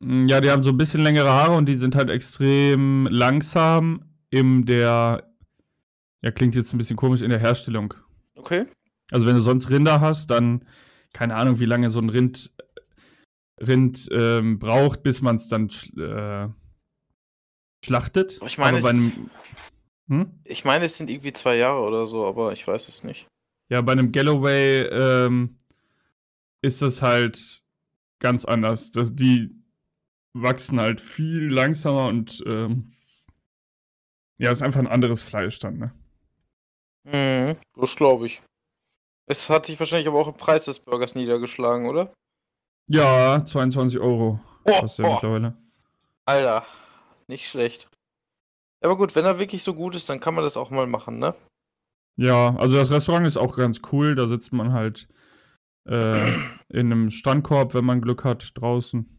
[0.00, 4.04] Mm, Ja, die haben so ein bisschen längere Haare und die sind halt extrem langsam
[4.30, 5.29] in der.
[6.22, 7.94] Ja, klingt jetzt ein bisschen komisch, in der Herstellung.
[8.34, 8.66] Okay.
[9.10, 10.64] Also, wenn du sonst Rinder hast, dann
[11.12, 12.52] keine Ahnung, wie lange so ein Rind,
[13.60, 16.48] Rind ähm, braucht, bis man es dann äh,
[17.84, 18.40] schlachtet.
[18.44, 19.30] Ich meine, einem,
[20.08, 20.40] hm?
[20.44, 23.26] Ich meine, es sind irgendwie zwei Jahre oder so, aber ich weiß es nicht.
[23.68, 25.58] Ja, bei einem Galloway ähm,
[26.62, 27.62] ist das halt
[28.18, 28.90] ganz anders.
[28.90, 29.50] Das, die
[30.32, 32.92] wachsen halt viel langsamer und ähm,
[34.38, 35.94] ja, ist einfach ein anderes Fleisch dann, ne?
[37.04, 38.42] Mhm, das glaube ich.
[39.26, 42.12] Es hat sich wahrscheinlich aber auch im Preis des Burgers niedergeschlagen, oder?
[42.88, 45.56] Ja, 22 Euro Oh, kostet oh, mittlerweile.
[46.26, 46.66] Alter,
[47.28, 47.88] nicht schlecht.
[48.82, 51.18] Aber gut, wenn er wirklich so gut ist, dann kann man das auch mal machen,
[51.18, 51.34] ne?
[52.16, 54.14] Ja, also das Restaurant ist auch ganz cool.
[54.14, 55.08] Da sitzt man halt
[55.86, 56.32] äh,
[56.68, 59.16] in einem Strandkorb, wenn man Glück hat, draußen.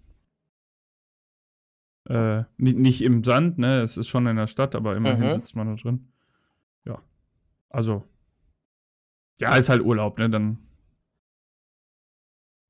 [2.09, 3.81] Äh, nicht, nicht im Sand, ne?
[3.81, 5.31] Es ist schon in der Stadt, aber immerhin Mhm.
[5.33, 6.10] sitzt man da drin.
[7.72, 8.03] Also.
[9.39, 10.30] Ja, ist halt Urlaub, ne?
[10.30, 10.60] Dann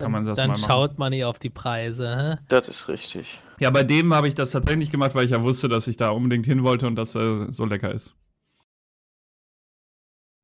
[0.02, 0.68] kann man das Dann mal machen.
[0.68, 2.18] schaut man nicht auf die Preise.
[2.40, 2.44] Hä?
[2.48, 3.40] Das ist richtig.
[3.60, 6.10] Ja, bei dem habe ich das tatsächlich gemacht, weil ich ja wusste, dass ich da
[6.10, 8.16] unbedingt hin wollte und dass er so lecker ist.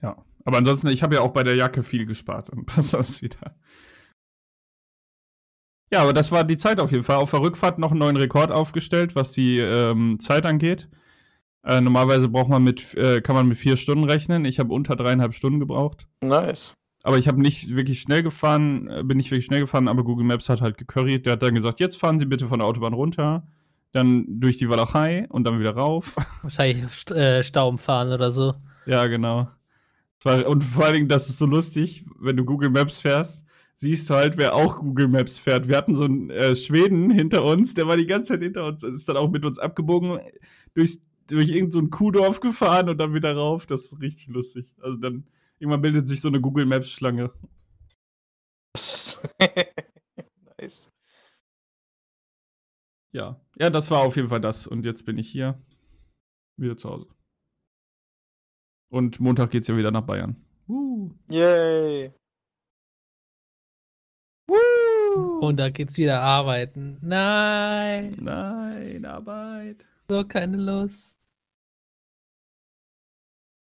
[0.02, 0.24] Ja.
[0.46, 2.50] Aber ansonsten, ich habe ja auch bei der Jacke viel gespart.
[2.52, 3.56] Dann passt das wieder.
[5.92, 7.16] Ja, aber das war die Zeit auf jeden Fall.
[7.18, 10.90] Auf der Rückfahrt noch einen neuen Rekord aufgestellt, was die ähm, Zeit angeht.
[11.68, 14.46] Äh, normalerweise braucht man mit, äh, kann man mit vier Stunden rechnen.
[14.46, 16.08] Ich habe unter dreieinhalb Stunden gebraucht.
[16.22, 16.74] Nice.
[17.04, 20.26] Aber ich habe nicht wirklich schnell gefahren, äh, bin nicht wirklich schnell gefahren, aber Google
[20.26, 21.26] Maps hat halt gecurried.
[21.26, 23.46] Der hat dann gesagt, jetzt fahren Sie bitte von der Autobahn runter,
[23.92, 26.16] dann durch die Walachei und dann wieder rauf.
[26.42, 28.54] Wahrscheinlich St äh, Staum fahren oder so.
[28.86, 29.50] ja, genau.
[30.24, 33.46] Und vor allen Dingen, das ist so lustig, wenn du Google Maps fährst,
[33.76, 35.68] siehst du halt, wer auch Google Maps fährt.
[35.68, 38.84] Wir hatten so einen äh, Schweden hinter uns, der war die ganze Zeit hinter uns,
[38.84, 40.20] ist dann auch mit uns abgebogen,
[40.74, 43.66] durchs, durch irgendein so ein Kuhdorf gefahren und dann wieder rauf.
[43.66, 44.74] Das ist richtig lustig.
[44.82, 45.28] Also dann,
[45.60, 47.32] irgendwann bildet sich so eine Google Maps Schlange.
[50.60, 50.90] Nice.
[53.12, 54.66] Ja, ja, das war auf jeden Fall das.
[54.68, 55.62] Und jetzt bin ich hier
[56.58, 57.08] wieder zu Hause.
[58.90, 60.36] Und Montag geht's ja wieder nach Bayern.
[60.68, 61.12] Uh.
[61.30, 62.12] Yay.
[65.40, 66.98] Und da geht's wieder arbeiten.
[67.02, 69.86] Nein, Nein, Arbeit.
[70.10, 71.17] so keine Lust.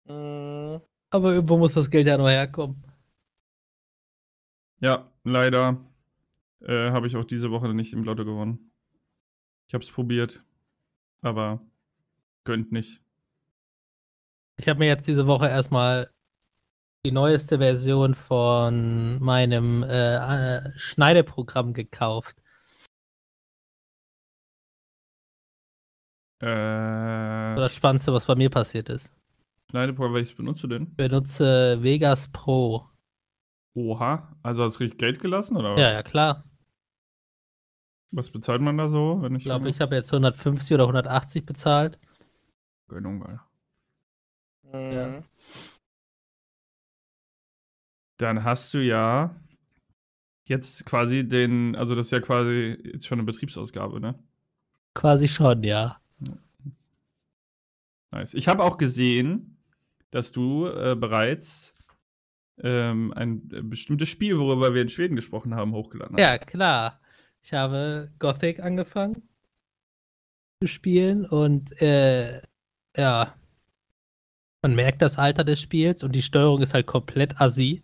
[0.06, 0.82] Mhm.
[1.10, 2.84] Aber irgendwo muss das Geld ja noch herkommen.
[4.80, 5.78] Ja, leider
[6.62, 8.72] äh, habe ich auch diese Woche nicht im Lotto gewonnen.
[9.68, 10.44] Ich habe es probiert,
[11.22, 11.62] aber
[12.44, 13.02] gönnt nicht.
[14.58, 16.12] Ich habe mir jetzt diese Woche erstmal
[17.06, 20.16] die neueste Version von meinem äh,
[20.58, 22.38] äh, Schneideprogramm gekauft.
[26.40, 29.12] Äh, Das Spannendste, was bei mir passiert ist.
[29.74, 30.84] Schneideprogramm, welches benutzt du denn?
[30.84, 32.92] Ich benutze Vegas Pro.
[33.74, 35.82] Oha, also hast du richtig Geld gelassen oder was?
[35.82, 36.44] Ja, ja, klar.
[38.12, 41.48] Was bezahlt man da so, wenn ich Ich glaube, ich habe jetzt 150 oder 180
[41.48, 41.98] bezahlt.
[42.88, 43.48] Gönnung, Alter.
[44.74, 45.24] Mhm.
[48.20, 49.36] Dann hast du ja
[50.46, 54.14] jetzt quasi den, also das ist ja quasi jetzt schon eine Betriebsausgabe, ne?
[54.94, 56.00] Quasi schon, ja.
[58.12, 58.36] Nice.
[58.36, 59.53] Ich habe auch gesehen,
[60.14, 61.74] dass du äh, bereits
[62.62, 66.22] ähm, ein äh, bestimmtes Spiel, worüber wir in Schweden gesprochen haben, hochgeladen hast.
[66.22, 67.02] Ja, klar.
[67.42, 69.28] Ich habe Gothic angefangen
[70.62, 72.42] zu spielen und äh,
[72.96, 73.36] ja,
[74.62, 77.84] man merkt das Alter des Spiels und die Steuerung ist halt komplett assi.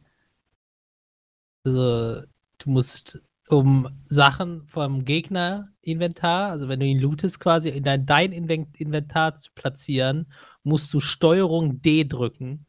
[1.65, 2.21] Also,
[2.59, 8.31] du musst um Sachen vom Gegner-Inventar, also wenn du ihn lootest, quasi in dein, dein
[8.31, 10.31] Inven- Inventar zu platzieren,
[10.63, 12.65] musst du Steuerung D drücken.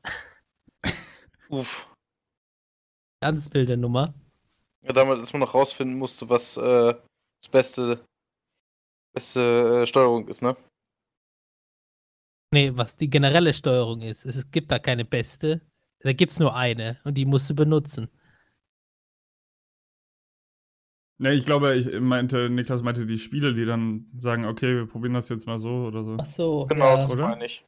[1.49, 1.89] Uff.
[3.23, 4.15] Ganz wilde Nummer.
[4.83, 6.95] Ja, damals, dass man noch rausfinden musste, was äh,
[7.43, 8.05] das beste,
[9.13, 10.57] beste äh, Steuerung ist, ne?
[12.53, 14.25] Nee, was die generelle Steuerung ist.
[14.25, 15.61] Es gibt da keine beste.
[16.01, 18.09] Da gibt es nur eine und die musst du benutzen.
[21.21, 25.15] Ne, ich glaube, ich meinte, Niklas meinte die Spiele, die dann sagen, okay, wir probieren
[25.15, 26.17] das jetzt mal so oder so.
[26.19, 26.67] Ach so.
[26.67, 26.97] Genau, ja.
[27.03, 27.29] das oder?
[27.29, 27.65] meine ich.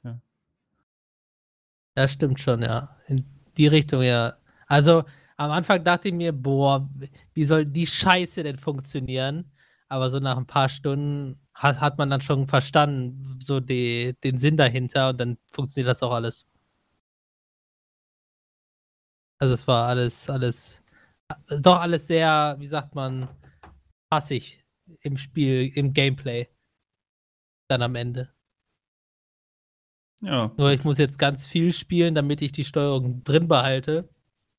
[1.96, 2.96] Ja, stimmt schon, ja.
[3.06, 3.24] In
[3.58, 4.34] die Richtung, ja.
[4.66, 5.04] Also
[5.42, 6.88] Am Anfang dachte ich mir, boah,
[7.34, 9.50] wie soll die Scheiße denn funktionieren?
[9.88, 14.38] Aber so nach ein paar Stunden hat, hat man dann schon verstanden, so die, den
[14.38, 16.46] Sinn dahinter und dann funktioniert das auch alles.
[19.38, 20.82] Also es war alles, alles,
[21.48, 23.28] doch alles sehr, wie sagt man,
[24.12, 24.62] passig
[25.00, 26.46] im Spiel, im Gameplay.
[27.70, 28.30] Dann am Ende.
[30.20, 30.52] Ja.
[30.58, 34.10] Nur ich muss jetzt ganz viel spielen, damit ich die Steuerung drin behalte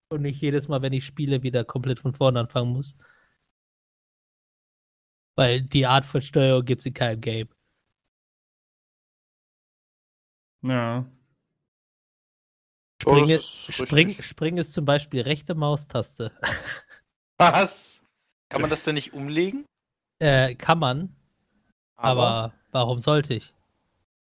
[0.10, 2.96] und nicht jedes Mal, wenn ich spiele, wieder komplett von vorne anfangen muss.
[5.36, 7.50] Weil die Art von Steuerung gibt es in keinem Game.
[10.64, 11.06] Ja.
[13.06, 14.22] Oh, Spring, das ist, Spring.
[14.24, 16.32] Spring ist zum Beispiel rechte Maustaste.
[17.38, 18.03] Was?
[18.54, 19.66] Kann man das denn nicht umlegen?
[20.20, 21.16] äh, kann man,
[21.98, 23.52] aber warum sollte ich?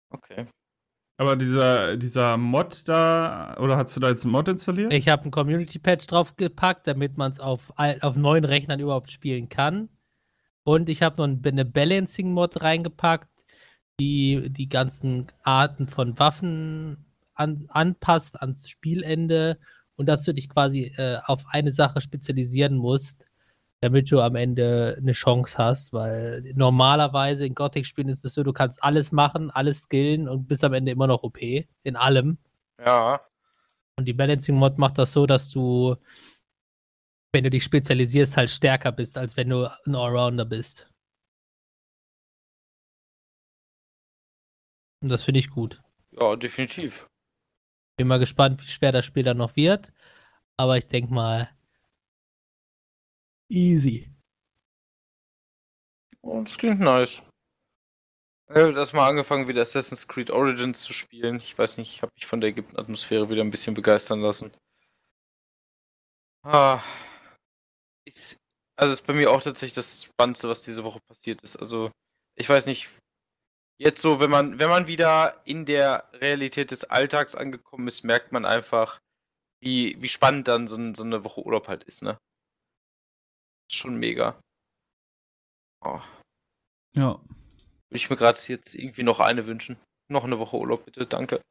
[0.10, 0.46] Okay.
[1.18, 4.94] Aber dieser, dieser Mod da, oder hast du da jetzt einen Mod installiert?
[4.94, 9.90] Ich habe einen Community-Patch draufgepackt, damit man es auf, auf neuen Rechnern überhaupt spielen kann.
[10.64, 13.30] Und ich habe noch ein- eine Balancing-Mod reingepackt,
[14.00, 17.06] die die ganzen Arten von Waffen
[17.36, 19.60] an, anpasst ans Spielende
[19.98, 23.26] und dass du dich quasi äh, auf eine Sache spezialisieren musst,
[23.82, 28.54] damit du am Ende eine Chance hast, weil normalerweise in Gothic-Spielen ist es so, du
[28.54, 32.38] kannst alles machen, alles skillen und bist am Ende immer noch OP in allem.
[32.80, 33.22] Ja.
[33.98, 35.96] Und die Balancing-Mod macht das so, dass du,
[37.34, 40.88] wenn du dich spezialisierst, halt stärker bist, als wenn du ein Allrounder bist.
[45.02, 45.82] Und das finde ich gut.
[46.12, 47.10] Ja, definitiv.
[47.98, 49.92] Bin mal gespannt, wie schwer das Spiel dann noch wird.
[50.58, 51.50] Aber ich denke mal,
[53.52, 54.10] easy.
[56.22, 57.22] Oh, das klingt nice.
[58.50, 61.38] Ich habe das mal angefangen, wieder Assassin's Creed Origins zu spielen.
[61.38, 64.52] Ich weiß nicht, ich habe mich von der Ägypten-Atmosphäre wieder ein bisschen begeistern lassen.
[66.44, 66.84] Ah.
[68.06, 68.38] Ist,
[68.76, 71.56] also ist bei mir auch tatsächlich das Spannendste, was diese Woche passiert ist.
[71.58, 71.92] Also,
[72.36, 72.90] ich weiß nicht.
[73.80, 78.32] Jetzt so, wenn man, wenn man wieder in der Realität des Alltags angekommen ist, merkt
[78.32, 79.00] man einfach,
[79.60, 82.20] wie, wie spannend dann so, so eine Woche Urlaub halt ist, ne?
[83.72, 84.40] Schon mega.
[85.84, 86.02] Oh.
[86.94, 87.22] Ja.
[87.90, 89.78] Würde ich mir gerade jetzt irgendwie noch eine wünschen.
[90.10, 91.42] Noch eine Woche Urlaub, bitte, danke.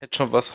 [0.00, 0.52] Hätte schon was.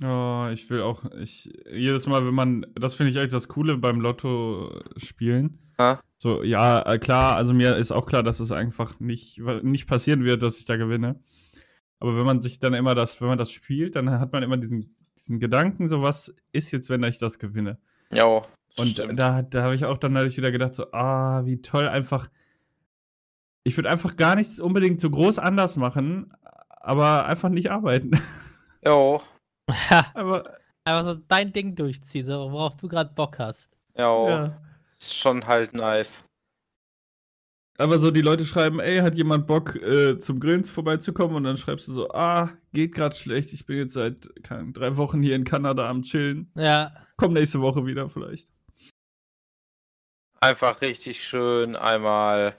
[0.00, 3.78] Ja, ich will auch, ich, jedes Mal, wenn man, das finde ich eigentlich das Coole
[3.78, 5.72] beim Lotto spielen.
[5.78, 6.00] Ja.
[6.18, 10.24] So, ja, äh, klar, also mir ist auch klar, dass es einfach nicht, nicht passieren
[10.24, 11.22] wird, dass ich da gewinne.
[12.00, 14.56] Aber wenn man sich dann immer das, wenn man das spielt, dann hat man immer
[14.56, 17.78] diesen, diesen Gedanken, so was ist jetzt, wenn ich das gewinne?
[18.12, 18.42] Ja.
[18.76, 19.18] Und stimmt.
[19.18, 22.28] da, da habe ich auch dann natürlich wieder gedacht, so, ah, wie toll, einfach.
[23.62, 26.34] Ich würde einfach gar nichts unbedingt so groß anders machen,
[26.68, 28.10] aber einfach nicht arbeiten.
[28.84, 29.20] Ja.
[29.90, 33.70] Ja, aber, einfach so dein Ding durchziehen, so, worauf du gerade Bock hast.
[33.96, 34.28] Ja.
[34.28, 34.62] ja.
[34.86, 36.22] Ist schon halt nice.
[37.78, 41.36] Aber so, die Leute schreiben, ey, hat jemand Bock, äh, zum Grillen vorbeizukommen?
[41.36, 44.96] Und dann schreibst du so, ah, geht gerade schlecht, ich bin jetzt seit Ahnung, drei
[44.96, 46.52] Wochen hier in Kanada am Chillen.
[46.54, 48.53] Ja, Komm nächste Woche wieder vielleicht.
[50.44, 52.54] Einfach richtig schön einmal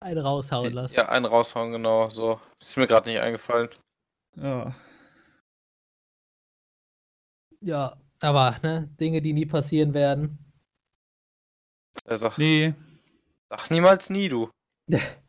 [0.00, 0.94] einen raushauen lassen.
[0.94, 2.10] ja, einen raushauen, genau.
[2.10, 2.38] So.
[2.60, 3.70] Ist mir gerade nicht eingefallen.
[4.36, 4.74] Ja.
[7.60, 10.38] Ja, aber, ne, Dinge, die nie passieren werden.
[12.04, 12.74] Er sagt, Nee.
[13.48, 14.50] sag niemals nie, du.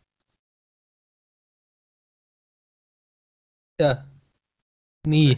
[3.80, 4.06] Ja.
[5.08, 5.38] Nie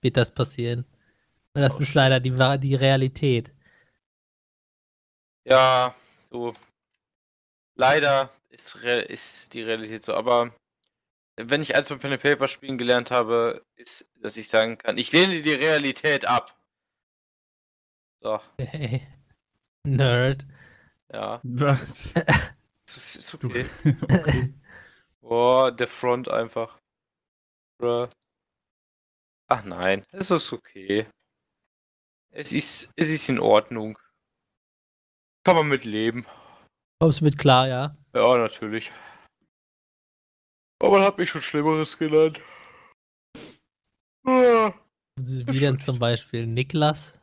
[0.00, 0.86] wird das passieren.
[1.54, 2.30] Und das Oh, ist leider die,
[2.60, 3.50] die Realität.
[5.44, 5.94] Ja,
[6.30, 6.52] du.
[7.74, 10.54] Leider ist, ist die Realität so, aber
[11.36, 14.98] wenn ich eins von Pen and Paper spielen gelernt habe, ist, dass ich sagen kann,
[14.98, 16.56] ich lehne die Realität ab.
[18.22, 18.40] So,
[19.86, 20.46] Nerd.
[21.12, 21.42] ja.
[21.42, 22.14] Was?
[22.88, 23.66] Ist, ist okay.
[24.02, 24.54] okay.
[25.20, 26.78] Boah, der Front einfach.
[29.48, 31.06] Ach nein, es ist okay.
[32.34, 33.98] Es ist, es ist in Ordnung.
[35.44, 36.26] Kann man mit leben.
[36.98, 37.96] Kommst du mit klar, ja?
[38.14, 38.90] Ja, natürlich.
[40.80, 42.40] Aber man hat mich schon Schlimmeres genannt.
[44.24, 44.72] Ah.
[45.16, 47.18] Wie denn zum Beispiel Niklas?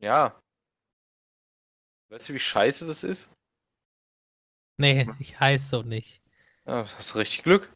[0.00, 0.38] Ja.
[2.10, 3.32] Weißt du, wie scheiße das ist?
[4.76, 6.20] Nee, ich heiße so nicht.
[6.66, 7.72] Ja, hast du richtig Glück.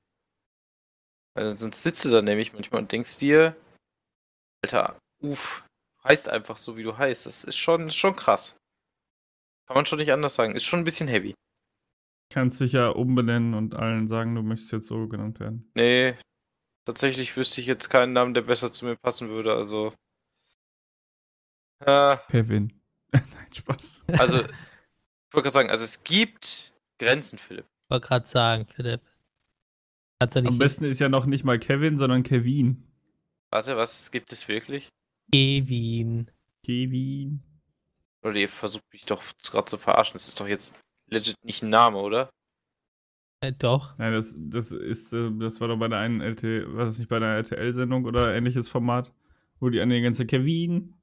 [1.35, 3.57] Weil sonst sitzt du da nämlich manchmal und denkst dir,
[4.63, 5.65] Alter, uff,
[6.09, 7.27] heißt einfach so, wie du heißt.
[7.27, 8.57] Das ist schon, schon krass.
[9.67, 10.55] Kann man schon nicht anders sagen.
[10.55, 11.35] Ist schon ein bisschen heavy.
[12.31, 15.71] Kannst dich ja umbenennen und allen sagen, du möchtest jetzt so genannt werden.
[15.75, 16.17] Nee,
[16.89, 19.93] Tatsächlich wüsste ich jetzt keinen Namen, der besser zu mir passen würde, also.
[21.81, 22.73] Äh, Kevin.
[23.13, 24.05] Nein, Spaß.
[24.09, 27.67] also, ich wollte gerade sagen, also es gibt Grenzen, Philipp.
[27.67, 29.03] Ich wollte gerade sagen, Philipp.
[30.19, 32.91] Am besten ist ja noch nicht mal Kevin, sondern Kevin.
[33.51, 34.89] Warte, was gibt es wirklich?
[35.31, 36.31] Kevin.
[36.65, 37.43] Kevin.
[38.23, 40.15] Oder ihr versucht mich doch gerade zu verarschen.
[40.15, 42.31] Das ist doch jetzt legit nicht ein Name, oder?
[43.41, 43.97] Äh, doch.
[43.99, 46.43] Nein, das, das ist, äh, das war doch bei der einen LT,
[46.75, 49.13] was ist nicht bei der RTL-Sendung oder ähnliches Format,
[49.61, 50.95] wo die an die ganze Kevin.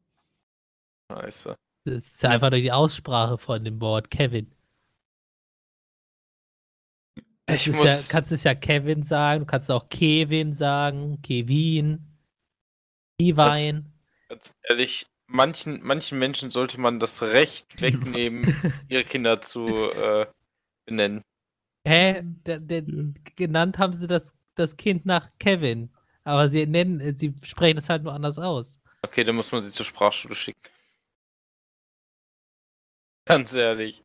[1.11, 1.56] Scheiße.
[1.85, 4.52] Das ist ja einfach nur die Aussprache von dem Wort Kevin.
[7.47, 7.84] Ich muss.
[7.84, 12.03] ja, kannst es ja Kevin sagen, du kannst auch Kevin sagen, Kevin,
[13.19, 13.85] Kevin.
[14.27, 18.56] Ganz ehrlich, manchen, manchen Menschen sollte man das Recht wegnehmen,
[18.88, 20.27] ihre Kinder zu äh,
[20.85, 21.22] benennen.
[21.88, 22.22] Hä?
[22.23, 22.84] Der, der,
[23.35, 25.91] genannt haben sie das, das Kind nach Kevin.
[26.23, 28.80] Aber sie nennen, sie sprechen es halt nur anders aus.
[29.03, 30.60] Okay, dann muss man sie zur Sprachschule schicken.
[33.27, 34.03] Ganz ehrlich.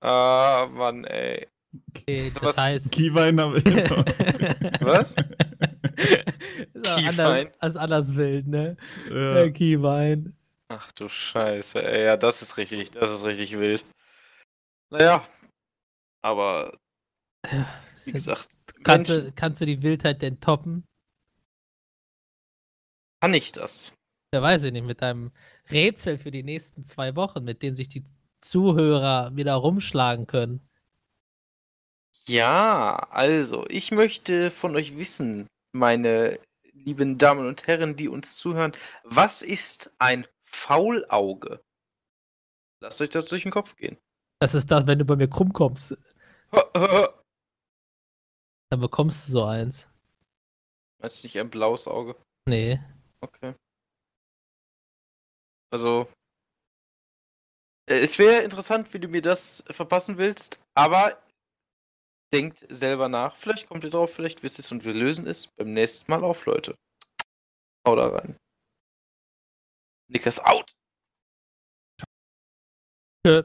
[0.00, 1.48] Ah, Mann, ey.
[1.90, 2.58] Okay, das Was?
[2.58, 2.92] heißt.
[2.92, 4.04] Kevin, aber jetzt auch.
[4.80, 5.14] Was?
[6.84, 8.76] anders, ist anders wild, ne?
[9.10, 9.44] ja.
[9.44, 9.50] Ja.
[9.50, 10.36] Keywein.
[10.68, 12.04] Ach du Scheiße, ey.
[12.04, 13.84] Ja, das ist richtig, das ist richtig wild.
[14.90, 15.26] Naja.
[16.22, 16.76] Aber,
[18.04, 18.48] wie gesagt,
[18.82, 20.84] Kannst Menschen, du, kannst du die Wildheit denn toppen?
[23.20, 23.92] kann ich das?
[24.32, 25.32] Ja, weiß ich nicht, mit deinem
[25.70, 28.04] Rätsel für die nächsten zwei Wochen, mit dem sich die
[28.40, 30.60] Zuhörer wieder rumschlagen können.
[32.28, 35.46] Ja, also, ich möchte von euch wissen,
[35.76, 36.38] meine
[36.72, 38.72] lieben Damen und Herren, die uns zuhören,
[39.04, 41.60] was ist ein Faulauge?
[42.80, 43.96] Lasst euch das durch den Kopf gehen.
[44.40, 45.96] Das ist das, wenn du bei mir krumm kommst,
[48.70, 49.88] dann bekommst du so eins.
[51.00, 52.16] Meinst du nicht ein blaues Auge?
[52.48, 52.80] Nee.
[53.20, 53.54] Okay.
[55.70, 56.08] Also.
[57.88, 61.20] äh, Es wäre interessant, wie du mir das verpassen willst, aber
[62.32, 63.36] denkt selber nach.
[63.36, 66.24] Vielleicht kommt ihr drauf, vielleicht wisst ihr es und wir lösen es beim nächsten Mal
[66.24, 66.76] auf, Leute.
[67.86, 68.36] Hau da rein.
[70.08, 70.72] Niklas out!
[73.26, 73.42] Tschö.